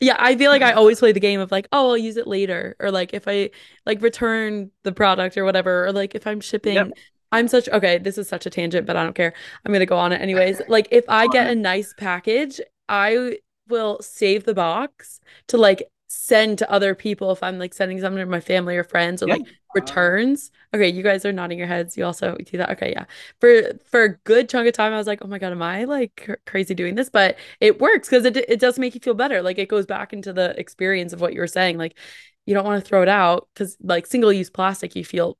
yeah, 0.00 0.16
I 0.18 0.36
feel 0.36 0.50
like 0.50 0.62
I 0.62 0.72
always 0.72 0.98
play 0.98 1.12
the 1.12 1.20
game 1.20 1.40
of 1.40 1.50
like, 1.50 1.68
oh, 1.72 1.90
I'll 1.90 1.96
use 1.96 2.16
it 2.16 2.26
later, 2.26 2.76
or 2.80 2.90
like 2.90 3.14
if 3.14 3.26
I 3.26 3.50
like 3.86 4.02
return 4.02 4.70
the 4.82 4.92
product 4.92 5.36
or 5.36 5.44
whatever, 5.44 5.86
or 5.86 5.92
like 5.92 6.14
if 6.14 6.26
I'm 6.26 6.40
shipping. 6.40 6.74
Yep. 6.74 6.92
I'm 7.34 7.48
such 7.48 7.66
okay, 7.70 7.96
this 7.96 8.18
is 8.18 8.28
such 8.28 8.44
a 8.44 8.50
tangent, 8.50 8.86
but 8.86 8.94
I 8.94 9.02
don't 9.02 9.14
care. 9.14 9.32
I'm 9.64 9.72
gonna 9.72 9.86
go 9.86 9.96
on 9.96 10.12
it 10.12 10.20
anyways. 10.20 10.60
Like 10.68 10.88
if 10.90 11.06
I 11.08 11.28
get 11.28 11.50
a 11.50 11.54
nice 11.54 11.94
package, 11.96 12.60
I 12.90 13.38
will 13.68 14.02
save 14.02 14.44
the 14.44 14.52
box 14.52 15.18
to 15.48 15.56
like 15.56 15.82
send 16.14 16.58
to 16.58 16.70
other 16.70 16.94
people 16.94 17.32
if 17.32 17.42
I'm 17.42 17.58
like 17.58 17.72
sending 17.72 17.98
something 17.98 18.20
to 18.20 18.26
my 18.26 18.38
family 18.38 18.76
or 18.76 18.84
friends 18.84 19.22
or 19.22 19.28
yeah. 19.28 19.36
like 19.36 19.46
returns. 19.74 20.50
Okay, 20.74 20.88
you 20.88 21.02
guys 21.02 21.24
are 21.24 21.32
nodding 21.32 21.56
your 21.56 21.66
heads. 21.66 21.96
You 21.96 22.04
also 22.04 22.36
do 22.36 22.58
that. 22.58 22.68
Okay, 22.72 22.92
yeah. 22.92 23.06
For 23.40 23.72
for 23.90 24.04
a 24.04 24.16
good 24.24 24.50
chunk 24.50 24.68
of 24.68 24.74
time, 24.74 24.92
I 24.92 24.98
was 24.98 25.06
like, 25.06 25.20
oh 25.22 25.26
my 25.26 25.38
god, 25.38 25.52
am 25.52 25.62
I 25.62 25.84
like 25.84 26.20
cr- 26.22 26.34
crazy 26.44 26.74
doing 26.74 26.96
this? 26.96 27.08
But 27.08 27.38
it 27.60 27.80
works 27.80 28.10
because 28.10 28.26
it 28.26 28.36
it 28.36 28.60
does 28.60 28.78
make 28.78 28.94
you 28.94 29.00
feel 29.00 29.14
better. 29.14 29.40
Like 29.40 29.56
it 29.56 29.70
goes 29.70 29.86
back 29.86 30.12
into 30.12 30.34
the 30.34 30.58
experience 30.60 31.14
of 31.14 31.22
what 31.22 31.32
you 31.32 31.40
were 31.40 31.46
saying. 31.46 31.78
Like 31.78 31.96
you 32.44 32.54
don't 32.54 32.66
want 32.66 32.82
to 32.82 32.86
throw 32.86 33.00
it 33.00 33.08
out 33.08 33.48
because 33.54 33.78
like 33.82 34.06
single 34.06 34.32
use 34.32 34.50
plastic, 34.50 34.94
you 34.94 35.06
feel 35.06 35.38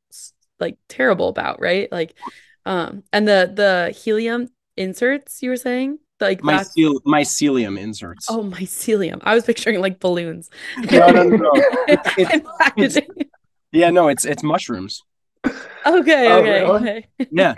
like 0.59 0.79
terrible 0.89 1.29
about, 1.29 1.61
right? 1.61 1.93
Like, 1.93 2.15
um, 2.65 3.05
and 3.13 3.29
the 3.29 3.53
the 3.55 3.91
mycelium 3.93 4.49
inserts 4.79 5.43
you 5.43 5.51
were 5.51 5.57
saying 5.59 5.99
like 6.23 6.41
Mycel- 6.41 7.03
mycelium 7.07 7.79
inserts. 7.79 8.27
Oh, 8.31 8.43
mycelium. 8.43 9.21
I 9.23 9.35
was 9.35 9.45
picturing 9.45 9.81
like 9.81 10.01
balloons. 10.01 10.49
no, 10.91 11.09
no, 11.09 11.25
no. 11.25 11.51
It, 11.89 12.01
it's, 12.77 12.99
yeah, 13.73 13.91
no, 13.91 14.09
it's 14.09 14.25
it's 14.25 14.43
mushrooms. 14.43 15.03
Okay, 15.45 15.53
oh, 15.85 16.39
okay, 16.39 16.63
really? 16.63 16.65
okay. 16.65 17.07
Yeah. 17.31 17.55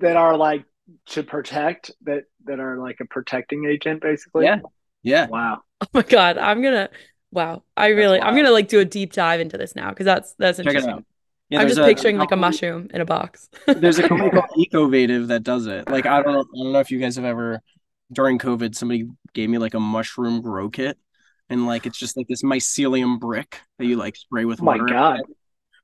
that 0.00 0.16
are 0.16 0.36
like 0.36 0.64
to 1.06 1.22
protect 1.22 1.90
that 2.02 2.24
that 2.44 2.60
are 2.60 2.78
like 2.78 2.98
a 3.00 3.06
protecting 3.06 3.64
agent 3.64 4.02
basically. 4.02 4.44
Yeah. 4.44 4.60
Yeah. 5.02 5.26
Wow. 5.26 5.62
Oh 5.80 5.86
my 5.94 6.02
god, 6.02 6.38
I'm 6.38 6.62
going 6.62 6.74
to 6.74 6.90
wow. 7.30 7.62
I 7.76 7.88
really 7.88 8.20
I'm 8.20 8.34
going 8.34 8.46
to 8.46 8.52
like 8.52 8.68
do 8.68 8.80
a 8.80 8.84
deep 8.84 9.12
dive 9.12 9.40
into 9.40 9.56
this 9.56 9.74
now 9.74 9.92
cuz 9.92 10.04
that's 10.04 10.34
that's 10.38 10.58
interesting. 10.58 11.04
Yeah, 11.48 11.60
I'm 11.60 11.68
just 11.68 11.80
a, 11.80 11.84
picturing 11.84 12.16
a 12.16 12.20
like 12.20 12.32
a 12.32 12.36
mushroom 12.36 12.88
in 12.94 13.00
a 13.00 13.04
box. 13.04 13.50
there's 13.66 13.98
a 13.98 14.08
company 14.08 14.30
called 14.32 14.44
Ecovative 14.56 15.28
that 15.28 15.42
does 15.42 15.66
it. 15.66 15.88
Like 15.88 16.06
I 16.06 16.22
don't 16.22 16.34
I 16.34 16.62
don't 16.62 16.72
know 16.72 16.80
if 16.80 16.90
you 16.90 16.98
guys 16.98 17.16
have 17.16 17.24
ever 17.24 17.60
during 18.12 18.38
COVID, 18.38 18.74
somebody 18.74 19.08
gave 19.32 19.48
me 19.48 19.58
like 19.58 19.74
a 19.74 19.80
mushroom 19.80 20.40
grow 20.42 20.68
kit, 20.68 20.98
and 21.48 21.66
like 21.66 21.86
it's 21.86 21.98
just 21.98 22.16
like 22.16 22.28
this 22.28 22.42
mycelium 22.42 23.18
brick 23.18 23.60
that 23.78 23.86
you 23.86 23.96
like 23.96 24.16
spray 24.16 24.44
with 24.44 24.60
water. 24.60 24.84
My 24.84 24.90
God. 24.90 25.20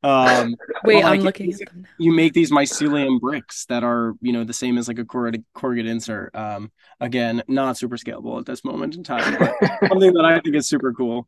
Um, 0.02 0.54
Wait, 0.84 1.04
I'm 1.04 1.20
looking. 1.20 1.52
You 1.98 2.12
make 2.12 2.32
these 2.32 2.50
mycelium 2.50 3.20
bricks 3.20 3.64
that 3.66 3.82
are, 3.82 4.14
you 4.20 4.32
know, 4.32 4.44
the 4.44 4.52
same 4.52 4.78
as 4.78 4.88
like 4.88 4.98
a 4.98 5.04
corrugate, 5.04 5.44
corrugate 5.54 5.86
insert. 5.86 6.34
Um, 6.34 6.70
again, 7.00 7.42
not 7.48 7.76
super 7.76 7.96
scalable 7.96 8.38
at 8.38 8.46
this 8.46 8.64
moment 8.64 8.94
in 8.94 9.02
time, 9.02 9.36
but 9.38 9.54
something 9.88 10.12
that 10.12 10.24
I 10.24 10.40
think 10.40 10.54
is 10.56 10.68
super 10.68 10.92
cool. 10.92 11.26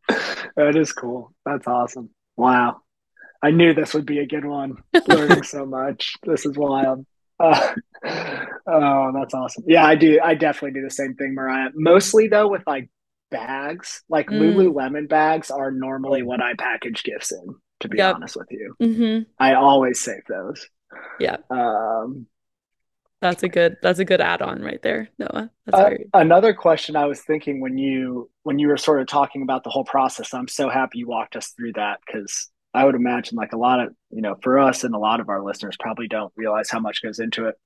That 0.56 0.76
is 0.76 0.92
cool. 0.92 1.34
That's 1.44 1.66
awesome. 1.66 2.10
Wow. 2.36 2.82
I 3.42 3.50
knew 3.50 3.72
this 3.72 3.94
would 3.94 4.06
be 4.06 4.18
a 4.18 4.26
good 4.26 4.44
one. 4.44 4.76
Learning 5.06 5.42
so 5.44 5.64
much. 5.64 6.16
This 6.22 6.44
is 6.44 6.56
wild. 6.56 7.06
Uh, 7.40 7.74
oh, 8.66 9.12
that's 9.14 9.34
awesome. 9.34 9.64
Yeah, 9.66 9.84
I 9.84 9.94
do. 9.94 10.20
I 10.22 10.34
definitely 10.34 10.80
do 10.80 10.84
the 10.84 10.94
same 10.94 11.14
thing, 11.14 11.34
Mariah. 11.34 11.70
Mostly 11.74 12.28
though 12.28 12.48
with 12.48 12.62
like 12.66 12.90
bags, 13.30 14.02
like 14.08 14.28
mm. 14.28 14.40
Lululemon 14.40 15.08
bags 15.08 15.50
are 15.50 15.70
normally 15.70 16.22
what 16.22 16.42
I 16.42 16.54
package 16.54 17.02
gifts 17.02 17.32
in. 17.32 17.54
To 17.80 17.88
be 17.88 17.96
yep. 17.96 18.16
honest 18.16 18.36
with 18.36 18.48
you, 18.50 18.74
mm-hmm. 18.78 19.22
I 19.38 19.54
always 19.54 20.02
save 20.02 20.20
those. 20.28 20.68
Yeah. 21.18 21.38
Um, 21.48 22.26
that's 23.22 23.42
a 23.42 23.48
good. 23.48 23.76
That's 23.82 23.98
a 23.98 24.04
good 24.04 24.20
add-on 24.20 24.62
right 24.62 24.80
there, 24.82 25.08
Noah. 25.18 25.50
Uh. 25.72 25.90
Another 26.14 26.54
question 26.54 26.96
I 26.96 27.06
was 27.06 27.22
thinking 27.22 27.60
when 27.60 27.76
you 27.76 28.30
when 28.42 28.58
you 28.58 28.68
were 28.68 28.76
sort 28.76 29.00
of 29.00 29.06
talking 29.06 29.42
about 29.42 29.64
the 29.64 29.70
whole 29.70 29.84
process. 29.84 30.32
I'm 30.32 30.48
so 30.48 30.68
happy 30.68 30.98
you 30.98 31.08
walked 31.08 31.36
us 31.36 31.48
through 31.48 31.72
that 31.74 32.00
because 32.06 32.50
I 32.72 32.84
would 32.84 32.94
imagine 32.94 33.36
like 33.36 33.52
a 33.52 33.58
lot 33.58 33.80
of, 33.80 33.94
you 34.10 34.22
know, 34.22 34.36
for 34.42 34.58
us 34.58 34.84
and 34.84 34.94
a 34.94 34.98
lot 34.98 35.20
of 35.20 35.28
our 35.28 35.42
listeners 35.42 35.76
probably 35.78 36.08
don't 36.08 36.32
realize 36.36 36.70
how 36.70 36.80
much 36.80 37.02
goes 37.02 37.18
into 37.18 37.46
it. 37.46 37.56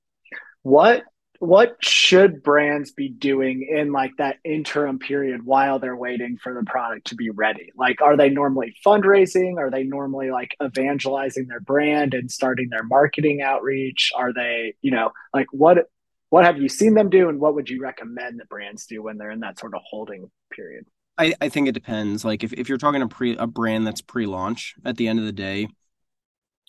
What 0.63 1.03
what 1.39 1.75
should 1.81 2.41
brands 2.41 2.93
be 2.93 3.09
doing 3.09 3.67
in 3.69 3.91
like 3.91 4.11
that 4.17 4.37
interim 4.45 4.99
period 4.99 5.45
while 5.45 5.79
they're 5.79 5.95
waiting 5.95 6.37
for 6.41 6.53
the 6.53 6.63
product 6.63 7.07
to 7.07 7.15
be 7.15 7.29
ready? 7.29 7.71
Like 7.75 8.01
are 8.01 8.17
they 8.17 8.29
normally 8.29 8.75
fundraising? 8.85 9.57
Are 9.57 9.69
they 9.69 9.83
normally 9.83 10.31
like 10.31 10.55
evangelizing 10.63 11.47
their 11.47 11.59
brand 11.59 12.13
and 12.13 12.31
starting 12.31 12.69
their 12.69 12.83
marketing 12.83 13.41
outreach? 13.41 14.11
Are 14.15 14.33
they, 14.33 14.75
you 14.81 14.91
know, 14.91 15.11
like 15.33 15.47
what 15.51 15.85
what 16.29 16.45
have 16.45 16.57
you 16.57 16.67
seen 16.67 16.95
them 16.95 17.09
do 17.09 17.29
and 17.29 17.39
what 17.39 17.55
would 17.55 17.69
you 17.69 17.81
recommend 17.81 18.39
that 18.39 18.49
brands 18.49 18.87
do 18.87 19.03
when 19.03 19.17
they're 19.17 19.31
in 19.31 19.41
that 19.41 19.59
sort 19.59 19.75
of 19.75 19.81
holding 19.87 20.31
period? 20.51 20.85
I, 21.17 21.33
I 21.39 21.49
think 21.49 21.67
it 21.67 21.73
depends. 21.73 22.25
Like 22.25 22.43
if, 22.43 22.53
if 22.53 22.67
you're 22.67 22.77
talking 22.77 23.01
a 23.01 23.07
pre 23.07 23.37
a 23.37 23.47
brand 23.47 23.87
that's 23.87 24.01
pre-launch 24.01 24.75
at 24.83 24.97
the 24.97 25.07
end 25.07 25.19
of 25.19 25.25
the 25.25 25.31
day, 25.31 25.67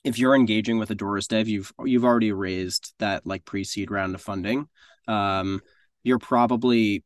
if 0.05 0.19
you're 0.19 0.37
engaging 0.37 0.79
with 0.79 0.91
a 0.91 0.95
Doris 0.95 1.27
Dev, 1.27 1.49
you've 1.49 1.73
you've 1.85 2.05
already 2.05 2.33
raised 2.33 2.95
that 2.99 3.27
like 3.27 3.45
pre-seed 3.45 3.91
round 3.91 4.15
of 4.15 4.21
funding. 4.21 4.69
Um, 5.09 5.61
you're 6.03 6.21
probably 6.21 7.05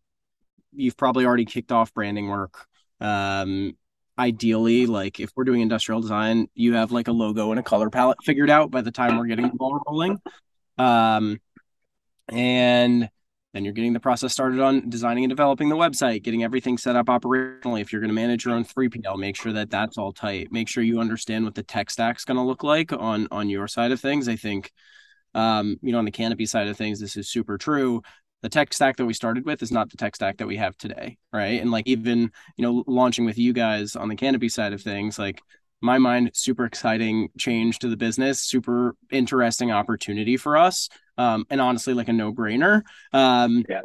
you've 0.73 0.97
probably 0.97 1.25
already 1.25 1.47
kicked 1.47 1.73
off 1.73 1.95
branding 1.95 2.29
work. 2.29 2.67
Um, 3.01 3.77
ideally, 4.19 4.85
like 4.87 5.19
if 5.19 5.31
we're 5.35 5.45
doing 5.45 5.63
industrial 5.63 6.03
design, 6.03 6.49
you 6.55 6.75
have 6.75 6.93
like 6.93 7.09
a 7.09 7.13
logo 7.13 7.51
and 7.51 7.59
a 7.59 7.63
color 7.63 7.89
palette 7.89 8.19
figured 8.23 8.51
out 8.51 8.71
by 8.71 8.83
the 8.83 8.93
time 8.93 9.17
we're 9.17 9.27
getting 9.27 9.49
the 9.49 9.55
ball 9.55 9.81
rolling. 9.87 10.19
Um, 10.77 11.39
and 12.29 13.09
then 13.53 13.65
you're 13.65 13.75
getting 13.75 13.93
the 13.93 14.01
process 14.01 14.33
started 14.33 14.61
on 14.61 14.89
designing 14.89 15.25
and 15.25 15.31
developing 15.31 15.69
the 15.69 15.77
website, 15.77 16.23
getting 16.23 16.45
everything 16.45 16.79
set 16.79 16.95
up 16.95 17.07
operationally. 17.07 17.81
If 17.81 17.93
you're 17.93 18.01
going 18.01 18.11
to 18.11 18.15
manage 18.15 18.45
your 18.45 18.55
own 18.55 18.65
3PL, 18.65 19.19
make 19.19 19.37
sure 19.37 19.53
that 19.53 19.71
that's 19.71 19.99
all 19.99 20.13
tight. 20.13 20.53
Make 20.53 20.69
sure 20.69 20.83
you 20.83 21.01
understand 21.01 21.45
what 21.45 21.55
the 21.55 21.63
tech 21.63 21.91
stack's 21.91 22.25
going 22.25 22.37
to 22.37 22.45
look 22.45 22.63
like 22.63 22.93
on 22.93 23.27
on 23.31 23.49
your 23.49 23.67
side 23.67 23.91
of 23.91 24.01
things. 24.01 24.29
I 24.29 24.37
think, 24.37 24.71
um, 25.35 25.77
you 25.83 25.93
know, 25.93 25.99
on 25.99 26.05
the 26.05 26.13
Canopy 26.13 26.47
side 26.47 26.69
of 26.69 26.77
things, 26.77 27.01
this 27.01 27.17
is 27.17 27.29
super 27.29 27.59
true. 27.59 28.03
The 28.43 28.49
tech 28.49 28.73
stack 28.73 28.97
that 28.97 29.05
we 29.05 29.15
started 29.15 29.45
with 29.45 29.63
is 29.63 29.73
not 29.73 29.91
the 29.91 29.97
tech 29.97 30.15
stack 30.15 30.39
that 30.39 30.47
we 30.47 30.57
have 30.57 30.77
today, 30.77 31.19
right? 31.33 31.61
And 31.61 31.71
like 31.71 31.87
even 31.89 32.31
you 32.57 32.63
know, 32.63 32.85
launching 32.87 33.25
with 33.25 33.37
you 33.37 33.53
guys 33.53 33.97
on 33.97 34.09
the 34.09 34.17
Canopy 34.17 34.49
side 34.49 34.73
of 34.73 34.81
things, 34.81 35.19
like 35.19 35.43
my 35.83 35.99
mind 35.99 36.31
super 36.35 36.65
exciting 36.65 37.31
change 37.39 37.79
to 37.79 37.89
the 37.89 37.97
business 37.97 38.41
super 38.41 38.95
interesting 39.11 39.71
opportunity 39.71 40.37
for 40.37 40.57
us 40.57 40.89
um, 41.21 41.45
and 41.51 41.61
honestly 41.61 41.93
like 41.93 42.09
a 42.09 42.13
no-brainer 42.13 42.83
um, 43.13 43.63
yeah. 43.69 43.83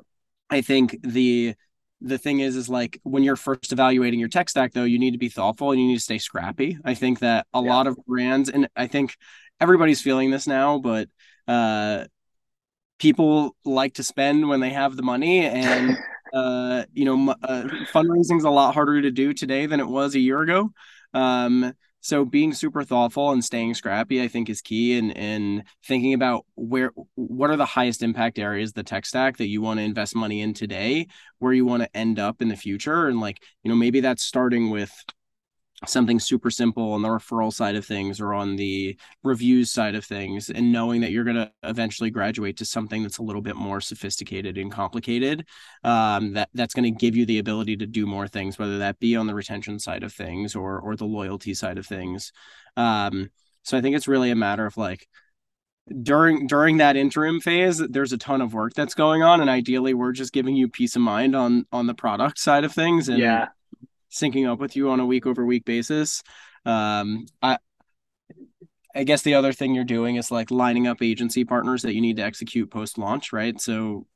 i 0.49 0.61
think 0.61 0.97
the 1.03 1.53
the 2.01 2.17
thing 2.17 2.39
is 2.39 2.55
is 2.55 2.69
like 2.69 2.99
when 3.03 3.23
you're 3.23 3.35
first 3.35 3.71
evaluating 3.71 4.19
your 4.19 4.29
tech 4.29 4.49
stack 4.49 4.71
though 4.71 4.83
you 4.85 4.99
need 4.99 5.11
to 5.11 5.17
be 5.17 5.29
thoughtful 5.29 5.71
and 5.71 5.81
you 5.81 5.87
need 5.87 5.95
to 5.95 6.01
stay 6.01 6.17
scrappy 6.17 6.77
i 6.85 6.93
think 6.93 7.19
that 7.19 7.45
a 7.53 7.61
yeah. 7.61 7.69
lot 7.69 7.87
of 7.87 7.97
brands 8.07 8.49
and 8.49 8.69
i 8.75 8.87
think 8.87 9.15
everybody's 9.59 10.01
feeling 10.01 10.31
this 10.31 10.47
now 10.47 10.79
but 10.79 11.09
uh 11.47 12.05
people 12.99 13.55
like 13.65 13.93
to 13.95 14.03
spend 14.03 14.47
when 14.47 14.61
they 14.61 14.69
have 14.69 14.95
the 14.95 15.03
money 15.03 15.45
and 15.45 15.97
uh 16.33 16.83
you 16.93 17.03
know 17.03 17.35
uh, 17.43 17.63
fundraising 17.93 18.37
is 18.37 18.45
a 18.45 18.49
lot 18.49 18.73
harder 18.73 19.01
to 19.01 19.11
do 19.11 19.33
today 19.33 19.65
than 19.65 19.81
it 19.81 19.87
was 19.87 20.15
a 20.15 20.19
year 20.19 20.41
ago 20.41 20.71
um, 21.13 21.73
so 22.05 22.23
being 22.23 22.53
super 22.53 22.83
thoughtful 22.83 23.31
and 23.31 23.43
staying 23.43 23.73
scrappy, 23.73 24.21
I 24.21 24.27
think, 24.27 24.47
is 24.47 24.61
key. 24.61 24.95
And 24.95 25.17
and 25.17 25.63
thinking 25.83 26.13
about 26.13 26.45
where 26.53 26.91
what 27.15 27.49
are 27.49 27.57
the 27.57 27.65
highest 27.65 28.03
impact 28.03 28.37
areas 28.37 28.73
the 28.73 28.83
tech 28.83 29.07
stack 29.07 29.37
that 29.37 29.47
you 29.47 29.59
want 29.59 29.79
to 29.79 29.83
invest 29.83 30.15
money 30.15 30.41
in 30.41 30.53
today, 30.53 31.07
where 31.39 31.51
you 31.51 31.65
want 31.65 31.81
to 31.81 31.97
end 31.97 32.19
up 32.19 32.43
in 32.43 32.47
the 32.47 32.55
future, 32.55 33.07
and 33.07 33.19
like 33.19 33.41
you 33.63 33.69
know 33.69 33.75
maybe 33.75 34.01
that's 34.01 34.21
starting 34.21 34.69
with 34.69 34.93
something 35.85 36.19
super 36.19 36.49
simple 36.49 36.93
on 36.93 37.01
the 37.01 37.09
referral 37.09 37.51
side 37.51 37.75
of 37.75 37.85
things 37.85 38.21
or 38.21 38.33
on 38.33 38.55
the 38.55 38.97
reviews 39.23 39.71
side 39.71 39.93
of 39.93 40.05
things 40.05 40.49
and 40.49 40.71
knowing 40.71 41.01
that 41.01 41.11
you're 41.11 41.25
going 41.25 41.35
to 41.35 41.51
eventually 41.63 42.09
graduate 42.09 42.57
to 42.57 42.65
something 42.65 43.03
that's 43.03 43.17
a 43.17 43.23
little 43.23 43.41
bit 43.41 43.57
more 43.57 43.81
sophisticated 43.81 44.57
and 44.57 44.71
complicated 44.71 45.45
um, 45.83 46.33
that 46.33 46.49
that's 46.53 46.73
going 46.73 46.85
to 46.85 46.97
give 46.97 47.15
you 47.15 47.25
the 47.25 47.39
ability 47.39 47.75
to 47.75 47.85
do 47.85 48.05
more 48.05 48.27
things 48.27 48.57
whether 48.57 48.77
that 48.77 48.99
be 48.99 49.15
on 49.15 49.27
the 49.27 49.35
retention 49.35 49.77
side 49.77 50.03
of 50.03 50.13
things 50.13 50.55
or 50.55 50.79
or 50.79 50.95
the 50.95 51.05
loyalty 51.05 51.53
side 51.53 51.77
of 51.77 51.85
things. 51.85 52.31
Um, 52.77 53.29
so 53.65 53.77
i 53.77 53.81
think 53.81 53.95
it's 53.95 54.07
really 54.07 54.31
a 54.31 54.35
matter 54.35 54.65
of 54.65 54.77
like 54.77 55.07
during 56.01 56.47
during 56.47 56.77
that 56.77 56.95
interim 56.95 57.39
phase 57.39 57.77
there's 57.77 58.13
a 58.13 58.17
ton 58.17 58.41
of 58.41 58.53
work 58.53 58.73
that's 58.73 58.93
going 58.93 59.21
on 59.21 59.41
and 59.41 59.49
ideally 59.49 59.93
we're 59.93 60.13
just 60.13 60.33
giving 60.33 60.55
you 60.55 60.67
peace 60.67 60.95
of 60.95 61.01
mind 61.01 61.35
on 61.35 61.65
on 61.71 61.85
the 61.85 61.93
product 61.93 62.39
side 62.39 62.63
of 62.63 62.71
things 62.71 63.09
and 63.09 63.19
yeah 63.19 63.47
syncing 64.15 64.49
up 64.49 64.59
with 64.59 64.75
you 64.75 64.89
on 64.89 64.99
a 64.99 65.05
week 65.05 65.25
over 65.25 65.45
week 65.45 65.65
basis. 65.65 66.23
Um, 66.65 67.25
I 67.41 67.57
I 68.95 69.03
guess 69.03 69.23
the 69.23 69.33
other 69.33 69.51
thing 69.51 69.75
you're 69.75 69.83
doing 69.83 70.15
is 70.15 70.31
like 70.31 70.49
lining 70.51 70.87
up 70.87 71.01
agency 71.01 71.43
partners 71.43 71.81
that 71.81 71.93
you 71.93 72.01
need 72.01 72.15
to 72.15 72.23
execute 72.23 72.71
post 72.71 72.97
launch, 72.97 73.33
right? 73.33 73.59
So 73.59 74.07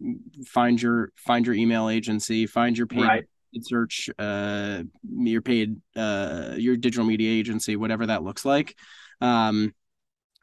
find 0.45 0.81
your 0.81 1.11
find 1.17 1.45
your 1.45 1.55
email 1.55 1.89
agency, 1.89 2.47
find 2.47 2.77
your 2.77 2.87
paid 2.87 3.01
right. 3.01 3.25
search, 3.61 4.09
uh, 4.17 4.83
your 5.03 5.41
paid, 5.41 5.81
uh, 5.97 6.55
your 6.57 6.77
digital 6.77 7.05
media 7.05 7.29
agency, 7.29 7.75
whatever 7.75 8.05
that 8.05 8.23
looks 8.23 8.45
like, 8.45 8.77
um, 9.19 9.75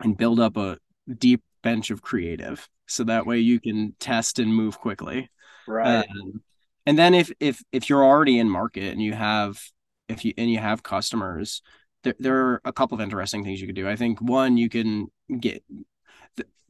and 0.00 0.18
build 0.18 0.38
up 0.38 0.58
a 0.58 0.78
deep 1.16 1.42
bench 1.62 1.90
of 1.90 2.02
creative, 2.02 2.68
so 2.86 3.04
that 3.04 3.26
way 3.26 3.38
you 3.38 3.58
can 3.58 3.94
test 3.98 4.38
and 4.38 4.54
move 4.54 4.78
quickly. 4.78 5.30
Right. 5.66 6.04
Um, 6.04 6.42
and 6.86 6.98
then 6.98 7.14
if 7.14 7.32
if 7.40 7.62
if 7.72 7.90
you're 7.90 8.04
already 8.04 8.38
in 8.38 8.48
market 8.48 8.92
and 8.92 9.02
you 9.02 9.12
have 9.12 9.60
if 10.08 10.24
you 10.24 10.32
and 10.38 10.50
you 10.50 10.58
have 10.58 10.82
customers, 10.82 11.60
there 12.04 12.14
there 12.18 12.36
are 12.36 12.60
a 12.64 12.72
couple 12.72 12.94
of 12.94 13.02
interesting 13.02 13.44
things 13.44 13.60
you 13.60 13.66
could 13.66 13.76
do. 13.76 13.88
I 13.88 13.96
think 13.96 14.20
one 14.20 14.56
you 14.56 14.68
can 14.68 15.08
get, 15.40 15.64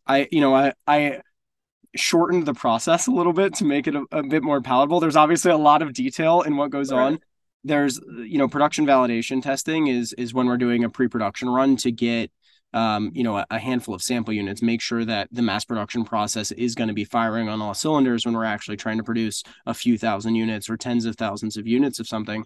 I 0.07 0.27
you 0.33 0.41
know 0.41 0.55
I 0.55 0.73
I 0.87 1.21
shortened 1.95 2.47
the 2.47 2.55
process 2.55 3.07
a 3.07 3.11
little 3.11 3.33
bit 3.33 3.55
to 3.55 3.65
make 3.65 3.87
it 3.87 3.95
a, 3.95 4.05
a, 4.13 4.23
bit 4.23 4.43
more 4.43 4.61
palatable. 4.61 5.01
There's 5.01 5.17
obviously 5.17 5.51
a 5.51 5.57
lot 5.57 5.81
of 5.81 5.95
detail 5.95 6.43
in 6.43 6.57
what 6.57 6.71
goes 6.71 6.93
right. 6.93 7.01
on. 7.01 7.19
There's 7.65 8.01
you 8.19 8.39
know 8.39 8.49
production 8.49 8.87
validation 8.87 9.43
testing 9.43 9.89
is 9.89 10.13
is 10.15 10.33
when 10.33 10.47
we're 10.47 10.57
doing 10.57 10.85
a 10.85 10.91
pre-production 10.91 11.49
run 11.49 11.77
to 11.79 11.93
get 11.93 12.31
um, 12.73 13.11
you 13.15 13.23
know 13.23 13.39
a, 13.39 13.47
a, 13.51 13.59
handful 13.59 13.95
of 13.95 14.03
sample 14.03 14.35
units, 14.35 14.63
make 14.63 14.81
sure 14.81 15.05
that 15.05 15.29
the 15.33 15.43
mass 15.43 15.65
production 15.65 16.05
process 16.05 16.53
is 16.53 16.75
going 16.75 16.89
to 16.89 16.95
be 16.95 17.05
firing 17.05 17.49
on 17.49 17.63
all 17.63 17.75
cylinders 17.75 18.27
when 18.27 18.35
we're 18.35 18.45
actually 18.45 18.77
trying 18.77 18.99
to 18.99 19.05
produce 19.05 19.43
a 19.67 19.75
few 19.75 19.97
thousand 19.97 20.35
units 20.35 20.69
or 20.69 20.77
tens 20.77 21.05
of 21.05 21.17
thousands 21.17 21.57
of 21.57 21.67
units 21.67 22.01
of 22.01 22.07
something. 22.07 22.45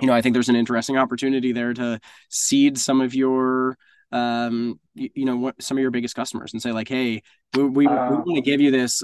You 0.00 0.06
know, 0.06 0.12
I 0.12 0.22
think 0.22 0.34
there's 0.34 0.48
an 0.48 0.56
interesting 0.56 0.96
opportunity 0.96 1.52
there 1.52 1.72
to 1.74 2.00
seed 2.28 2.78
some 2.78 3.00
of 3.00 3.14
your 3.14 3.76
um 4.10 4.80
you, 4.94 5.10
you 5.14 5.24
know 5.26 5.36
what 5.36 5.60
some 5.62 5.76
of 5.76 5.82
your 5.82 5.90
biggest 5.90 6.14
customers 6.14 6.54
and 6.54 6.62
say 6.62 6.72
like 6.72 6.88
hey 6.88 7.22
we, 7.54 7.62
we, 7.64 7.86
uh, 7.86 8.08
we 8.08 8.16
want 8.16 8.36
to 8.36 8.40
give 8.40 8.58
you 8.58 8.70
this 8.70 9.02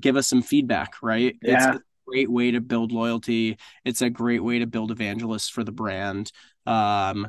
give 0.00 0.14
us 0.14 0.28
some 0.28 0.42
feedback 0.42 0.94
right 1.02 1.34
yeah. 1.42 1.56
it's 1.56 1.66
a 1.66 1.80
great 2.06 2.30
way 2.30 2.52
to 2.52 2.60
build 2.60 2.92
loyalty 2.92 3.58
it's 3.84 4.00
a 4.00 4.08
great 4.08 4.44
way 4.44 4.60
to 4.60 4.66
build 4.66 4.92
evangelists 4.92 5.48
for 5.48 5.64
the 5.64 5.72
brand 5.72 6.30
um 6.66 7.28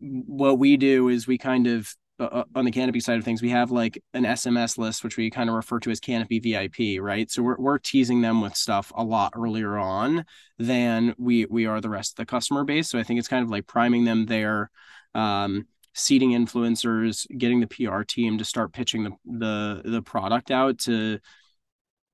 what 0.00 0.58
we 0.58 0.76
do 0.76 1.08
is 1.08 1.26
we 1.26 1.38
kind 1.38 1.66
of 1.66 1.94
uh, 2.20 2.24
uh 2.24 2.44
on 2.54 2.64
the 2.64 2.70
canopy 2.70 3.00
side 3.00 3.18
of 3.18 3.24
things 3.24 3.40
we 3.40 3.50
have 3.50 3.70
like 3.70 4.02
an 4.12 4.24
sms 4.24 4.76
list 4.76 5.02
which 5.04 5.16
we 5.16 5.30
kind 5.30 5.48
of 5.48 5.56
refer 5.56 5.78
to 5.78 5.90
as 5.90 6.00
canopy 6.00 6.38
vip 6.40 7.00
right? 7.00 7.30
So 7.30 7.42
we're, 7.42 7.56
we're 7.56 7.78
teasing 7.78 8.20
them 8.20 8.40
with 8.40 8.56
stuff 8.56 8.92
a 8.94 9.04
lot 9.04 9.32
earlier 9.36 9.78
on 9.78 10.24
than 10.58 11.14
we 11.18 11.46
we 11.46 11.66
are 11.66 11.80
the 11.80 11.88
rest 11.88 12.12
of 12.12 12.16
the 12.16 12.26
customer 12.26 12.64
base. 12.64 12.90
So 12.90 12.98
i 12.98 13.02
think 13.02 13.18
it's 13.18 13.28
kind 13.28 13.44
of 13.44 13.50
like 13.50 13.66
priming 13.66 14.04
them 14.04 14.26
there 14.26 14.70
um 15.14 15.66
seeding 15.94 16.30
influencers, 16.30 17.26
getting 17.36 17.60
the 17.60 17.66
PR 17.66 18.02
team 18.02 18.38
to 18.38 18.44
start 18.44 18.72
pitching 18.72 19.04
the 19.04 19.12
the 19.24 19.82
the 19.84 20.02
product 20.02 20.50
out 20.50 20.78
to 20.78 21.18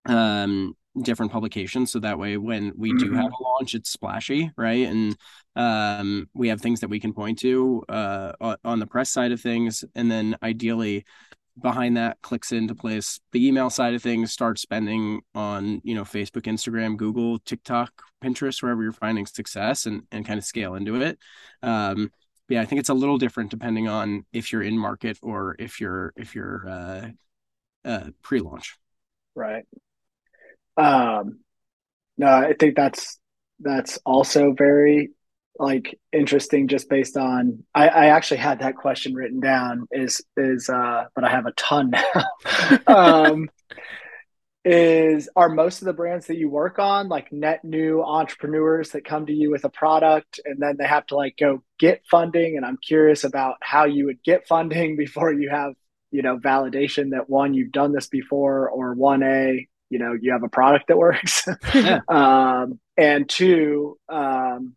um 0.06 0.76
different 1.02 1.32
publications 1.32 1.92
so 1.92 1.98
that 1.98 2.18
way 2.18 2.36
when 2.36 2.72
we 2.76 2.92
do 2.94 3.12
have 3.12 3.26
mm-hmm. 3.26 3.44
a 3.44 3.48
launch 3.48 3.74
it's 3.74 3.90
splashy 3.90 4.50
right 4.56 4.86
and 4.86 5.16
um 5.56 6.28
we 6.34 6.48
have 6.48 6.60
things 6.60 6.80
that 6.80 6.88
we 6.88 7.00
can 7.00 7.12
point 7.12 7.38
to 7.38 7.82
uh 7.88 8.32
on 8.64 8.78
the 8.78 8.86
press 8.86 9.10
side 9.10 9.32
of 9.32 9.40
things 9.40 9.84
and 9.94 10.10
then 10.10 10.36
ideally 10.42 11.04
behind 11.60 11.96
that 11.96 12.16
clicks 12.22 12.52
into 12.52 12.74
place 12.74 13.18
the 13.32 13.46
email 13.46 13.68
side 13.68 13.94
of 13.94 14.02
things 14.02 14.32
start 14.32 14.58
spending 14.58 15.20
on 15.34 15.80
you 15.82 15.94
know 15.94 16.04
facebook 16.04 16.42
instagram 16.42 16.96
google 16.96 17.38
tiktok 17.40 17.90
pinterest 18.22 18.62
wherever 18.62 18.82
you're 18.82 18.92
finding 18.92 19.26
success 19.26 19.86
and 19.86 20.02
and 20.12 20.24
kind 20.24 20.38
of 20.38 20.44
scale 20.44 20.74
into 20.74 21.00
it 21.00 21.18
um 21.62 22.10
yeah, 22.48 22.62
I 22.62 22.64
think 22.64 22.80
it's 22.80 22.88
a 22.88 22.94
little 22.94 23.18
different 23.18 23.50
depending 23.50 23.88
on 23.88 24.24
if 24.32 24.52
you're 24.52 24.62
in 24.62 24.78
market 24.78 25.18
or 25.22 25.54
if 25.58 25.80
you're 25.80 26.12
if 26.16 26.34
you're 26.34 26.66
uh, 26.68 27.08
uh, 27.84 28.10
pre-launch. 28.22 28.76
Right. 29.34 29.64
Um, 30.78 31.40
no, 32.16 32.26
I 32.26 32.54
think 32.58 32.76
that's 32.76 33.18
that's 33.60 33.98
also 34.06 34.52
very 34.52 35.10
like 35.58 35.98
interesting 36.12 36.68
just 36.68 36.88
based 36.88 37.16
on 37.16 37.64
I, 37.74 37.88
I 37.88 38.06
actually 38.06 38.36
had 38.36 38.60
that 38.60 38.76
question 38.76 39.14
written 39.14 39.40
down 39.40 39.88
is 39.90 40.22
is 40.36 40.68
uh 40.68 41.06
but 41.14 41.24
I 41.24 41.30
have 41.30 41.46
a 41.46 41.52
ton 41.52 41.90
now. 41.90 42.78
um 42.86 43.48
is 44.64 45.28
are 45.34 45.48
most 45.48 45.80
of 45.80 45.86
the 45.86 45.92
brands 45.92 46.26
that 46.26 46.36
you 46.36 46.50
work 46.50 46.78
on 46.78 47.08
like 47.08 47.32
net 47.32 47.64
new 47.64 48.02
entrepreneurs 48.02 48.90
that 48.90 49.04
come 49.04 49.24
to 49.26 49.32
you 49.32 49.50
with 49.50 49.64
a 49.64 49.68
product 49.68 50.40
and 50.44 50.60
then 50.60 50.76
they 50.78 50.86
have 50.86 51.06
to 51.06 51.16
like 51.16 51.36
go 51.38 51.62
get 51.78 52.02
funding 52.10 52.56
and 52.56 52.66
i'm 52.66 52.76
curious 52.76 53.24
about 53.24 53.54
how 53.62 53.84
you 53.84 54.04
would 54.06 54.22
get 54.22 54.46
funding 54.46 54.96
before 54.98 55.32
you 55.32 55.48
have 55.48 55.72
you 56.10 56.22
know 56.22 56.38
validation 56.38 57.10
that 57.10 57.30
one 57.30 57.54
you've 57.54 57.72
done 57.72 57.92
this 57.92 58.08
before 58.08 58.68
or 58.68 58.94
one 58.94 59.22
a 59.22 59.66
you 59.90 59.98
know 59.98 60.16
you 60.20 60.32
have 60.32 60.42
a 60.42 60.48
product 60.48 60.88
that 60.88 60.98
works. 60.98 61.46
Yeah. 61.74 62.00
um, 62.08 62.78
and 62.96 63.28
two 63.28 63.98
um, 64.08 64.74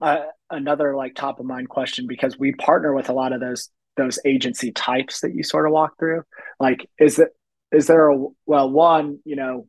uh, 0.00 0.24
another 0.50 0.94
like 0.96 1.14
top 1.14 1.40
of 1.40 1.46
mind 1.46 1.68
question 1.68 2.06
because 2.06 2.38
we 2.38 2.52
partner 2.52 2.94
with 2.94 3.08
a 3.08 3.12
lot 3.12 3.32
of 3.32 3.40
those 3.40 3.70
those 3.96 4.18
agency 4.24 4.72
types 4.72 5.20
that 5.20 5.34
you 5.34 5.42
sort 5.42 5.66
of 5.66 5.72
walk 5.72 5.98
through. 5.98 6.22
Like 6.60 6.88
is 6.98 7.18
it 7.18 7.28
is 7.72 7.86
there 7.86 8.08
a 8.10 8.26
well 8.46 8.70
one 8.70 9.18
you 9.24 9.36
know 9.36 9.68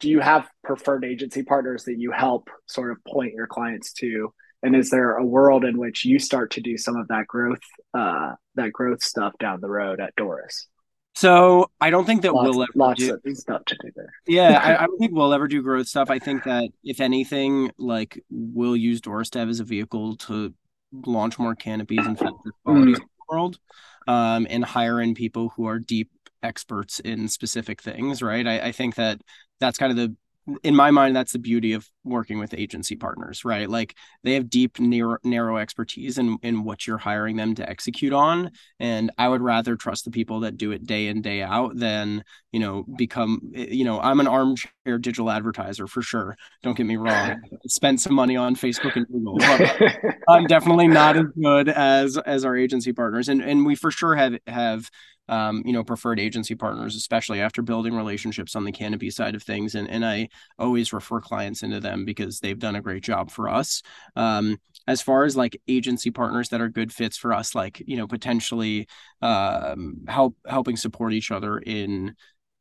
do 0.00 0.10
you 0.10 0.20
have 0.20 0.46
preferred 0.62 1.04
agency 1.04 1.42
partners 1.42 1.84
that 1.84 1.98
you 1.98 2.12
help 2.12 2.50
sort 2.66 2.90
of 2.90 3.02
point 3.04 3.32
your 3.32 3.46
clients 3.46 3.92
to? 3.94 4.32
And 4.62 4.76
is 4.76 4.90
there 4.90 5.12
a 5.12 5.24
world 5.24 5.64
in 5.64 5.78
which 5.78 6.04
you 6.04 6.18
start 6.18 6.50
to 6.52 6.60
do 6.60 6.76
some 6.76 6.96
of 6.96 7.08
that 7.08 7.26
growth 7.26 7.60
uh, 7.94 8.32
that 8.56 8.72
growth 8.72 9.02
stuff 9.02 9.34
down 9.38 9.60
the 9.60 9.68
road 9.68 10.00
at 10.00 10.14
doris 10.16 10.68
so 11.16 11.70
I 11.80 11.88
don't 11.88 12.04
think 12.04 12.20
that 12.22 12.34
lots, 12.34 12.50
we'll 12.50 12.62
ever 12.62 12.72
lots 12.74 13.00
do, 13.00 13.18
of 13.24 13.36
stuff 13.38 13.64
to 13.64 13.76
do 13.80 13.90
there. 13.96 14.12
yeah, 14.26 14.60
I, 14.62 14.84
I, 14.84 14.86
don't 14.86 14.98
think 14.98 15.12
we'll 15.12 15.32
ever 15.32 15.48
do 15.48 15.62
growth 15.62 15.88
stuff. 15.88 16.10
I 16.10 16.18
think 16.18 16.44
that 16.44 16.68
if 16.84 17.00
anything, 17.00 17.72
like 17.78 18.22
we'll 18.30 18.76
use 18.76 19.00
Doris 19.00 19.30
Dev 19.30 19.48
as 19.48 19.58
a 19.58 19.64
vehicle 19.64 20.16
to 20.16 20.52
launch 20.92 21.38
more 21.38 21.54
canopies 21.54 22.04
and 22.04 22.18
qualities 22.18 22.52
mm. 22.66 22.86
in 22.86 22.92
the 22.92 23.00
world, 23.30 23.58
um, 24.06 24.46
and 24.50 24.62
hire 24.62 25.00
in 25.00 25.14
people 25.14 25.54
who 25.56 25.64
are 25.66 25.78
deep 25.78 26.10
experts 26.42 27.00
in 27.00 27.28
specific 27.28 27.80
things, 27.80 28.20
right? 28.20 28.46
I, 28.46 28.60
I 28.60 28.72
think 28.72 28.96
that 28.96 29.22
that's 29.58 29.78
kind 29.78 29.90
of 29.90 29.96
the 29.96 30.14
in 30.62 30.76
my 30.76 30.90
mind 30.90 31.16
that's 31.16 31.32
the 31.32 31.38
beauty 31.38 31.72
of 31.72 31.88
working 32.04 32.38
with 32.38 32.54
agency 32.54 32.94
partners 32.94 33.44
right? 33.44 33.68
Like 33.68 33.96
they 34.22 34.34
have 34.34 34.48
deep 34.48 34.78
narrow, 34.78 35.18
narrow 35.24 35.56
expertise 35.56 36.18
in 36.18 36.38
in 36.42 36.64
what 36.64 36.86
you're 36.86 36.98
hiring 36.98 37.36
them 37.36 37.54
to 37.56 37.68
execute 37.68 38.12
on. 38.12 38.50
And 38.78 39.10
i 39.18 39.28
would 39.28 39.42
rather 39.42 39.76
trust 39.76 40.04
the 40.04 40.10
people 40.10 40.40
that 40.40 40.56
do 40.56 40.72
it 40.72 40.86
day 40.86 41.08
in 41.08 41.22
day 41.22 41.42
out 41.42 41.76
than 41.76 42.24
you 42.52 42.60
know 42.60 42.84
become 42.96 43.40
you 43.52 43.84
know 43.84 44.00
i'm 44.00 44.20
an 44.20 44.26
armchair 44.26 44.98
digital 44.98 45.30
advertiser 45.30 45.86
for 45.86 46.02
sure. 46.02 46.36
Don't 46.62 46.76
get 46.76 46.86
me 46.86 46.96
wrong. 46.96 47.40
Spend 47.66 48.00
some 48.00 48.14
money 48.14 48.36
on 48.36 48.54
facebook 48.56 48.96
and 48.96 49.06
google 49.08 49.38
i'm 50.28 50.46
definitely 50.46 50.88
not 50.88 51.16
as 51.16 51.26
good 51.40 51.68
as 51.68 52.18
as 52.18 52.44
our 52.44 52.56
agency 52.56 52.92
partners. 52.92 53.28
And 53.28 53.42
and 53.42 53.66
we 53.66 53.74
for 53.74 53.90
sure 53.90 54.14
have 54.14 54.38
have 54.46 54.90
um, 55.28 55.62
you 55.64 55.72
know, 55.72 55.84
preferred 55.84 56.20
agency 56.20 56.54
partners, 56.54 56.94
especially 56.94 57.40
after 57.40 57.62
building 57.62 57.94
relationships 57.94 58.54
on 58.54 58.64
the 58.64 58.72
canopy 58.72 59.10
side 59.10 59.34
of 59.34 59.42
things. 59.42 59.74
And, 59.74 59.88
and 59.88 60.04
I 60.04 60.28
always 60.58 60.92
refer 60.92 61.20
clients 61.20 61.62
into 61.62 61.80
them 61.80 62.04
because 62.04 62.40
they've 62.40 62.58
done 62.58 62.76
a 62.76 62.82
great 62.82 63.02
job 63.02 63.30
for 63.30 63.48
us. 63.48 63.82
Um, 64.14 64.58
as 64.86 65.02
far 65.02 65.24
as 65.24 65.36
like 65.36 65.60
agency 65.66 66.10
partners 66.10 66.50
that 66.50 66.60
are 66.60 66.68
good 66.68 66.92
fits 66.92 67.16
for 67.16 67.32
us, 67.32 67.54
like, 67.54 67.82
you 67.86 67.96
know, 67.96 68.06
potentially 68.06 68.88
um, 69.22 70.04
help 70.06 70.36
helping 70.46 70.76
support 70.76 71.12
each 71.12 71.30
other 71.30 71.58
in 71.58 72.14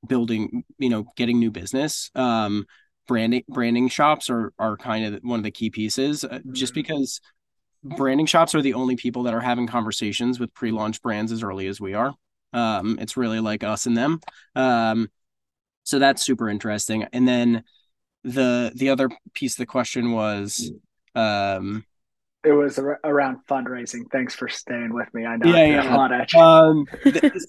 building, 0.07 0.63
you 0.78 0.89
know, 0.89 1.05
getting 1.16 1.39
new 1.39 1.51
business. 1.51 2.09
Um, 2.16 2.66
branding 3.07 3.43
branding 3.47 3.88
shops 3.88 4.30
are 4.30 4.51
are 4.57 4.78
kind 4.78 5.05
of 5.05 5.22
one 5.24 5.39
of 5.39 5.43
the 5.43 5.51
key 5.51 5.70
pieces 5.70 6.24
uh, 6.24 6.39
just 6.51 6.74
mm-hmm. 6.74 6.82
because 6.82 7.22
branding 7.84 8.26
shops 8.26 8.55
are 8.55 8.61
the 8.61 8.74
only 8.74 8.95
people 8.95 9.24
that 9.24 9.34
are 9.34 9.41
having 9.41 9.68
conversations 9.68 10.39
with 10.39 10.53
pre-launch 10.55 11.01
brands 11.03 11.32
as 11.32 11.43
early 11.43 11.68
as 11.68 11.80
we 11.80 11.93
are 11.93 12.16
um, 12.55 12.97
it's 12.99 13.17
really 13.17 13.39
like 13.39 13.63
us 13.63 13.85
and 13.85 13.97
them. 13.97 14.19
Um, 14.55 15.09
so 15.83 15.99
that's 15.99 16.23
super 16.23 16.49
interesting. 16.49 17.05
And 17.13 17.27
then 17.27 17.63
the 18.23 18.71
the 18.75 18.89
other 18.89 19.09
piece 19.33 19.53
of 19.53 19.57
the 19.57 19.65
question 19.67 20.11
was 20.11 20.71
um 21.13 21.85
it 22.43 22.51
was 22.51 22.77
ar- 22.79 22.99
around 23.03 23.39
fundraising. 23.47 24.09
Thanks 24.11 24.35
for 24.35 24.47
staying 24.47 24.93
with 24.93 25.11
me. 25.13 25.25
I 25.25 25.37
know 25.37 25.51
yeah, 25.51 25.83
yeah. 26.33 26.41
Um, 26.41 26.85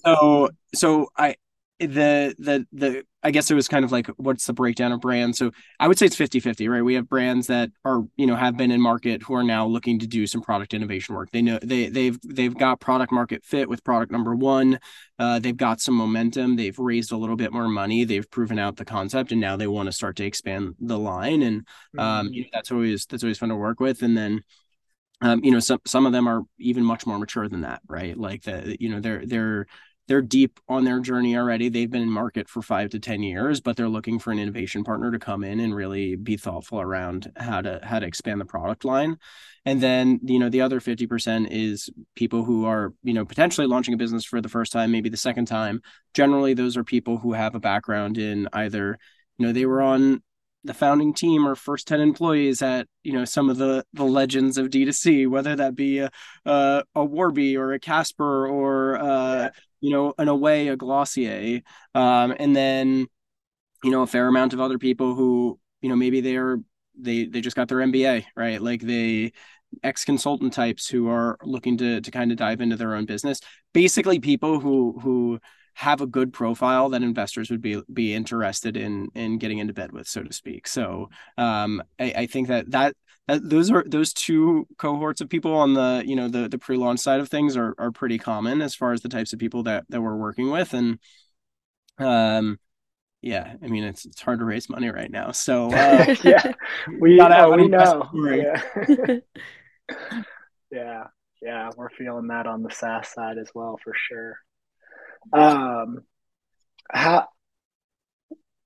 so 0.03 0.49
so 0.73 1.07
I 1.17 1.35
the 1.79 2.35
the 2.39 2.65
the 2.71 3.03
I 3.23 3.31
guess 3.31 3.51
it 3.51 3.55
was 3.55 3.67
kind 3.67 3.83
of 3.85 3.91
like 3.91 4.07
what's 4.17 4.45
the 4.45 4.53
breakdown 4.53 4.91
of 4.91 5.01
brands. 5.01 5.37
So 5.37 5.51
I 5.79 5.87
would 5.87 5.99
say 5.99 6.05
it's 6.05 6.15
50-50, 6.15 6.69
right? 6.69 6.81
We 6.81 6.93
have 6.93 7.09
brands 7.09 7.47
that 7.47 7.69
are, 7.83 8.03
you 8.15 8.25
know, 8.25 8.35
have 8.35 8.55
been 8.55 8.71
in 8.71 8.79
market 8.79 9.21
who 9.21 9.33
are 9.33 9.43
now 9.43 9.67
looking 9.67 9.99
to 9.99 10.07
do 10.07 10.25
some 10.25 10.41
product 10.41 10.73
innovation 10.73 11.13
work. 11.13 11.29
They 11.31 11.41
know 11.41 11.59
they 11.61 11.89
they've 11.89 12.17
they've 12.23 12.55
got 12.57 12.79
product 12.79 13.11
market 13.11 13.43
fit 13.43 13.69
with 13.69 13.83
product 13.83 14.11
number 14.11 14.35
one. 14.35 14.79
Uh, 15.19 15.39
they've 15.39 15.57
got 15.57 15.81
some 15.81 15.95
momentum. 15.95 16.55
They've 16.55 16.77
raised 16.77 17.11
a 17.11 17.17
little 17.17 17.35
bit 17.35 17.51
more 17.51 17.67
money. 17.67 18.05
They've 18.05 18.29
proven 18.29 18.57
out 18.57 18.77
the 18.77 18.85
concept, 18.85 19.31
and 19.31 19.41
now 19.41 19.55
they 19.55 19.67
want 19.67 19.87
to 19.87 19.93
start 19.93 20.15
to 20.17 20.25
expand 20.25 20.75
the 20.79 20.97
line. 20.97 21.43
And 21.43 21.67
um, 21.97 22.27
mm-hmm. 22.27 22.33
you 22.33 22.41
know, 22.43 22.49
that's 22.53 22.71
always 22.71 23.05
that's 23.05 23.23
always 23.23 23.37
fun 23.37 23.49
to 23.49 23.55
work 23.55 23.79
with. 23.79 24.01
And 24.01 24.17
then 24.17 24.41
um, 25.21 25.43
you 25.43 25.51
know, 25.51 25.59
some 25.59 25.79
some 25.85 26.05
of 26.05 26.11
them 26.11 26.27
are 26.27 26.41
even 26.59 26.83
much 26.83 27.05
more 27.05 27.17
mature 27.17 27.49
than 27.49 27.61
that, 27.61 27.81
right? 27.87 28.15
Like 28.17 28.43
the, 28.43 28.77
you 28.79 28.89
know, 28.89 28.99
they're 28.99 29.25
they're 29.25 29.67
they're 30.07 30.21
deep 30.21 30.59
on 30.67 30.85
their 30.85 30.99
journey 30.99 31.35
already. 31.35 31.69
They've 31.69 31.89
been 31.89 32.01
in 32.01 32.09
market 32.09 32.47
for 32.49 32.61
five 32.61 32.89
to 32.91 32.99
10 32.99 33.23
years, 33.23 33.59
but 33.59 33.75
they're 33.75 33.89
looking 33.89 34.19
for 34.19 34.31
an 34.31 34.39
innovation 34.39 34.83
partner 34.83 35.11
to 35.11 35.19
come 35.19 35.43
in 35.43 35.59
and 35.59 35.75
really 35.75 36.15
be 36.15 36.37
thoughtful 36.37 36.79
around 36.79 37.31
how 37.35 37.61
to 37.61 37.79
how 37.83 37.99
to 37.99 38.05
expand 38.05 38.39
the 38.39 38.45
product 38.45 38.85
line. 38.85 39.17
And 39.65 39.81
then, 39.81 40.19
you 40.23 40.39
know, 40.39 40.49
the 40.49 40.61
other 40.61 40.79
50% 40.79 41.49
is 41.51 41.89
people 42.15 42.45
who 42.45 42.65
are, 42.65 42.93
you 43.03 43.13
know, 43.13 43.25
potentially 43.25 43.67
launching 43.67 43.93
a 43.93 43.97
business 43.97 44.23
for 44.23 44.39
the 44.39 44.49
first 44.49 44.71
time, 44.71 44.91
maybe 44.91 45.09
the 45.09 45.17
second 45.17 45.45
time. 45.45 45.81
Generally, 46.13 46.53
those 46.53 46.77
are 46.77 46.85
people 46.85 47.17
who 47.17 47.33
have 47.33 47.53
a 47.53 47.59
background 47.59 48.17
in 48.17 48.47
either, 48.53 48.97
you 49.37 49.45
know, 49.45 49.51
they 49.51 49.65
were 49.65 49.81
on 49.81 50.21
the 50.63 50.73
founding 50.73 51.13
team 51.13 51.47
or 51.47 51.55
first 51.55 51.87
10 51.87 52.01
employees 52.01 52.61
at 52.61 52.87
you 53.03 53.13
know 53.13 53.23
some 53.23 53.49
of 53.49 53.57
the 53.57 53.85
the 53.93 54.03
legends 54.03 54.57
of 54.57 54.69
d2c 54.69 55.27
whether 55.27 55.55
that 55.55 55.75
be 55.75 55.99
a 55.99 56.11
a, 56.45 56.83
a 56.95 57.05
warby 57.05 57.55
or 57.55 57.73
a 57.73 57.79
casper 57.79 58.47
or 58.47 58.97
uh 58.97 59.43
yeah. 59.43 59.49
You 59.81 59.91
know 59.91 60.13
an 60.17 60.27
away 60.27 60.67
a 60.67 60.75
glossier 60.75 61.61
um 61.95 62.33
and 62.39 62.55
then 62.55 63.07
you 63.83 63.91
know 63.91 64.01
a 64.01 64.07
fair 64.07 64.27
amount 64.27 64.53
of 64.53 64.59
other 64.59 64.77
people 64.77 65.15
who 65.15 65.59
you 65.81 65.89
know 65.89 65.95
maybe 65.95 66.21
they're 66.21 66.59
they 66.99 67.25
they 67.25 67.41
just 67.41 67.55
got 67.55 67.67
their 67.67 67.79
mba 67.79 68.25
right 68.35 68.61
like 68.61 68.81
they 68.81 69.31
ex 69.83 70.05
consultant 70.05 70.53
types 70.53 70.87
who 70.87 71.09
are 71.09 71.37
looking 71.43 71.77
to 71.77 72.01
to 72.01 72.11
kind 72.11 72.31
of 72.31 72.37
dive 72.37 72.61
into 72.61 72.75
their 72.75 72.95
own 72.95 73.05
business 73.05 73.39
basically 73.73 74.19
people 74.19 74.59
who 74.59 74.97
who 75.01 75.39
have 75.77 76.01
a 76.01 76.07
good 76.07 76.33
profile 76.33 76.89
that 76.89 77.03
investors 77.03 77.51
would 77.51 77.61
be 77.61 77.79
be 77.93 78.11
interested 78.11 78.75
in 78.75 79.09
in 79.13 79.37
getting 79.37 79.59
into 79.59 79.73
bed 79.73 79.91
with, 79.91 80.07
so 80.07 80.23
to 80.23 80.33
speak. 80.33 80.67
So 80.67 81.11
um, 81.37 81.83
I, 81.99 82.13
I 82.17 82.25
think 82.25 82.47
that 82.47 82.71
that 82.71 82.95
those 83.27 83.69
are 83.71 83.83
those 83.85 84.13
two 84.13 84.67
cohorts 84.77 85.19
of 85.19 85.29
people 85.29 85.53
on 85.53 85.73
the 85.73 86.03
you 86.05 86.15
know 86.15 86.29
the 86.29 86.47
the 86.47 86.57
pre-launch 86.57 86.99
side 86.99 87.19
of 87.19 87.29
things 87.29 87.57
are 87.57 87.75
are 87.77 87.91
pretty 87.91 88.17
common 88.17 88.61
as 88.61 88.73
far 88.73 88.93
as 88.93 89.01
the 89.01 89.09
types 89.09 89.33
of 89.33 89.39
people 89.39 89.63
that 89.63 89.85
that 89.89 90.01
we're 90.01 90.15
working 90.15 90.49
with. 90.49 90.73
And 90.73 90.99
um 91.99 92.59
yeah 93.23 93.55
i 93.63 93.67
mean 93.67 93.83
it's 93.83 94.05
it's 94.05 94.21
hard 94.21 94.37
to 94.39 94.45
raise 94.45 94.69
money 94.69 94.89
right 94.89 95.11
now. 95.11 95.31
So 95.31 95.71
uh, 95.73 96.15
yeah. 96.23 96.53
We, 96.99 97.19
uh, 97.19 97.49
we 97.49 97.67
know. 97.67 98.09
yeah. 98.13 98.61
yeah. 100.71 101.03
Yeah 101.41 101.69
we're 101.75 101.89
feeling 101.89 102.27
that 102.27 102.47
on 102.47 102.63
the 102.63 102.71
saas 102.71 103.09
side 103.09 103.37
as 103.37 103.49
well 103.53 103.77
for 103.83 103.93
sure. 103.93 104.37
Um, 105.33 106.03
how 106.89 107.27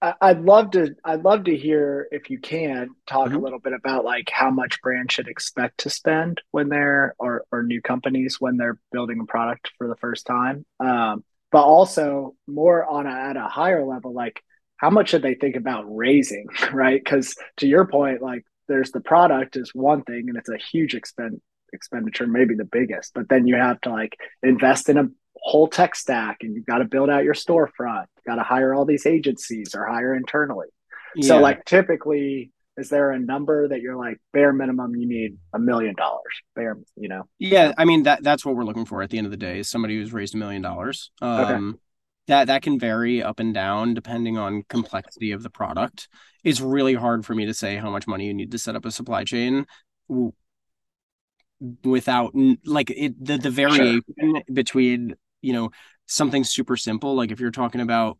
I'd 0.01 0.41
love 0.41 0.71
to 0.71 0.95
I'd 1.03 1.23
love 1.23 1.43
to 1.43 1.55
hear 1.55 2.07
if 2.11 2.29
you 2.29 2.39
can 2.39 2.89
talk 3.05 3.27
mm-hmm. 3.27 3.35
a 3.35 3.39
little 3.39 3.59
bit 3.59 3.73
about 3.73 4.03
like 4.03 4.29
how 4.31 4.49
much 4.49 4.81
brands 4.81 5.13
should 5.13 5.27
expect 5.27 5.81
to 5.81 5.91
spend 5.91 6.41
when 6.51 6.69
they're 6.69 7.13
or 7.19 7.45
or 7.51 7.61
new 7.61 7.81
companies 7.81 8.37
when 8.39 8.57
they're 8.57 8.79
building 8.91 9.19
a 9.21 9.25
product 9.25 9.69
for 9.77 9.87
the 9.87 9.95
first 9.97 10.25
time. 10.25 10.65
Um, 10.79 11.23
but 11.51 11.63
also 11.63 12.35
more 12.47 12.85
on 12.85 13.05
a, 13.05 13.11
at 13.11 13.37
a 13.37 13.47
higher 13.47 13.85
level, 13.85 14.13
like 14.13 14.41
how 14.77 14.89
much 14.89 15.09
should 15.09 15.21
they 15.21 15.35
think 15.35 15.55
about 15.55 15.83
raising, 15.87 16.47
right? 16.73 17.01
Because 17.03 17.35
to 17.57 17.67
your 17.67 17.85
point, 17.85 18.21
like 18.21 18.43
there's 18.67 18.91
the 18.91 19.01
product 19.01 19.55
is 19.55 19.71
one 19.75 20.03
thing 20.03 20.29
and 20.29 20.37
it's 20.37 20.49
a 20.49 20.57
huge 20.57 20.95
expense 20.95 21.39
expenditure, 21.73 22.27
maybe 22.27 22.55
the 22.55 22.65
biggest, 22.65 23.13
but 23.13 23.29
then 23.29 23.47
you 23.47 23.55
have 23.55 23.79
to 23.81 23.91
like 23.91 24.17
invest 24.43 24.89
in 24.89 24.97
a 24.97 25.05
whole 25.41 25.67
tech 25.67 25.95
stack 25.95 26.37
and 26.41 26.55
you've 26.55 26.65
got 26.65 26.79
to 26.79 26.85
build 26.85 27.09
out 27.09 27.23
your 27.23 27.33
storefront. 27.33 28.05
You've 28.15 28.25
got 28.25 28.35
to 28.35 28.43
hire 28.43 28.73
all 28.73 28.85
these 28.85 29.05
agencies 29.05 29.73
or 29.75 29.85
hire 29.85 30.15
internally. 30.15 30.67
Yeah. 31.15 31.27
So 31.27 31.39
like 31.39 31.65
typically 31.65 32.51
is 32.77 32.89
there 32.89 33.11
a 33.11 33.19
number 33.19 33.67
that 33.67 33.81
you're 33.81 33.97
like 33.97 34.19
bare 34.33 34.53
minimum 34.53 34.95
you 34.95 35.07
need 35.07 35.37
a 35.53 35.59
million 35.59 35.93
dollars 35.95 36.41
bare 36.55 36.77
you 36.95 37.09
know 37.09 37.23
yeah 37.37 37.73
i 37.77 37.85
mean 37.85 38.03
that 38.03 38.23
that's 38.23 38.45
what 38.45 38.55
we're 38.55 38.63
looking 38.63 38.85
for 38.85 39.01
at 39.01 39.09
the 39.09 39.17
end 39.17 39.27
of 39.27 39.31
the 39.31 39.37
day 39.37 39.59
is 39.59 39.69
somebody 39.69 39.97
who's 39.97 40.13
raised 40.13 40.35
a 40.35 40.37
million 40.37 40.61
dollars 40.61 41.11
um 41.21 41.69
okay. 41.69 41.79
that 42.27 42.47
that 42.47 42.61
can 42.61 42.79
vary 42.79 43.21
up 43.21 43.39
and 43.39 43.53
down 43.53 43.93
depending 43.93 44.37
on 44.37 44.63
complexity 44.69 45.31
of 45.31 45.43
the 45.43 45.49
product 45.49 46.07
it's 46.43 46.61
really 46.61 46.93
hard 46.93 47.25
for 47.25 47.35
me 47.35 47.45
to 47.45 47.53
say 47.53 47.75
how 47.75 47.89
much 47.89 48.07
money 48.07 48.25
you 48.25 48.33
need 48.33 48.51
to 48.51 48.57
set 48.57 48.75
up 48.75 48.85
a 48.85 48.91
supply 48.91 49.23
chain 49.23 49.65
without 51.83 52.33
like 52.65 52.89
it 52.89 53.23
the, 53.23 53.37
the 53.37 53.51
variation 53.51 54.01
sure. 54.19 54.41
between 54.51 55.15
you 55.41 55.53
know 55.53 55.71
something 56.07 56.43
super 56.43 56.75
simple 56.75 57.15
like 57.15 57.31
if 57.31 57.39
you're 57.39 57.51
talking 57.51 57.81
about 57.81 58.17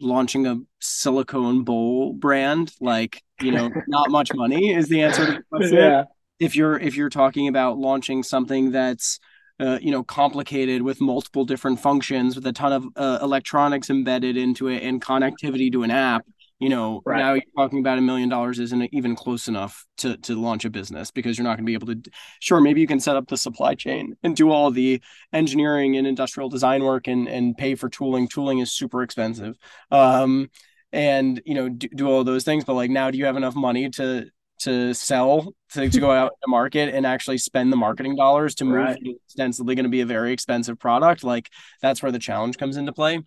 launching 0.00 0.46
a 0.46 0.56
silicone 0.80 1.64
bowl 1.64 2.12
brand 2.12 2.72
like 2.80 3.22
you 3.40 3.50
know 3.50 3.70
not 3.88 4.10
much 4.10 4.32
money 4.34 4.72
is 4.72 4.88
the 4.88 5.02
answer 5.02 5.26
to 5.26 5.32
the 5.32 5.42
question. 5.50 5.76
Yeah. 5.76 6.04
If 6.38 6.54
you're 6.54 6.78
if 6.78 6.96
you're 6.96 7.10
talking 7.10 7.48
about 7.48 7.78
launching 7.78 8.22
something 8.22 8.70
that's 8.70 9.18
uh, 9.60 9.78
you 9.80 9.90
know 9.90 10.04
complicated 10.04 10.82
with 10.82 11.00
multiple 11.00 11.44
different 11.44 11.80
functions 11.80 12.36
with 12.36 12.46
a 12.46 12.52
ton 12.52 12.72
of 12.72 12.86
uh, 12.94 13.18
electronics 13.22 13.90
embedded 13.90 14.36
into 14.36 14.68
it 14.68 14.82
and 14.84 15.02
connectivity 15.02 15.72
to 15.72 15.82
an 15.82 15.90
app 15.90 16.24
you 16.58 16.68
know 16.68 17.00
right. 17.04 17.18
now 17.18 17.34
you're 17.34 17.42
talking 17.56 17.78
about 17.78 17.98
a 17.98 18.00
million 18.00 18.28
dollars 18.28 18.58
isn't 18.58 18.82
even 18.92 19.14
close 19.14 19.48
enough 19.48 19.86
to 19.96 20.16
to 20.18 20.40
launch 20.40 20.64
a 20.64 20.70
business 20.70 21.10
because 21.10 21.38
you're 21.38 21.44
not 21.44 21.56
going 21.56 21.64
to 21.64 21.70
be 21.70 21.74
able 21.74 21.86
to 21.86 22.10
sure 22.40 22.60
maybe 22.60 22.80
you 22.80 22.86
can 22.86 23.00
set 23.00 23.16
up 23.16 23.28
the 23.28 23.36
supply 23.36 23.74
chain 23.74 24.16
and 24.22 24.36
do 24.36 24.50
all 24.50 24.70
the 24.70 25.00
engineering 25.32 25.96
and 25.96 26.06
industrial 26.06 26.48
design 26.48 26.82
work 26.82 27.06
and 27.06 27.28
and 27.28 27.56
pay 27.56 27.74
for 27.74 27.88
tooling 27.88 28.26
tooling 28.28 28.58
is 28.58 28.72
super 28.72 29.02
expensive 29.02 29.56
um 29.90 30.50
and 30.92 31.40
you 31.44 31.54
know 31.54 31.68
do, 31.68 31.88
do 31.94 32.10
all 32.10 32.24
those 32.24 32.44
things 32.44 32.64
but 32.64 32.74
like 32.74 32.90
now 32.90 33.10
do 33.10 33.18
you 33.18 33.24
have 33.24 33.36
enough 33.36 33.54
money 33.54 33.88
to 33.88 34.26
to 34.58 34.92
sell 34.92 35.52
to, 35.70 35.88
to 35.88 36.00
go 36.00 36.10
out 36.10 36.32
to 36.42 36.48
market 36.48 36.92
and 36.92 37.06
actually 37.06 37.38
spend 37.38 37.72
the 37.72 37.76
marketing 37.76 38.16
dollars 38.16 38.56
to 38.56 38.64
move 38.64 38.76
right. 38.76 38.98
ostensibly 39.28 39.76
going 39.76 39.84
to 39.84 39.90
be 39.90 40.00
a 40.00 40.06
very 40.06 40.32
expensive 40.32 40.78
product 40.78 41.22
like 41.22 41.48
that's 41.80 42.02
where 42.02 42.10
the 42.10 42.18
challenge 42.18 42.58
comes 42.58 42.76
into 42.76 42.92
play 42.92 43.20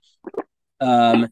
um 0.81 1.29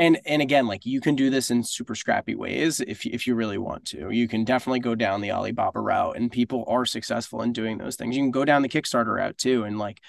and 0.00 0.18
and 0.24 0.40
again 0.40 0.66
like 0.66 0.86
you 0.86 1.00
can 1.00 1.14
do 1.14 1.28
this 1.28 1.50
in 1.50 1.62
super 1.62 1.94
scrappy 1.94 2.34
ways 2.34 2.80
if 2.80 3.04
if 3.04 3.26
you 3.26 3.34
really 3.34 3.58
want 3.58 3.84
to. 3.84 4.10
You 4.10 4.26
can 4.26 4.44
definitely 4.44 4.80
go 4.80 4.94
down 4.94 5.20
the 5.20 5.30
alibaba 5.30 5.78
route 5.78 6.16
and 6.16 6.32
people 6.32 6.64
are 6.66 6.86
successful 6.86 7.42
in 7.42 7.52
doing 7.52 7.76
those 7.76 7.96
things. 7.96 8.16
You 8.16 8.22
can 8.22 8.30
go 8.30 8.46
down 8.46 8.62
the 8.62 8.68
kickstarter 8.68 9.14
route 9.14 9.36
too 9.36 9.64
and 9.64 9.78
like 9.78 10.00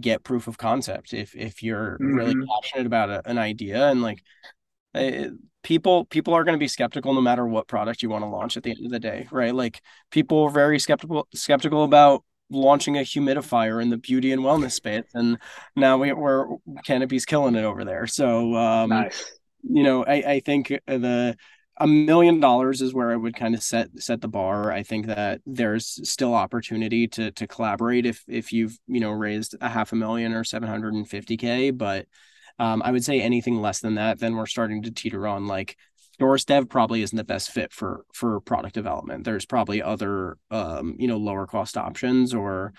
get 0.00 0.24
proof 0.24 0.48
of 0.48 0.56
concept 0.56 1.12
if 1.12 1.36
if 1.36 1.62
you're 1.62 1.98
mm-hmm. 2.00 2.14
really 2.14 2.34
passionate 2.62 2.86
about 2.86 3.10
a, 3.10 3.28
an 3.28 3.36
idea. 3.36 3.86
And 3.86 4.00
like 4.00 4.22
it, 4.94 5.26
eh, 5.26 5.28
people 5.62 6.06
people 6.06 6.32
are 6.32 6.44
going 6.44 6.56
to 6.56 6.62
be 6.62 6.68
skeptical 6.68 7.12
no 7.12 7.20
matter 7.20 7.46
what 7.46 7.68
product 7.68 8.02
you 8.02 8.08
want 8.08 8.24
to 8.24 8.28
launch 8.28 8.56
at 8.56 8.62
the 8.62 8.70
end 8.70 8.86
of 8.86 8.90
the 8.90 8.98
day 8.98 9.28
right? 9.30 9.54
Like 9.54 9.82
people 10.10 10.42
are 10.44 10.50
very 10.50 10.78
skeptical 10.78 11.28
skeptical 11.34 11.84
about 11.84 12.24
launching 12.50 12.96
a 12.96 13.00
humidifier 13.00 13.82
in 13.82 13.90
the 13.90 13.96
beauty 13.96 14.32
and 14.32 14.42
wellness 14.42 14.72
space 14.72 15.04
and 15.14 15.38
now 15.76 15.96
we, 15.98 16.12
we're 16.12 16.46
canopy's 16.84 17.24
killing 17.24 17.54
it 17.54 17.64
over 17.64 17.84
there 17.84 18.06
so 18.06 18.54
um 18.54 18.90
nice. 18.90 19.38
you 19.62 19.82
know 19.82 20.04
i 20.04 20.14
i 20.14 20.40
think 20.40 20.68
the 20.86 21.36
a 21.78 21.86
million 21.86 22.38
dollars 22.38 22.80
is 22.80 22.94
where 22.94 23.10
I 23.10 23.16
would 23.16 23.34
kind 23.34 23.54
of 23.54 23.62
set 23.62 23.88
set 24.00 24.20
the 24.20 24.28
bar. 24.28 24.70
I 24.70 24.82
think 24.82 25.06
that 25.06 25.40
there's 25.44 26.08
still 26.08 26.34
opportunity 26.34 27.08
to 27.08 27.32
to 27.32 27.46
collaborate 27.46 28.06
if 28.06 28.22
if 28.28 28.52
you've 28.52 28.78
you 28.86 29.00
know 29.00 29.10
raised 29.10 29.56
a 29.60 29.68
half 29.68 29.92
a 29.92 29.96
million 29.96 30.34
or 30.34 30.44
750k, 30.44 31.76
but 31.76 32.06
um, 32.58 32.82
I 32.84 32.92
would 32.92 33.04
say 33.04 33.20
anything 33.20 33.60
less 33.60 33.80
than 33.80 33.96
that, 33.96 34.20
then 34.20 34.36
we're 34.36 34.46
starting 34.46 34.82
to 34.82 34.92
teeter 34.92 35.26
on 35.26 35.46
like 35.48 35.76
Doris 36.18 36.44
Dev 36.44 36.68
probably 36.68 37.02
isn't 37.02 37.16
the 37.16 37.24
best 37.24 37.50
fit 37.50 37.72
for 37.72 38.04
for 38.12 38.40
product 38.40 38.74
development. 38.74 39.24
There's 39.24 39.46
probably 39.46 39.82
other 39.82 40.36
um, 40.50 40.96
you 40.98 41.08
know 41.08 41.16
lower 41.16 41.46
cost 41.46 41.76
options 41.76 42.34
or 42.34 42.72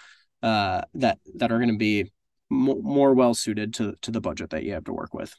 uh, 0.44 0.82
that 0.94 1.20
that 1.36 1.52
are 1.52 1.58
going 1.58 1.72
to 1.72 1.78
be 1.78 2.12
more 2.50 3.14
well 3.14 3.34
suited 3.34 3.74
to 3.76 3.96
to 4.02 4.12
the 4.12 4.22
budget 4.22 4.52
that 4.52 4.64
you 4.64 4.74
have 4.74 4.86
to 4.86 4.94
work 4.94 5.14
with. 5.14 5.36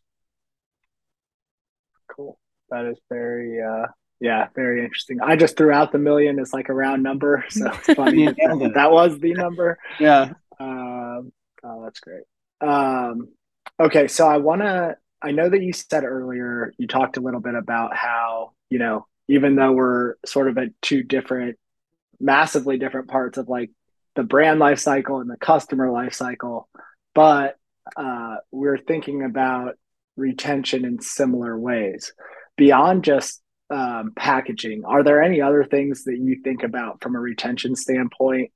Cool. 2.08 2.38
That 2.70 2.86
is 2.86 2.98
very 3.08 3.62
uh 3.62 3.86
yeah, 4.18 4.48
very 4.54 4.82
interesting. 4.82 5.18
I 5.20 5.36
just 5.36 5.56
threw 5.56 5.72
out 5.72 5.92
the 5.92 5.98
million 5.98 6.38
as 6.38 6.52
like 6.52 6.68
a 6.68 6.74
round 6.74 7.02
number, 7.02 7.44
so 7.50 7.70
it's 7.70 7.94
funny 7.94 8.26
that, 8.26 8.72
that 8.74 8.90
was 8.90 9.18
the 9.18 9.34
number. 9.34 9.78
Yeah. 10.00 10.32
Um, 10.58 11.32
oh, 11.62 11.84
that's 11.84 12.00
great. 12.00 12.22
Um, 12.60 13.28
okay, 13.78 14.08
so 14.08 14.26
I 14.26 14.38
want 14.38 14.62
to 14.62 14.96
I 15.22 15.32
know 15.32 15.48
that 15.48 15.62
you 15.62 15.72
said 15.72 16.04
earlier, 16.04 16.72
you 16.78 16.86
talked 16.86 17.16
a 17.16 17.20
little 17.20 17.40
bit 17.40 17.54
about 17.54 17.96
how, 17.96 18.52
you 18.70 18.78
know, 18.78 19.06
even 19.28 19.56
though 19.56 19.72
we're 19.72 20.14
sort 20.24 20.48
of 20.48 20.58
at 20.58 20.68
two 20.82 21.02
different, 21.02 21.58
massively 22.20 22.78
different 22.78 23.08
parts 23.08 23.38
of 23.38 23.48
like 23.48 23.70
the 24.14 24.22
brand 24.22 24.60
life 24.60 24.78
cycle 24.78 25.20
and 25.20 25.30
the 25.30 25.36
customer 25.36 25.90
life 25.90 26.14
cycle, 26.14 26.68
but 27.14 27.56
uh, 27.96 28.36
we're 28.50 28.78
thinking 28.78 29.22
about 29.22 29.76
retention 30.16 30.84
in 30.84 31.00
similar 31.00 31.58
ways. 31.58 32.12
Beyond 32.56 33.04
just 33.04 33.42
um, 33.70 34.12
packaging, 34.16 34.84
are 34.84 35.02
there 35.02 35.22
any 35.22 35.40
other 35.40 35.64
things 35.64 36.04
that 36.04 36.18
you 36.18 36.40
think 36.42 36.62
about 36.62 37.02
from 37.02 37.16
a 37.16 37.20
retention 37.20 37.76
standpoint, 37.76 38.50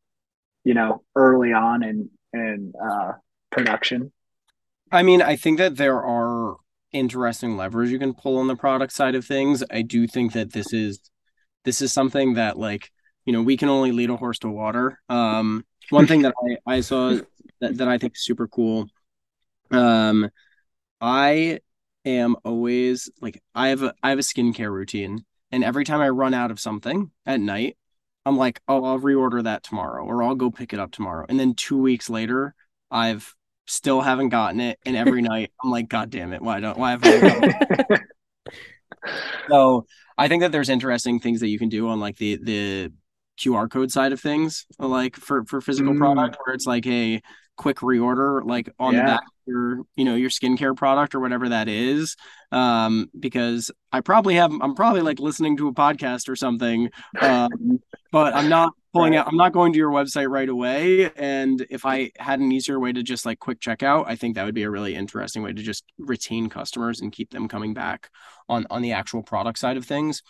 you 0.65 0.75
know, 0.75 1.03
early 1.15 1.53
on 1.53 1.83
in, 1.83 2.11
in 2.33 2.73
uh, 2.83 3.13
production? 3.51 4.13
I 4.91 5.03
mean, 5.03 5.23
I 5.23 5.37
think 5.37 5.59
that 5.59 5.77
there 5.77 6.03
are 6.03 6.57
interesting 6.93 7.57
levers 7.57 7.91
you 7.93 7.99
can 7.99 8.15
pull 8.15 8.39
on 8.39 8.49
the 8.49 8.57
product 8.57 8.93
side 8.93 9.15
of 9.15 9.25
things. 9.25 9.63
I 9.71 9.83
do 9.83 10.07
think 10.07 10.33
that 10.33 10.53
this 10.53 10.73
is 10.73 11.01
this 11.65 11.83
is 11.83 11.93
something 11.93 12.35
that 12.35 12.59
like, 12.59 12.91
you 13.27 13.33
know, 13.33 13.43
we 13.43 13.57
can 13.57 13.69
only 13.69 13.93
lead 13.93 14.11
a 14.11 14.17
horse 14.17 14.39
to 14.41 14.51
water. 14.51 15.01
Um 15.09 15.65
one 15.91 16.07
thing 16.07 16.23
that 16.23 16.35
I, 16.69 16.77
I 16.77 16.81
saw 16.83 17.21
that, 17.61 17.79
that 17.79 17.89
I 17.89 17.99
think 17.99 18.15
is 18.17 18.25
super 18.25 18.49
cool 18.49 18.89
Um, 19.73 20.31
I 21.01 21.61
am 22.05 22.37
always 22.45 23.11
like 23.21 23.43
I 23.55 23.69
have 23.69 23.83
a 23.83 23.95
I 24.03 24.11
have 24.11 24.19
a 24.19 24.23
skincare 24.23 24.73
routine, 24.73 25.25
and 25.53 25.65
every 25.65 25.85
time 25.85 26.01
I 26.01 26.09
run 26.11 26.35
out 26.35 26.51
of 26.51 26.61
something 26.61 27.11
at 27.27 27.41
night, 27.41 27.77
I'm 28.27 28.37
like, 28.37 28.61
oh, 28.69 28.85
I'll 28.85 29.01
reorder 29.01 29.45
that 29.45 29.63
tomorrow, 29.65 30.05
or 30.05 30.23
I'll 30.23 30.35
go 30.35 30.51
pick 30.51 30.73
it 30.73 30.81
up 30.81 30.93
tomorrow. 30.93 31.27
And 31.29 31.39
then 31.41 31.55
two 31.55 31.79
weeks 31.79 32.11
later, 32.11 32.55
I've 32.91 33.35
still 33.71 34.01
haven't 34.01 34.31
gotten 34.31 34.61
it, 34.61 34.79
and 34.85 34.97
every 34.97 35.23
night 35.33 35.53
I'm 35.63 35.71
like, 35.71 35.89
God 35.89 36.11
damn 36.11 36.33
it, 36.33 36.43
why 36.43 36.61
don't 36.61 36.79
why 36.79 36.93
have 36.93 37.01
I? 37.03 38.01
so 39.49 39.87
I 40.19 40.29
think 40.29 40.43
that 40.43 40.53
there's 40.53 40.69
interesting 40.69 41.21
things 41.21 41.41
that 41.41 41.49
you 41.49 41.59
can 41.59 41.69
do 41.69 41.89
on 41.89 42.01
like 42.01 42.17
the 42.17 42.37
the 42.43 42.93
QR 43.41 43.71
code 43.71 43.91
side 43.91 44.13
of 44.13 44.21
things, 44.21 44.67
like 44.79 45.17
for 45.17 45.45
for 45.45 45.61
physical 45.61 45.95
mm. 45.95 45.99
product, 45.99 46.37
where 46.45 46.55
it's 46.55 46.67
like 46.67 46.87
a 46.87 47.23
quick 47.61 47.81
reorder, 47.81 48.43
like 48.43 48.73
on 48.79 48.95
yeah. 48.95 49.01
the 49.01 49.07
back 49.07 49.23
your 49.51 49.83
you 49.97 50.05
know 50.05 50.15
your 50.15 50.31
skincare 50.31 50.75
product 50.75 51.15
or 51.15 51.21
whatever 51.21 51.51
that 51.51 51.69
is. 51.69 52.17
Um 52.53 53.11
because 53.19 53.71
i 53.93 54.01
probably 54.01 54.37
have 54.37 54.53
i'm 54.61 54.75
probably 54.75 55.03
like 55.03 55.21
listening 55.21 55.57
to 55.59 55.69
a 55.69 55.75
podcast 55.75 56.29
or 56.29 56.37
something 56.37 56.91
um 57.21 57.51
but 58.13 58.35
i'm 58.35 58.49
not 58.49 58.73
pulling 58.93 59.15
out 59.17 59.27
i'm 59.29 59.37
not 59.37 59.53
going 59.53 59.73
to 59.73 59.79
your 59.79 59.91
website 59.91 60.29
right 60.29 60.49
away. 60.49 61.11
And 61.17 61.65
if 61.71 61.85
i 61.85 62.11
had 62.19 62.41
an 62.41 62.51
easier 62.51 62.81
way 62.81 62.93
to 62.93 63.03
just 63.03 63.27
like 63.27 63.39
quick 63.39 63.61
checkout 63.61 64.05
i 64.07 64.17
think 64.17 64.35
that 64.35 64.45
would 64.45 64.55
be 64.55 64.63
a 64.63 64.71
really 64.71 64.95
interesting 64.95 65.43
way 65.43 65.53
to 65.53 65.63
just 65.63 65.85
retain 65.99 66.49
customers 66.49 67.01
and 67.01 67.13
keep 67.13 67.31
them 67.31 67.47
coming 67.49 67.75
back 67.75 68.11
on 68.49 68.67
on 68.71 68.83
the 68.83 68.93
actual 68.93 69.23
product 69.23 69.59
side 69.59 69.77
of 69.77 69.85
things 69.85 70.23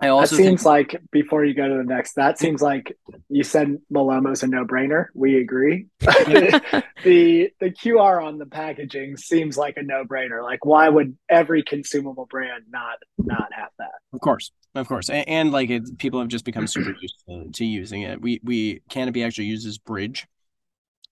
I 0.00 0.08
also 0.08 0.36
that 0.36 0.42
seems 0.42 0.62
think... 0.62 0.92
like 0.92 1.02
before 1.12 1.44
you 1.44 1.54
go 1.54 1.68
to 1.68 1.76
the 1.76 1.84
next, 1.84 2.14
that 2.14 2.38
seems 2.38 2.60
like 2.60 2.96
you 3.28 3.44
said 3.44 3.78
Malomo's 3.92 4.42
a 4.42 4.48
no 4.48 4.64
brainer. 4.64 5.06
We 5.14 5.38
agree. 5.38 5.86
the, 6.00 6.84
the 7.04 7.50
the 7.60 7.70
QR 7.70 8.22
on 8.22 8.38
the 8.38 8.46
packaging 8.46 9.16
seems 9.16 9.56
like 9.56 9.76
a 9.76 9.82
no 9.82 10.04
brainer. 10.04 10.42
Like, 10.42 10.64
why 10.64 10.88
would 10.88 11.16
every 11.28 11.62
consumable 11.62 12.26
brand 12.26 12.64
not 12.68 12.98
not 13.18 13.52
have 13.52 13.70
that? 13.78 13.92
Of 14.12 14.20
course, 14.20 14.50
of 14.74 14.88
course, 14.88 15.10
and, 15.10 15.28
and 15.28 15.52
like 15.52 15.70
it, 15.70 15.98
people 15.98 16.18
have 16.18 16.28
just 16.28 16.44
become 16.44 16.66
super 16.66 16.94
used 17.00 17.22
to, 17.28 17.50
to, 17.52 17.64
using 17.64 18.02
it. 18.02 18.20
We 18.20 18.40
we 18.42 18.82
Canopy 18.88 19.22
actually 19.22 19.46
uses 19.46 19.78
Bridge 19.78 20.26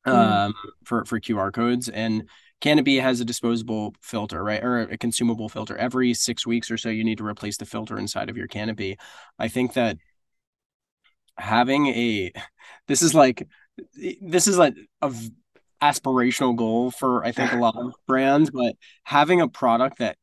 mm. 0.07 0.13
um, 0.13 0.53
mm. 0.53 0.71
for 0.85 1.05
for 1.05 1.21
QR 1.21 1.53
codes, 1.53 1.89
and 1.89 2.29
Canopy 2.63 3.01
has 3.01 3.21
a 3.21 3.25
disposable 3.25 3.93
filter, 4.01 4.43
right? 4.43 4.63
Or 4.63 4.83
a 4.83 4.97
consumable 4.97 5.49
filter. 5.49 5.77
Every 5.77 6.15
six 6.15 6.47
weeks 6.47 6.71
or 6.71 6.79
so, 6.79 6.89
you 6.89 7.03
need 7.03 7.19
to 7.19 7.27
replace 7.27 7.57
the 7.57 7.67
filter 7.67 7.99
inside 7.99 8.31
of 8.31 8.37
your 8.37 8.47
Canopy. 8.47 8.97
I 9.37 9.49
think 9.49 9.75
that 9.75 9.99
having 11.37 11.89
a, 11.89 12.33
this 12.89 13.03
is 13.03 13.15
like, 13.15 13.47
this 14.23 14.47
is 14.47 14.57
like 14.57 14.75
a 15.03 15.13
aspirational 15.83 16.55
goal 16.55 16.93
for 16.93 17.25
I 17.25 17.33
think 17.33 17.53
a 17.53 17.57
lot 17.57 17.77
of 17.77 17.93
brands, 18.07 18.51
but 18.51 18.77
having 19.03 19.41
a 19.41 19.49
product 19.49 19.99
that 19.99 20.17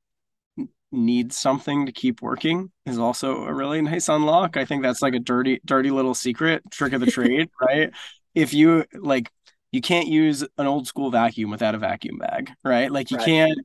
needs 0.94 1.38
something 1.38 1.88
to 1.88 1.92
keep 1.92 2.22
working 2.22 2.72
is 2.86 2.98
also 2.98 3.44
a 3.44 3.54
really 3.54 3.82
nice 3.82 4.08
unlock. 4.08 4.56
I 4.56 4.64
think 4.64 4.82
that's 4.82 5.02
like 5.02 5.14
a 5.14 5.20
dirty, 5.20 5.60
dirty 5.66 5.92
little 5.92 6.16
secret 6.16 6.64
trick 6.72 6.94
of 6.94 7.02
the 7.02 7.12
trade, 7.12 7.50
right? 7.62 7.92
If 8.34 8.54
you 8.54 8.86
like 8.94 9.30
you 9.72 9.82
can't 9.82 10.08
use 10.08 10.44
an 10.58 10.68
old 10.68 10.88
school 10.88 11.12
vacuum 11.12 11.52
without 11.52 11.76
a 11.76 11.78
vacuum 11.78 12.18
bag, 12.18 12.52
right? 12.64 12.92
Like 12.92 13.12
you 13.12 13.18
right. 13.18 13.26
can't 13.26 13.60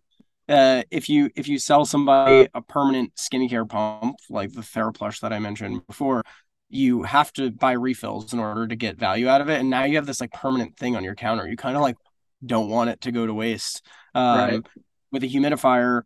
uh, 0.49 0.83
if 0.91 1.09
you 1.09 1.31
if 1.37 1.49
you 1.49 1.59
sell 1.59 1.85
somebody 1.85 2.49
a 2.55 2.61
permanent 2.61 3.15
skincare 3.15 3.69
pump 3.69 4.17
like 4.29 4.53
the 4.53 4.61
TheraPlush 4.61 5.21
that 5.21 5.33
I 5.33 5.39
mentioned 5.39 5.87
before, 5.87 6.23
you 6.69 7.03
have 7.03 7.33
to 7.35 7.51
buy 7.51 7.73
refills 7.73 8.33
in 8.33 8.39
order 8.39 8.67
to 8.67 8.77
get 8.77 8.99
value 8.99 9.29
out 9.29 9.41
of 9.41 9.49
it. 9.49 9.61
And 9.61 9.71
now 9.71 9.85
you 9.85 9.97
have 9.97 10.07
this 10.07 10.21
like 10.21 10.33
permanent 10.33 10.77
thing 10.77 10.97
on 10.97 11.05
your 11.05 11.15
counter. 11.15 11.49
You 11.49 11.57
kind 11.57 11.77
of 11.77 11.83
like 11.83 11.97
don't 12.45 12.69
want 12.69 12.91
it 12.91 13.01
to 13.03 13.13
go 13.13 13.27
to 13.27 13.33
waste. 13.33 13.85
Um, 14.15 14.39
right. 14.39 14.67
With 15.13 15.25
a 15.25 15.29
humidifier, 15.29 16.03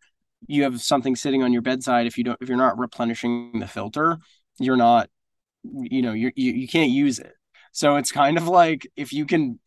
you 0.47 0.63
have 0.63 0.81
something 0.81 1.17
sitting 1.17 1.43
on 1.43 1.53
your 1.53 1.63
bedside. 1.63 2.07
If 2.07 2.17
you 2.17 2.25
don't, 2.25 2.39
if 2.41 2.49
you're 2.49 2.59
not 2.59 2.79
replenishing 2.79 3.59
the 3.59 3.67
filter, 3.67 4.19
you're 4.61 4.77
not, 4.77 5.09
you 5.65 6.03
know, 6.03 6.13
you're, 6.13 6.33
you 6.37 6.53
you 6.53 6.69
can't 6.69 6.91
use 6.91 7.19
it. 7.19 7.33
So 7.73 7.97
it's 7.97 8.13
kind 8.13 8.37
of 8.37 8.47
like 8.47 8.87
if 8.95 9.13
you 9.13 9.27
can 9.27 9.59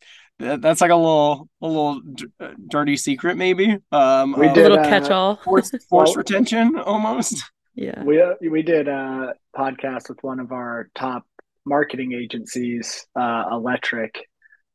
that's 0.42 0.80
like 0.80 0.90
a 0.90 0.96
little 0.96 1.48
a 1.60 1.66
little 1.66 2.00
d- 2.00 2.26
uh, 2.40 2.50
dirty 2.68 2.96
secret 2.96 3.36
maybe. 3.36 3.78
Um 3.90 4.32
we 4.38 4.48
did, 4.48 4.58
a 4.58 4.62
little 4.62 4.78
uh, 4.78 4.88
catch-all. 4.88 5.36
force, 5.36 5.70
force 5.90 6.16
retention 6.16 6.78
almost. 6.78 7.42
Yeah. 7.74 8.02
We 8.02 8.20
uh, 8.20 8.34
we 8.40 8.62
did 8.62 8.88
a 8.88 9.34
podcast 9.56 10.08
with 10.08 10.18
one 10.22 10.40
of 10.40 10.52
our 10.52 10.90
top 10.94 11.24
marketing 11.64 12.12
agencies 12.12 13.06
uh 13.18 13.44
electric 13.50 14.28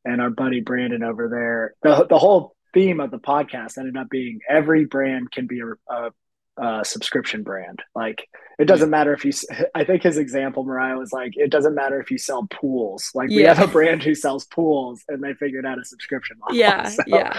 and 0.04 0.20
our 0.20 0.30
buddy 0.30 0.60
brandon 0.60 1.02
over 1.02 1.28
there. 1.28 1.74
The, 1.82 2.06
the 2.08 2.18
whole 2.18 2.54
theme 2.72 3.00
of 3.00 3.10
the 3.10 3.18
podcast 3.18 3.78
ended 3.78 3.96
up 3.96 4.08
being 4.10 4.40
every 4.48 4.84
brand 4.84 5.30
can 5.30 5.46
be 5.46 5.60
a, 5.60 5.92
a 5.92 6.10
uh, 6.60 6.84
subscription 6.84 7.42
brand. 7.42 7.82
Like 7.94 8.28
it 8.58 8.66
doesn't 8.66 8.90
matter 8.90 9.12
if 9.12 9.24
you. 9.24 9.32
I 9.74 9.84
think 9.84 10.02
his 10.02 10.18
example, 10.18 10.64
Mariah, 10.64 10.98
was 10.98 11.12
like, 11.12 11.36
it 11.36 11.50
doesn't 11.50 11.74
matter 11.74 12.00
if 12.00 12.10
you 12.10 12.18
sell 12.18 12.46
pools. 12.50 13.10
Like 13.14 13.28
we 13.28 13.42
have 13.42 13.60
a 13.60 13.66
brand 13.66 14.02
who 14.02 14.14
sells 14.14 14.44
pools, 14.46 15.04
and 15.08 15.22
they 15.22 15.34
figured 15.34 15.64
out 15.64 15.78
a 15.78 15.84
subscription 15.84 16.38
model. 16.38 16.56
Yeah, 16.56 16.88
so 16.88 17.02
yeah. 17.06 17.38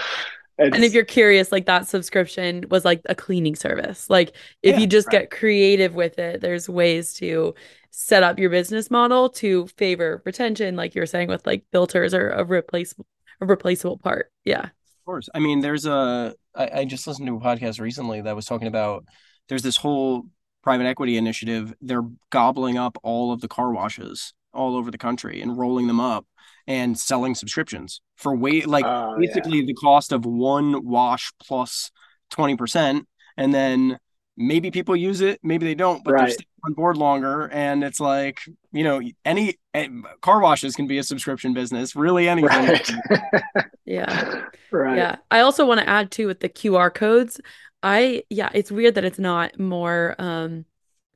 And 0.58 0.84
if 0.84 0.92
you're 0.92 1.04
curious, 1.04 1.50
like 1.50 1.66
that 1.66 1.88
subscription 1.88 2.66
was 2.70 2.84
like 2.84 3.00
a 3.08 3.14
cleaning 3.14 3.54
service. 3.54 4.10
Like 4.10 4.36
if 4.62 4.74
yeah, 4.74 4.80
you 4.80 4.86
just 4.86 5.06
right. 5.06 5.20
get 5.20 5.30
creative 5.30 5.94
with 5.94 6.18
it, 6.18 6.42
there's 6.42 6.68
ways 6.68 7.14
to 7.14 7.54
set 7.90 8.22
up 8.22 8.38
your 8.38 8.50
business 8.50 8.90
model 8.90 9.30
to 9.30 9.66
favor 9.78 10.22
retention, 10.26 10.76
like 10.76 10.94
you're 10.94 11.06
saying 11.06 11.28
with 11.28 11.46
like 11.46 11.64
filters 11.72 12.12
or 12.12 12.30
a 12.30 12.44
replaceable 12.44 13.06
a 13.40 13.46
replaceable 13.46 13.98
part. 13.98 14.30
Yeah. 14.44 14.68
Of 15.00 15.04
course. 15.04 15.28
I 15.34 15.38
mean, 15.38 15.60
there's 15.60 15.86
a 15.86 16.34
I, 16.54 16.70
I 16.80 16.84
just 16.84 17.06
listened 17.06 17.26
to 17.26 17.36
a 17.36 17.40
podcast 17.40 17.80
recently 17.80 18.20
that 18.20 18.36
was 18.36 18.46
talking 18.46 18.68
about 18.68 19.04
there's 19.48 19.62
this 19.62 19.76
whole 19.76 20.24
private 20.62 20.84
equity 20.84 21.16
initiative. 21.16 21.72
They're 21.80 22.04
gobbling 22.30 22.76
up 22.76 22.98
all 23.02 23.32
of 23.32 23.40
the 23.40 23.48
car 23.48 23.72
washes 23.72 24.34
all 24.52 24.76
over 24.76 24.90
the 24.90 24.98
country 24.98 25.40
and 25.40 25.56
rolling 25.56 25.86
them 25.86 26.00
up 26.00 26.26
and 26.66 26.98
selling 26.98 27.34
subscriptions 27.34 28.00
for 28.16 28.34
way 28.36 28.62
like 28.62 28.84
uh, 28.84 29.16
basically 29.16 29.60
yeah. 29.60 29.66
the 29.66 29.74
cost 29.74 30.12
of 30.12 30.26
one 30.26 30.84
wash 30.84 31.32
plus 31.42 31.90
20% 32.32 33.04
and 33.36 33.54
then 33.54 33.98
maybe 34.40 34.70
people 34.70 34.96
use 34.96 35.20
it 35.20 35.38
maybe 35.42 35.66
they 35.66 35.74
don't 35.74 36.02
but 36.02 36.14
right. 36.14 36.28
they're 36.28 36.46
on 36.64 36.72
board 36.72 36.96
longer. 36.96 37.48
And 37.52 37.84
it's 37.84 38.00
like 38.00 38.40
you 38.72 38.84
know 38.84 39.00
any, 39.24 39.56
any, 39.74 40.02
car 40.20 40.40
washes 40.40 40.74
can 40.74 40.86
be 40.86 40.98
a 40.98 41.02
subscription 41.02 41.52
business 41.52 41.94
really 41.94 42.28
anything. 42.28 42.48
Right. 42.48 42.90
yeah. 43.84 44.44
Right. 44.70 44.96
Yeah. 44.96 45.16
I 45.30 45.40
also 45.40 45.66
want 45.66 45.80
to 45.80 45.88
add 45.88 46.10
too 46.10 46.26
with 46.26 46.40
the 46.40 46.48
qr 46.48 46.92
codes 46.92 47.40
i 47.82 48.22
yeah 48.28 48.50
it's 48.52 48.70
weird 48.70 48.94
that 48.96 49.04
it's 49.04 49.18
not 49.18 49.58
more 49.58 50.14
um 50.18 50.64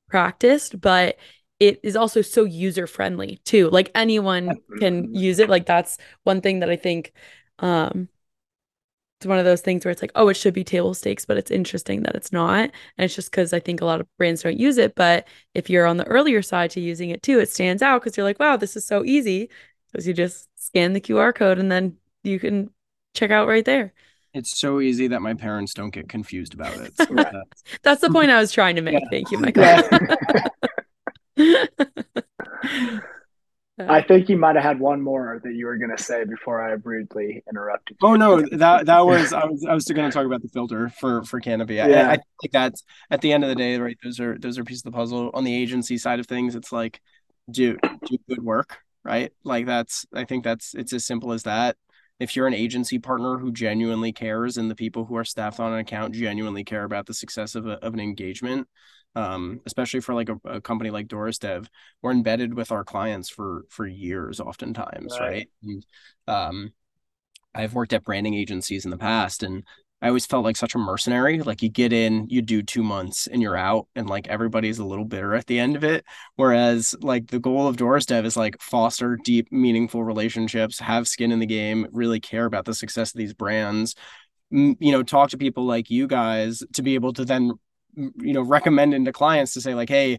practiced 0.09 0.81
but 0.81 1.17
it 1.61 1.79
is 1.83 1.95
also 1.97 2.21
so 2.21 2.45
user 2.45 2.87
friendly 2.87 3.41
too. 3.45 3.71
Like 3.71 3.91
anyone 3.95 4.57
can 4.81 5.15
use 5.15 5.39
it. 5.39 5.49
Like 5.49 5.67
that's 5.67 5.99
one 6.25 6.41
thing 6.41 6.61
that 6.61 6.69
i 6.69 6.77
think 6.77 7.13
um 7.61 8.09
it's 9.25 9.29
one 9.29 9.39
of 9.39 9.47
those 9.47 9.63
things 9.63 9.85
where 9.85 9.93
it's 9.93 10.03
like, 10.03 10.13
oh, 10.17 10.29
it 10.29 10.35
should 10.35 10.53
be 10.53 10.63
table 10.63 10.93
stakes, 10.93 11.25
but 11.25 11.39
it's 11.39 11.51
interesting 11.51 12.03
that 12.03 12.15
it's 12.15 12.31
not. 12.31 12.65
And 12.99 13.05
it's 13.07 13.15
just 13.15 13.31
because 13.31 13.55
I 13.55 13.59
think 13.59 13.81
a 13.81 13.87
lot 13.87 14.03
of 14.03 14.07
brands 14.19 14.43
don't 14.43 14.59
use 14.59 14.77
it. 14.77 14.95
But 14.95 15.27
if 15.55 15.71
you're 15.71 15.87
on 15.87 15.97
the 15.97 16.07
earlier 16.07 16.43
side 16.43 16.71
to 16.73 16.81
using 16.81 17.09
it 17.09 17.23
too, 17.23 17.39
it 17.41 17.49
stands 17.51 17.81
out 17.81 18.03
because 18.03 18.19
you're 18.19 18.25
like, 18.25 18.39
wow, 18.39 18.59
this 18.59 18.77
is 18.77 18.85
so 18.85 19.03
easy. 19.03 19.49
Because 19.91 20.07
you 20.07 20.13
just 20.13 20.47
scan 20.57 20.93
the 20.93 21.01
QR 21.01 21.35
code 21.35 21.59
and 21.59 21.73
then 21.73 21.97
you 22.23 22.39
can 22.39 22.69
check 23.15 23.31
out 23.31 23.49
right 23.49 23.65
there. 23.65 23.95
It's 24.35 24.61
so 24.61 24.83
easy 24.83 25.09
that 25.09 25.23
my 25.23 25.33
parents 25.33 25.73
don't 25.73 25.95
get 25.95 26.11
confused 26.11 26.53
about 26.53 26.77
it. 26.77 26.95
So 26.95 27.07
uh, 27.19 27.45
That's 27.83 28.03
the 28.03 28.11
point 28.11 28.31
I 28.31 28.39
was 28.39 28.53
trying 28.53 28.77
to 28.77 28.83
make. 28.83 29.01
Yeah. 29.01 29.09
Thank 29.11 29.31
you, 29.31 29.39
Michael. 29.39 29.89
I 33.79 34.01
uh, 34.01 34.03
think 34.07 34.29
you 34.29 34.37
might 34.37 34.55
have 34.55 34.65
had 34.65 34.79
one 34.79 35.03
more 35.03 35.41
that 35.43 35.53
you 35.53 35.67
were 35.67 35.77
going 35.77 35.95
to 35.95 36.03
say 36.03 36.25
before 36.25 36.63
I 36.63 36.75
rudely 36.75 37.43
interrupted. 37.51 37.97
You. 38.01 38.09
Oh 38.09 38.15
no, 38.15 38.41
that 38.41 38.87
that 38.87 39.01
was 39.07 39.33
I 39.33 39.45
was 39.47 39.67
I 39.69 39.75
was 39.75 39.85
going 39.85 40.09
to 40.09 40.15
talk 40.15 40.27
about 40.27 40.43
the 40.43 40.49
filter 40.49 40.91
for 40.91 41.25
for 41.25 41.41
Canopy. 41.41 41.75
Yeah. 41.75 42.09
I, 42.09 42.13
I 42.13 42.17
think 42.41 42.53
that's 42.53 42.85
at 43.11 43.21
the 43.21 43.33
end 43.33 43.43
of 43.43 43.49
the 43.49 43.57
day, 43.57 43.79
right? 43.79 43.99
Those 44.03 44.21
are 44.21 44.39
those 44.39 44.59
are 44.59 44.65
pieces 44.65 44.85
of 44.87 44.93
the 44.93 44.97
puzzle. 44.97 45.31
On 45.35 45.43
the 45.43 45.55
agency 45.55 45.99
side 45.99 46.21
of 46.21 46.27
things, 46.27 46.55
it's 46.55 46.71
like 46.71 47.01
do 47.51 47.77
do 48.07 48.19
good 48.29 48.43
work, 48.43 48.79
right? 49.03 49.33
Like 49.43 49.67
that's 49.67 50.07
I 50.15 50.25
think 50.25 50.45
that's 50.45 50.75
it's 50.75 50.93
as 50.93 51.05
simple 51.05 51.33
as 51.33 51.43
that. 51.43 51.77
If 52.21 52.37
you're 52.37 52.47
an 52.47 52.55
agency 52.55 53.01
partner 53.01 53.39
who 53.39 53.51
genuinely 53.51 54.13
cares 54.13 54.57
and 54.57 54.71
the 54.71 54.77
people 54.77 55.05
who 55.05 55.17
are 55.17 55.25
staffed 55.25 55.59
on 55.59 55.73
an 55.73 55.81
account 55.81 56.15
genuinely 56.15 56.63
care 56.63 56.85
about 56.85 57.07
the 57.07 57.15
success 57.15 57.57
of, 57.57 57.67
a, 57.67 57.73
of 57.85 57.93
an 57.93 57.99
engagement, 57.99 58.69
um, 59.15 59.61
especially 59.67 60.01
for 60.01 60.15
like 60.15 60.29
a, 60.29 60.39
a, 60.45 60.61
company 60.61 60.91
like 60.91 61.09
Doris 61.09 61.39
Dev, 61.39 61.69
we're 62.03 62.11
embedded 62.11 62.55
with 62.55 62.73
our 62.73 62.85
clients 62.85 63.29
for 63.29 63.65
for 63.71 63.87
years, 63.87 64.41
oftentimes, 64.41 65.19
right? 65.19 65.29
right? 65.29 65.49
And, 65.63 65.87
um, 66.27 66.73
I've 67.55 67.75
worked 67.75 67.93
at 67.93 68.03
branding 68.03 68.35
agencies 68.35 68.85
in 68.85 68.91
the 68.91 68.99
past, 68.99 69.45
and 69.45 69.63
I 70.03 70.09
always 70.09 70.27
felt 70.27 70.45
like 70.45 70.57
such 70.57 70.75
a 70.75 70.79
mercenary. 70.79 71.41
Like 71.41 71.63
you 71.63 71.69
get 71.69 71.93
in, 71.93 72.27
you 72.29 72.43
do 72.43 72.65
two 72.65 72.83
months, 72.83 73.29
and 73.29 73.41
you're 73.41 73.57
out, 73.57 73.87
and 73.95 74.11
like 74.11 74.27
everybody's 74.27 74.81
a 74.81 74.85
little 74.85 75.05
bitter 75.05 75.35
at 75.35 75.47
the 75.47 75.61
end 75.61 75.77
of 75.77 75.85
it. 75.85 76.05
Whereas 76.35 76.97
like 77.01 77.29
the 77.29 77.39
goal 77.39 77.69
of 77.69 77.77
Doris 77.77 78.07
Dev 78.07 78.25
is 78.25 78.37
like 78.37 78.61
foster 78.61 79.17
deep, 79.23 79.53
meaningful 79.53 80.03
relationships, 80.03 80.81
have 80.81 81.07
skin 81.07 81.31
in 81.31 81.39
the 81.39 81.47
game, 81.47 81.87
really 81.93 82.19
care 82.19 82.47
about 82.47 82.65
the 82.65 82.75
success 82.75 83.15
of 83.15 83.19
these 83.19 83.35
brands, 83.35 83.95
you 84.55 84.77
know 84.81 85.03
talk 85.03 85.31
to 85.31 85.39
people 85.39 85.65
like 85.65 85.91
you 85.91 86.07
guys 86.07 86.63
to 86.75 86.83
be 86.83 86.95
able 86.95 87.13
to 87.13 87.25
then 87.25 87.53
you 87.97 88.33
know 88.33 88.43
recommending 88.43 89.05
to 89.05 89.13
clients 89.13 89.53
to 89.55 89.61
say 89.61 89.75
like 89.75 89.89
hey 89.89 90.19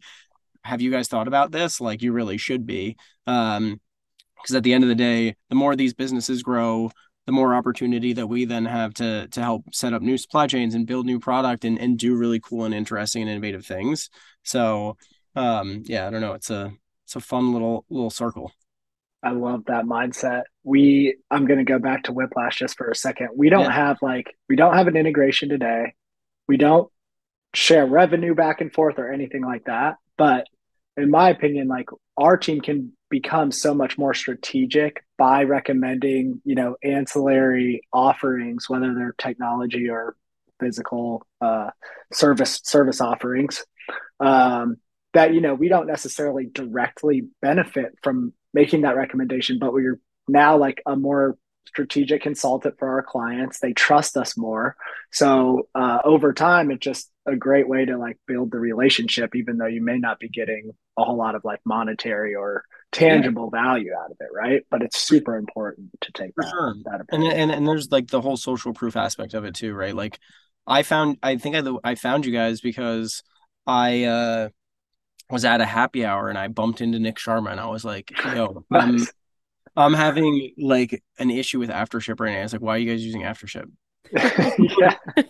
have 0.63 0.81
you 0.81 0.91
guys 0.91 1.07
thought 1.07 1.27
about 1.27 1.51
this 1.51 1.79
like 1.79 2.01
you 2.01 2.11
really 2.11 2.37
should 2.37 2.65
be 2.65 2.95
um 3.27 3.79
because 4.35 4.55
at 4.55 4.63
the 4.63 4.73
end 4.73 4.83
of 4.83 4.87
the 4.87 4.95
day 4.95 5.35
the 5.49 5.55
more 5.55 5.75
these 5.75 5.93
businesses 5.93 6.43
grow 6.43 6.89
the 7.25 7.31
more 7.31 7.55
opportunity 7.55 8.13
that 8.13 8.27
we 8.27 8.45
then 8.45 8.65
have 8.65 8.93
to 8.93 9.27
to 9.29 9.41
help 9.41 9.63
set 9.73 9.93
up 9.93 10.01
new 10.01 10.17
supply 10.17 10.47
chains 10.47 10.75
and 10.75 10.87
build 10.87 11.05
new 11.05 11.19
product 11.19 11.65
and, 11.65 11.79
and 11.79 11.97
do 11.97 12.15
really 12.15 12.39
cool 12.39 12.65
and 12.65 12.73
interesting 12.73 13.21
and 13.21 13.31
innovative 13.31 13.65
things 13.65 14.09
so 14.43 14.97
um 15.35 15.83
yeah 15.85 16.07
i 16.07 16.09
don't 16.09 16.21
know 16.21 16.33
it's 16.33 16.49
a 16.49 16.71
it's 17.03 17.15
a 17.15 17.19
fun 17.21 17.53
little 17.53 17.85
little 17.89 18.09
circle 18.09 18.51
I 19.25 19.31
love 19.31 19.63
that 19.65 19.85
mindset. 19.85 20.43
We 20.63 21.17
I'm 21.31 21.47
going 21.47 21.57
to 21.57 21.63
go 21.65 21.79
back 21.79 22.03
to 22.03 22.13
Whiplash 22.13 22.57
just 22.57 22.77
for 22.77 22.89
a 22.91 22.95
second. 22.95 23.29
We 23.35 23.49
don't 23.49 23.63
yeah. 23.63 23.71
have 23.71 23.97
like 24.03 24.35
we 24.47 24.55
don't 24.55 24.75
have 24.75 24.87
an 24.87 24.95
integration 24.95 25.49
today. 25.49 25.95
We 26.47 26.57
don't 26.57 26.91
share 27.55 27.85
revenue 27.85 28.35
back 28.35 28.61
and 28.61 28.73
forth 28.73 28.99
or 28.99 29.11
anything 29.11 29.43
like 29.43 29.65
that. 29.65 29.95
But 30.17 30.47
in 30.97 31.09
my 31.09 31.29
opinion, 31.29 31.67
like 31.67 31.89
our 32.17 32.37
team 32.37 32.61
can 32.61 32.93
become 33.09 33.51
so 33.51 33.73
much 33.73 33.97
more 33.97 34.13
strategic 34.13 35.03
by 35.17 35.43
recommending, 35.43 36.41
you 36.43 36.55
know, 36.55 36.75
ancillary 36.83 37.81
offerings, 37.93 38.69
whether 38.69 38.93
they're 38.93 39.15
technology 39.17 39.89
or 39.89 40.15
physical 40.59 41.25
uh, 41.41 41.69
service 42.13 42.61
service 42.63 43.01
offerings. 43.01 43.65
Um, 44.19 44.77
that 45.13 45.33
you 45.33 45.41
know 45.41 45.53
we 45.53 45.69
don't 45.69 45.87
necessarily 45.87 46.45
directly 46.45 47.27
benefit 47.41 47.97
from 48.03 48.33
making 48.53 48.81
that 48.81 48.97
recommendation, 48.97 49.59
but 49.59 49.73
we're 49.73 49.99
now 50.27 50.57
like 50.57 50.81
a 50.85 50.95
more 50.95 51.37
strategic 51.67 52.21
consultant 52.21 52.75
for 52.77 52.87
our 52.89 53.03
clients. 53.03 53.59
They 53.59 53.73
trust 53.73 54.17
us 54.17 54.37
more. 54.37 54.75
So 55.11 55.67
uh, 55.75 55.99
over 56.03 56.33
time, 56.33 56.71
it's 56.71 56.83
just 56.83 57.11
a 57.25 57.35
great 57.35 57.67
way 57.67 57.85
to 57.85 57.97
like 57.97 58.17
build 58.27 58.51
the 58.51 58.59
relationship, 58.59 59.35
even 59.35 59.57
though 59.57 59.65
you 59.65 59.81
may 59.81 59.97
not 59.97 60.19
be 60.19 60.29
getting 60.29 60.71
a 60.97 61.03
whole 61.03 61.17
lot 61.17 61.35
of 61.35 61.43
like 61.43 61.59
monetary 61.65 62.35
or 62.35 62.63
tangible 62.91 63.49
yeah. 63.53 63.61
value 63.61 63.91
out 63.93 64.11
of 64.11 64.17
it, 64.19 64.29
right? 64.33 64.63
But 64.69 64.81
it's 64.81 64.99
super 64.99 65.35
important 65.35 65.89
to 66.01 66.11
take 66.11 66.33
that, 66.35 66.49
sure. 66.49 66.75
that 66.85 67.01
and, 67.09 67.23
and 67.23 67.51
and 67.51 67.67
there's 67.67 67.91
like 67.91 68.07
the 68.07 68.21
whole 68.21 68.37
social 68.37 68.73
proof 68.73 68.95
aspect 68.95 69.33
of 69.33 69.43
it 69.45 69.55
too, 69.55 69.73
right? 69.73 69.95
Like 69.95 70.19
I 70.67 70.83
found, 70.83 71.17
I 71.21 71.37
think 71.37 71.55
I 71.55 71.63
I 71.83 71.95
found 71.95 72.25
you 72.25 72.31
guys 72.31 72.61
because 72.61 73.23
I 73.67 74.03
uh 74.03 74.49
was 75.29 75.45
at 75.45 75.61
a 75.61 75.65
happy 75.65 76.05
hour 76.05 76.29
and 76.29 76.37
I 76.37 76.47
bumped 76.47 76.81
into 76.81 76.99
Nick 76.99 77.17
Sharma 77.17 77.51
and 77.51 77.59
I 77.59 77.67
was 77.67 77.83
like, 77.83 78.11
yo, 78.23 78.63
I'm, 78.71 78.99
I'm 79.75 79.93
having 79.93 80.53
like 80.57 81.03
an 81.19 81.31
issue 81.31 81.59
with 81.59 81.69
AfterShip 81.69 82.19
right 82.19 82.33
now. 82.33 82.43
It's 82.43 82.53
like, 82.53 82.61
why 82.61 82.75
are 82.75 82.77
you 82.77 82.89
guys 82.89 83.05
using 83.05 83.21
AfterShip? 83.21 83.69
yeah. 84.13 84.95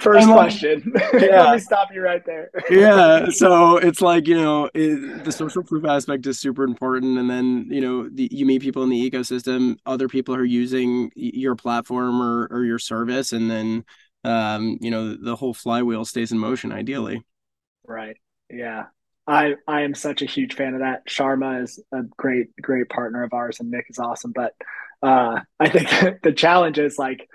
First 0.00 0.28
question. 0.28 0.92
Yeah. 0.94 1.12
Let 1.44 1.54
me 1.54 1.60
stop 1.60 1.88
you 1.92 2.00
right 2.00 2.24
there. 2.24 2.50
yeah. 2.70 3.26
So 3.30 3.76
it's 3.76 4.00
like, 4.00 4.26
you 4.26 4.34
know, 4.34 4.70
it, 4.74 5.24
the 5.24 5.32
social 5.32 5.62
proof 5.62 5.84
aspect 5.84 6.26
is 6.26 6.40
super 6.40 6.64
important. 6.64 7.18
And 7.18 7.28
then, 7.28 7.66
you 7.70 7.80
know, 7.80 8.08
the, 8.08 8.28
you 8.32 8.46
meet 8.46 8.62
people 8.62 8.82
in 8.82 8.88
the 8.88 9.10
ecosystem, 9.10 9.76
other 9.86 10.08
people 10.08 10.34
are 10.34 10.44
using 10.44 11.10
your 11.14 11.56
platform 11.56 12.22
or, 12.22 12.48
or 12.50 12.64
your 12.64 12.78
service. 12.78 13.32
And 13.32 13.50
then, 13.50 13.84
um, 14.24 14.78
you 14.80 14.90
know, 14.90 15.14
the 15.14 15.36
whole 15.36 15.54
flywheel 15.54 16.04
stays 16.04 16.32
in 16.32 16.38
motion 16.38 16.72
ideally. 16.72 17.22
Right. 17.86 18.16
Yeah. 18.50 18.86
I 19.28 19.56
I 19.66 19.82
am 19.82 19.94
such 19.94 20.22
a 20.22 20.26
huge 20.26 20.54
fan 20.54 20.72
of 20.72 20.80
that. 20.80 21.06
Sharma 21.06 21.62
is 21.62 21.78
a 21.92 22.02
great 22.16 22.56
great 22.60 22.88
partner 22.88 23.22
of 23.22 23.34
ours, 23.34 23.60
and 23.60 23.70
Nick 23.70 23.86
is 23.90 23.98
awesome. 23.98 24.32
But 24.32 24.54
uh, 25.02 25.40
I 25.60 25.68
think 25.68 26.22
the 26.22 26.32
challenge 26.32 26.78
is 26.78 26.98
like, 26.98 27.28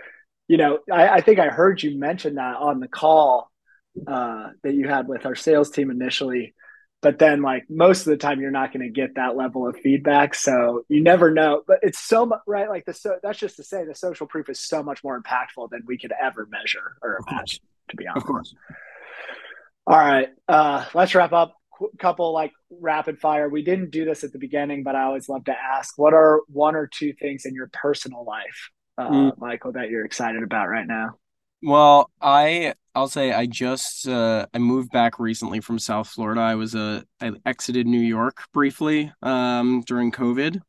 you 0.48 0.58
know, 0.58 0.80
I, 0.92 1.10
I 1.10 1.22
think 1.22 1.40
I 1.40 1.48
heard 1.48 1.84
you 1.84 1.98
mention 1.98 2.36
that 2.36 2.56
on 2.56 2.80
the 2.80 2.88
call 2.88 3.52
uh, 4.08 4.50
that 4.64 4.74
you 4.74 4.88
had 4.88 5.08
with 5.08 5.28
our 5.28 5.36
sales 5.36 5.70
team 5.70 5.92
initially. 5.92 6.56
But 7.04 7.20
then, 7.20 7.42
like 7.42 7.66
most 7.70 8.02
of 8.02 8.06
the 8.06 8.18
time, 8.18 8.42
you're 8.42 8.50
not 8.50 8.74
going 8.74 8.86
to 8.88 8.90
get 8.90 9.16
that 9.16 9.36
level 9.36 9.68
of 9.68 9.76
feedback, 9.78 10.34
so 10.34 10.86
you 10.88 11.04
never 11.04 11.30
know. 11.30 11.62
But 11.68 11.80
it's 11.84 12.00
so 12.00 12.26
much 12.26 12.40
right. 12.48 12.70
Like 12.70 12.86
the 12.86 12.94
so 12.94 13.18
that's 13.22 13.38
just 13.38 13.58
to 13.58 13.64
say 13.64 13.86
the 13.86 13.94
social 13.94 14.26
proof 14.26 14.50
is 14.50 14.60
so 14.60 14.82
much 14.82 15.04
more 15.04 15.22
impactful 15.22 15.70
than 15.70 15.84
we 15.86 16.00
could 16.00 16.14
ever 16.20 16.48
measure 16.50 16.96
or 17.04 17.20
imagine. 17.28 17.60
To 17.90 17.98
be 17.98 18.08
honest, 18.08 18.24
of 18.24 18.28
course. 18.28 18.56
All 19.86 20.00
right, 20.00 20.30
uh, 20.48 20.86
let's 20.96 21.14
wrap 21.14 21.34
up. 21.34 21.54
Couple 22.00 22.34
like 22.34 22.52
rapid 22.70 23.20
fire. 23.20 23.50
We 23.50 23.64
didn't 23.64 23.92
do 23.92 24.06
this 24.06 24.24
at 24.24 24.32
the 24.32 24.40
beginning, 24.40 24.84
but 24.84 24.96
I 24.96 25.04
always 25.04 25.28
love 25.28 25.46
to 25.46 25.56
ask: 25.58 25.98
What 25.98 26.14
are 26.14 26.42
one 26.48 26.76
or 26.76 26.88
two 26.88 27.14
things 27.14 27.46
in 27.46 27.54
your 27.54 27.70
personal 27.74 28.24
life, 28.26 28.70
uh, 28.98 29.10
mm. 29.10 29.38
Michael, 29.38 29.74
that 29.74 29.90
you're 29.90 30.06
excited 30.06 30.44
about 30.44 30.70
right 30.70 30.88
now? 30.88 31.18
Well, 31.64 32.12
I 32.22 32.74
I'll 32.94 33.08
say 33.08 33.32
I 33.32 33.46
just 33.46 34.08
uh, 34.08 34.46
I 34.54 34.58
moved 34.60 34.92
back 34.92 35.18
recently 35.18 35.62
from 35.62 35.80
South 35.80 36.10
Florida. 36.10 36.42
I 36.42 36.56
was 36.56 36.76
a 36.76 36.82
uh, 36.82 37.02
I 37.22 37.32
exited 37.46 37.88
New 37.88 38.02
York 38.02 38.44
briefly 38.54 39.12
um, 39.22 39.82
during 39.88 40.12
COVID, 40.12 40.60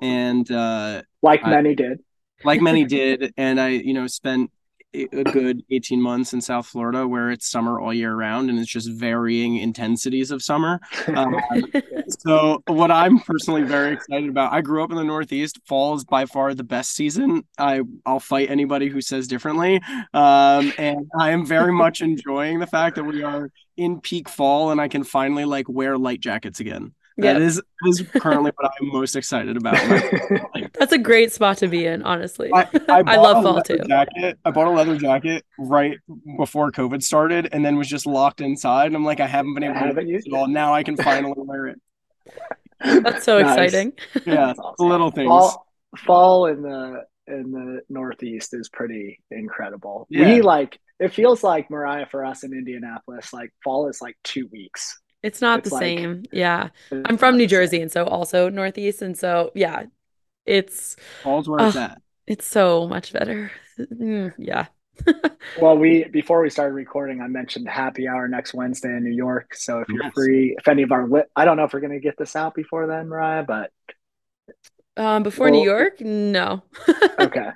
and 0.00 0.50
uh, 0.50 1.02
like 1.22 1.44
many 1.46 1.70
I, 1.70 1.74
did, 1.74 2.00
like 2.44 2.60
many 2.60 2.84
did, 2.84 3.32
and 3.36 3.60
I 3.60 3.70
you 3.70 3.94
know 3.94 4.06
spent 4.06 4.50
a 4.94 5.24
good 5.24 5.62
18 5.70 6.00
months 6.00 6.32
in 6.32 6.40
South 6.40 6.66
Florida 6.66 7.06
where 7.06 7.30
it's 7.30 7.50
summer 7.50 7.80
all 7.80 7.92
year 7.92 8.14
round 8.14 8.48
and 8.48 8.58
it's 8.58 8.70
just 8.70 8.90
varying 8.90 9.56
intensities 9.56 10.30
of 10.30 10.42
summer. 10.42 10.80
Um, 11.14 11.36
so, 12.08 12.62
what 12.66 12.90
I'm 12.90 13.20
personally 13.20 13.62
very 13.62 13.92
excited 13.92 14.28
about, 14.28 14.52
I 14.52 14.62
grew 14.62 14.82
up 14.82 14.90
in 14.90 14.96
the 14.96 15.04
Northeast. 15.04 15.60
Fall 15.64 15.94
is 15.94 16.04
by 16.04 16.26
far 16.26 16.54
the 16.54 16.64
best 16.64 16.92
season. 16.92 17.44
I, 17.56 17.82
I'll 18.04 18.20
fight 18.20 18.50
anybody 18.50 18.88
who 18.88 19.00
says 19.00 19.28
differently. 19.28 19.80
Um, 20.12 20.72
and 20.76 21.06
I 21.18 21.30
am 21.30 21.46
very 21.46 21.72
much 21.72 22.00
enjoying 22.00 22.58
the 22.58 22.66
fact 22.66 22.96
that 22.96 23.04
we 23.04 23.22
are 23.22 23.50
in 23.76 24.00
peak 24.00 24.28
fall 24.28 24.70
and 24.70 24.80
I 24.80 24.88
can 24.88 25.04
finally 25.04 25.44
like 25.44 25.68
wear 25.68 25.96
light 25.96 26.20
jackets 26.20 26.58
again. 26.58 26.94
That 27.16 27.34
yep. 27.34 27.42
is 27.42 27.62
is 27.86 28.02
currently 28.16 28.50
what 28.56 28.72
I'm 28.80 28.88
most 28.88 29.14
excited 29.14 29.56
about. 29.56 29.74
That's 30.78 30.92
a 30.92 30.98
great 30.98 31.32
spot 31.32 31.58
to 31.58 31.68
be 31.68 31.86
in, 31.86 32.02
honestly. 32.02 32.50
I, 32.52 32.62
I, 32.88 33.02
I 33.06 33.16
love 33.16 33.44
fall 33.44 33.62
too. 33.62 33.78
Jacket. 33.86 34.36
I 34.44 34.50
bought 34.50 34.66
a 34.66 34.70
leather 34.70 34.96
jacket 34.96 35.44
right 35.56 35.96
before 36.36 36.72
COVID 36.72 37.04
started, 37.04 37.48
and 37.52 37.64
then 37.64 37.76
was 37.76 37.88
just 37.88 38.06
locked 38.06 38.40
inside. 38.40 38.86
And 38.88 38.96
I'm 38.96 39.04
like, 39.04 39.20
I 39.20 39.28
haven't 39.28 39.54
been 39.54 39.62
able 39.62 39.94
to 39.94 40.04
use 40.04 40.24
it 40.26 40.32
all. 40.32 40.48
Now 40.48 40.74
I 40.74 40.82
can 40.82 40.96
finally 40.96 41.34
wear 41.36 41.68
it. 41.68 41.80
That's 43.04 43.24
so 43.24 43.40
nice. 43.40 43.58
exciting. 43.58 43.92
Yeah, 44.26 44.52
awesome. 44.58 44.88
little 44.88 45.12
things. 45.12 45.28
Fall, 45.28 45.66
fall 45.98 46.46
in 46.46 46.62
the 46.62 47.04
in 47.28 47.52
the 47.52 47.80
Northeast 47.88 48.54
is 48.54 48.68
pretty 48.68 49.20
incredible. 49.30 50.08
Yeah. 50.10 50.26
We 50.26 50.42
like 50.42 50.80
it 50.98 51.12
feels 51.12 51.44
like 51.44 51.70
Mariah 51.70 52.06
for 52.06 52.24
us 52.24 52.42
in 52.42 52.52
Indianapolis. 52.52 53.32
Like 53.32 53.50
fall 53.62 53.88
is 53.88 54.00
like 54.02 54.16
two 54.24 54.48
weeks 54.50 54.98
it's 55.24 55.40
not 55.40 55.60
it's 55.60 55.70
the 55.70 55.74
like, 55.74 55.82
same. 55.82 56.24
Yeah. 56.32 56.68
I'm 56.92 57.16
from 57.16 57.38
New 57.38 57.46
Jersey 57.46 57.80
and 57.80 57.90
so 57.90 58.04
also 58.04 58.50
Northeast. 58.50 59.00
And 59.00 59.16
so, 59.16 59.52
yeah, 59.54 59.84
it's. 60.44 60.96
All's 61.24 61.48
where 61.48 61.60
uh, 61.60 61.68
it's 61.68 61.76
at. 61.76 62.02
It's 62.26 62.46
so 62.46 62.86
much 62.86 63.12
better. 63.12 63.50
Mm, 63.76 64.32
yeah. 64.38 64.66
well, 65.60 65.76
we 65.76 66.04
before 66.04 66.40
we 66.40 66.48
started 66.48 66.74
recording, 66.74 67.20
I 67.20 67.26
mentioned 67.26 67.68
happy 67.68 68.06
hour 68.06 68.28
next 68.28 68.54
Wednesday 68.54 68.90
in 68.90 69.02
New 69.02 69.10
York. 69.10 69.52
So 69.56 69.80
if 69.80 69.88
you're 69.88 70.04
yes. 70.04 70.12
free, 70.14 70.54
if 70.56 70.68
any 70.68 70.82
of 70.82 70.92
our 70.92 71.08
lit, 71.08 71.28
I 71.34 71.44
don't 71.44 71.56
know 71.56 71.64
if 71.64 71.72
we're 71.72 71.80
gonna 71.80 71.98
get 71.98 72.16
this 72.16 72.36
out 72.36 72.54
before 72.54 72.86
then, 72.86 73.08
Mariah, 73.08 73.42
but 73.42 73.72
um, 74.96 75.24
before 75.24 75.50
New 75.50 75.64
York, 75.64 76.00
no. 76.00 76.62
okay. 77.18 77.48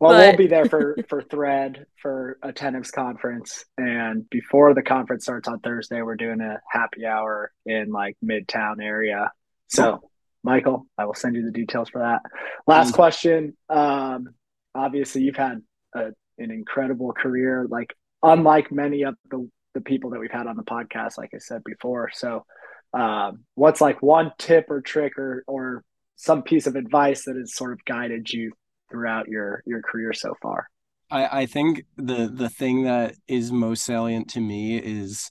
Well, 0.00 0.12
but... 0.12 0.28
we'll 0.28 0.36
be 0.36 0.46
there 0.46 0.64
for 0.64 0.96
for 1.08 1.22
Thread 1.22 1.86
for 2.00 2.38
a 2.42 2.52
conference, 2.52 3.64
and 3.76 4.28
before 4.30 4.74
the 4.74 4.82
conference 4.82 5.24
starts 5.24 5.46
on 5.46 5.60
Thursday, 5.60 6.00
we're 6.02 6.16
doing 6.16 6.40
a 6.40 6.60
happy 6.68 7.04
hour 7.04 7.52
in 7.66 7.92
like 7.92 8.16
Midtown 8.24 8.82
area. 8.82 9.30
So, 9.68 10.00
Michael, 10.42 10.86
I 10.98 11.04
will 11.04 11.14
send 11.14 11.36
you 11.36 11.44
the 11.44 11.52
details 11.52 11.90
for 11.90 12.00
that. 12.00 12.22
Last 12.66 12.88
mm-hmm. 12.88 12.94
question. 12.96 13.56
Um, 13.68 14.30
obviously, 14.74 15.22
you've 15.22 15.36
had 15.36 15.60
a, 15.94 16.06
an 16.38 16.50
incredible 16.50 17.12
career, 17.12 17.66
like 17.70 17.94
unlike 18.22 18.72
many 18.72 19.02
of 19.02 19.16
the 19.30 19.48
the 19.74 19.82
people 19.82 20.10
that 20.10 20.18
we've 20.18 20.32
had 20.32 20.46
on 20.46 20.56
the 20.56 20.64
podcast. 20.64 21.18
Like 21.18 21.30
I 21.34 21.38
said 21.38 21.62
before, 21.62 22.10
so 22.14 22.46
um, 22.94 23.44
what's 23.54 23.82
like 23.82 24.02
one 24.02 24.32
tip 24.38 24.70
or 24.70 24.80
trick 24.80 25.18
or 25.18 25.44
or 25.46 25.84
some 26.16 26.42
piece 26.42 26.66
of 26.66 26.76
advice 26.76 27.24
that 27.26 27.36
has 27.36 27.54
sort 27.54 27.72
of 27.72 27.84
guided 27.84 28.30
you 28.30 28.52
throughout 28.90 29.28
your 29.28 29.62
your 29.66 29.82
career 29.82 30.12
so 30.12 30.34
far? 30.42 30.68
I, 31.10 31.42
I 31.42 31.46
think 31.46 31.84
the 31.96 32.28
the 32.32 32.48
thing 32.48 32.84
that 32.84 33.14
is 33.26 33.50
most 33.50 33.84
salient 33.84 34.30
to 34.30 34.40
me 34.40 34.78
is 34.78 35.30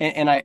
and, 0.00 0.16
and 0.16 0.30
I 0.30 0.44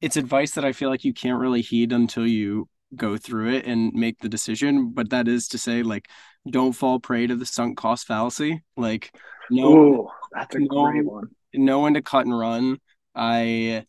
it's 0.00 0.16
advice 0.16 0.52
that 0.52 0.64
I 0.64 0.72
feel 0.72 0.90
like 0.90 1.04
you 1.04 1.14
can't 1.14 1.40
really 1.40 1.62
heed 1.62 1.92
until 1.92 2.26
you 2.26 2.68
go 2.94 3.16
through 3.16 3.54
it 3.54 3.66
and 3.66 3.92
make 3.94 4.18
the 4.20 4.28
decision. 4.28 4.90
But 4.90 5.10
that 5.10 5.28
is 5.28 5.48
to 5.48 5.58
say, 5.58 5.82
like, 5.82 6.08
don't 6.48 6.72
fall 6.72 7.00
prey 7.00 7.26
to 7.26 7.36
the 7.36 7.46
sunk 7.46 7.78
cost 7.78 8.06
fallacy. 8.06 8.62
Like, 8.76 9.14
no, 9.50 9.72
Ooh, 9.72 10.08
that's 10.32 10.54
a 10.54 10.58
know, 10.58 10.90
great 10.90 11.06
one. 11.06 11.28
Know 11.54 11.80
when 11.80 11.94
to 11.94 12.02
cut 12.02 12.26
and 12.26 12.38
run. 12.38 12.78
I 13.14 13.86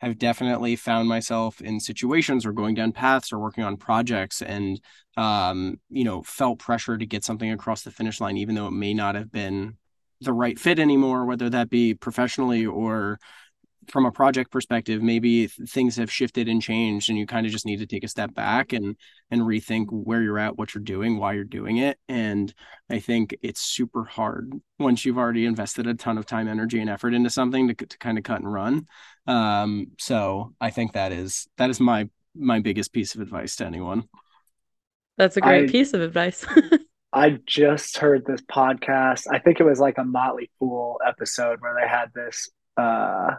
have 0.00 0.18
definitely 0.18 0.76
found 0.76 1.08
myself 1.08 1.60
in 1.60 1.80
situations 1.80 2.46
or 2.46 2.52
going 2.52 2.74
down 2.74 2.92
paths 2.92 3.32
or 3.32 3.38
working 3.38 3.64
on 3.64 3.76
projects 3.76 4.42
and 4.42 4.80
um, 5.16 5.80
you 5.90 6.04
know, 6.04 6.22
felt 6.22 6.60
pressure 6.60 6.96
to 6.96 7.06
get 7.06 7.24
something 7.24 7.50
across 7.50 7.82
the 7.82 7.90
finish 7.90 8.20
line, 8.20 8.36
even 8.36 8.54
though 8.54 8.68
it 8.68 8.72
may 8.72 8.94
not 8.94 9.16
have 9.16 9.32
been 9.32 9.76
the 10.20 10.32
right 10.32 10.58
fit 10.58 10.78
anymore, 10.78 11.24
whether 11.24 11.50
that 11.50 11.70
be 11.70 11.94
professionally 11.94 12.64
or 12.64 13.18
from 13.90 14.06
a 14.06 14.12
project 14.12 14.50
perspective, 14.50 15.02
maybe 15.02 15.46
things 15.46 15.96
have 15.96 16.10
shifted 16.10 16.48
and 16.48 16.62
changed, 16.62 17.08
and 17.08 17.18
you 17.18 17.26
kind 17.26 17.46
of 17.46 17.52
just 17.52 17.66
need 17.66 17.78
to 17.78 17.86
take 17.86 18.04
a 18.04 18.08
step 18.08 18.34
back 18.34 18.72
and 18.72 18.96
and 19.30 19.42
rethink 19.42 19.86
where 19.90 20.22
you're 20.22 20.38
at, 20.38 20.56
what 20.56 20.74
you're 20.74 20.82
doing, 20.82 21.18
why 21.18 21.32
you're 21.32 21.44
doing 21.44 21.78
it. 21.78 21.98
And 22.08 22.52
I 22.90 22.98
think 22.98 23.36
it's 23.42 23.60
super 23.60 24.04
hard 24.04 24.52
once 24.78 25.04
you've 25.04 25.18
already 25.18 25.46
invested 25.46 25.86
a 25.86 25.94
ton 25.94 26.18
of 26.18 26.26
time, 26.26 26.48
energy, 26.48 26.80
and 26.80 26.90
effort 26.90 27.14
into 27.14 27.30
something 27.30 27.68
to 27.68 27.74
to 27.74 27.98
kind 27.98 28.18
of 28.18 28.24
cut 28.24 28.40
and 28.40 28.52
run. 28.52 28.86
Um, 29.26 29.88
so 29.98 30.54
I 30.60 30.70
think 30.70 30.92
that 30.92 31.12
is 31.12 31.48
that 31.56 31.70
is 31.70 31.80
my 31.80 32.08
my 32.34 32.60
biggest 32.60 32.92
piece 32.92 33.14
of 33.14 33.20
advice 33.20 33.56
to 33.56 33.66
anyone. 33.66 34.04
That's 35.16 35.36
a 35.36 35.40
great 35.40 35.68
I, 35.68 35.72
piece 35.72 35.94
of 35.94 36.00
advice. 36.00 36.46
I 37.12 37.38
just 37.46 37.98
heard 37.98 38.24
this 38.26 38.42
podcast. 38.42 39.24
I 39.30 39.38
think 39.38 39.60
it 39.60 39.64
was 39.64 39.80
like 39.80 39.98
a 39.98 40.04
Motley 40.04 40.50
Fool 40.58 41.00
episode 41.06 41.60
where 41.60 41.74
they 41.80 41.88
had 41.88 42.12
this 42.14 42.48
uh 42.76 43.30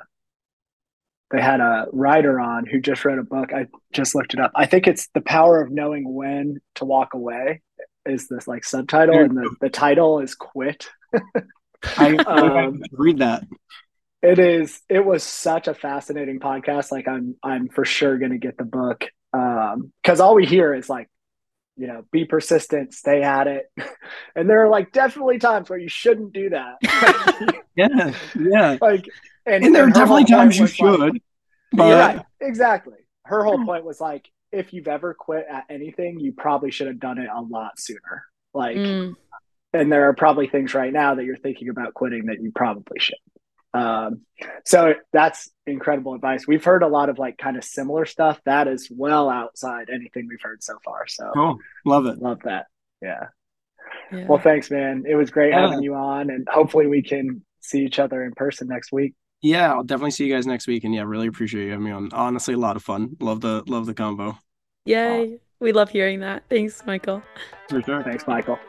they 1.32 1.42
had 1.42 1.60
a 1.60 1.88
writer 1.92 2.40
on 2.40 2.66
who 2.66 2.80
just 2.80 3.06
wrote 3.06 3.20
a 3.20 3.24
book. 3.24 3.54
I 3.54 3.68
just 3.94 4.16
looked 4.16 4.34
it 4.34 4.40
up. 4.40 4.52
I 4.56 4.66
think 4.66 4.88
it's 4.88 5.08
The 5.14 5.22
Power 5.22 5.62
of 5.62 5.72
Knowing 5.72 6.12
When 6.14 6.60
to 6.76 6.86
Walk 6.86 7.14
Away 7.14 7.62
is 8.06 8.28
this 8.28 8.48
like 8.48 8.64
subtitle 8.64 9.20
and 9.20 9.38
the, 9.38 9.56
the 9.62 9.70
title 9.70 10.20
is 10.20 10.34
Quit. 10.36 10.88
I, 11.98 12.16
um, 12.28 12.82
read 12.92 13.20
that. 13.20 13.46
It 14.22 14.40
is 14.40 14.82
it 14.90 15.06
was 15.06 15.24
such 15.24 15.68
a 15.68 15.74
fascinating 15.74 16.40
podcast. 16.40 16.92
Like 16.92 17.08
I'm 17.08 17.36
I'm 17.42 17.70
for 17.70 17.86
sure 17.86 18.18
gonna 18.18 18.38
get 18.38 18.58
the 18.58 18.66
book. 18.66 19.06
Um 19.32 19.94
because 20.02 20.20
all 20.20 20.36
we 20.36 20.46
hear 20.46 20.74
is 20.74 20.90
like 20.90 21.08
you 21.78 21.88
know, 21.88 22.04
be 22.12 22.26
persistent, 22.26 22.94
stay 22.94 23.24
at 23.24 23.48
it. 23.48 23.72
And 24.36 24.50
there 24.50 24.64
are 24.64 24.70
like 24.70 24.92
definitely 24.92 25.38
times 25.38 25.70
where 25.70 25.80
you 25.80 25.90
shouldn't 25.90 26.34
do 26.34 26.50
that. 26.50 26.78
yeah, 27.76 28.14
yeah. 28.40 28.78
Like, 28.80 29.06
and, 29.46 29.66
and 29.66 29.76
there 29.76 29.86
are 29.86 29.92
definitely 29.92 30.26
times 30.26 30.58
you 30.58 30.68
should. 30.68 31.00
Like, 31.00 31.22
but... 31.72 32.16
Right, 32.16 32.26
exactly. 32.42 32.98
Her 33.26 33.44
whole 33.44 33.64
point 33.64 33.86
was 33.86 34.02
like, 34.02 34.30
if 34.52 34.74
you've 34.74 34.88
ever 34.88 35.14
quit 35.14 35.46
at 35.50 35.66
anything, 35.70 36.20
you 36.20 36.34
probably 36.34 36.72
should 36.72 36.88
have 36.88 37.00
done 37.00 37.20
it 37.20 37.30
a 37.34 37.42
lot 37.42 37.80
sooner. 37.80 38.24
Like, 38.54 38.78
mm. 38.78 39.14
and 39.74 39.92
there 39.92 40.10
are 40.10 40.14
probably 40.14 40.48
things 40.48 40.74
right 40.74 40.92
now 40.92 41.16
that 41.16 41.26
you're 41.26 41.38
thinking 41.38 41.70
about 41.70 41.94
quitting 41.94 42.26
that 42.26 42.42
you 42.42 42.52
probably 42.54 43.00
should. 43.00 43.18
Um, 43.72 44.22
so 44.66 44.96
that's 45.14 45.52
incredible 45.68 46.16
advice. 46.16 46.48
We've 46.48 46.64
heard 46.64 46.82
a 46.82 46.88
lot 46.88 47.10
of 47.10 47.20
like 47.20 47.38
kind 47.38 47.56
of 47.56 47.64
similar 47.64 48.06
stuff 48.06 48.42
that 48.46 48.68
is 48.68 48.90
well 48.92 49.30
outside 49.30 49.90
anything 49.94 50.28
we've 50.28 50.42
heard 50.42 50.64
so 50.64 50.80
far. 50.84 51.06
So 51.08 51.30
cool. 51.34 51.60
Love 51.86 52.08
it. 52.08 52.20
Love 52.20 52.40
that. 52.46 52.66
Yeah. 53.02 53.28
yeah. 54.12 54.26
Well, 54.26 54.40
thanks, 54.40 54.72
man. 54.72 55.04
It 55.08 55.16
was 55.16 55.30
great 55.30 55.52
yeah. 55.52 55.62
having 55.62 55.84
you 55.84 55.94
on, 55.94 56.32
and 56.32 56.48
hopefully 56.50 56.88
we 56.88 57.04
can 57.04 57.46
see 57.60 57.86
each 57.86 58.00
other 58.00 58.24
in 58.24 58.32
person 58.32 58.68
next 58.68 58.92
week. 58.92 59.14
Yeah, 59.42 59.74
I'll 59.74 59.84
definitely 59.84 60.12
see 60.12 60.26
you 60.26 60.34
guys 60.34 60.46
next 60.46 60.68
week, 60.68 60.84
and 60.84 60.94
yeah, 60.94 61.04
really 61.04 61.28
appreciate 61.28 61.66
you 61.66 61.72
having 61.72 61.86
me 61.86 61.92
on. 61.92 62.10
Honestly, 62.12 62.54
a 62.54 62.58
lot 62.58 62.76
of 62.76 62.84
fun. 62.84 63.16
Love 63.20 63.40
the 63.42 63.64
love 63.68 63.86
the 63.86 63.94
combo. 63.94 64.38
Yay! 64.86 65.40
We 65.60 65.72
love 65.72 65.90
hearing 65.90 66.20
that. 66.22 66.44
Thanks, 66.50 66.84
Michael. 66.86 67.24
For 67.70 67.82
sure. 67.82 68.04
Thanks, 68.04 68.28
Michael. 68.28 68.60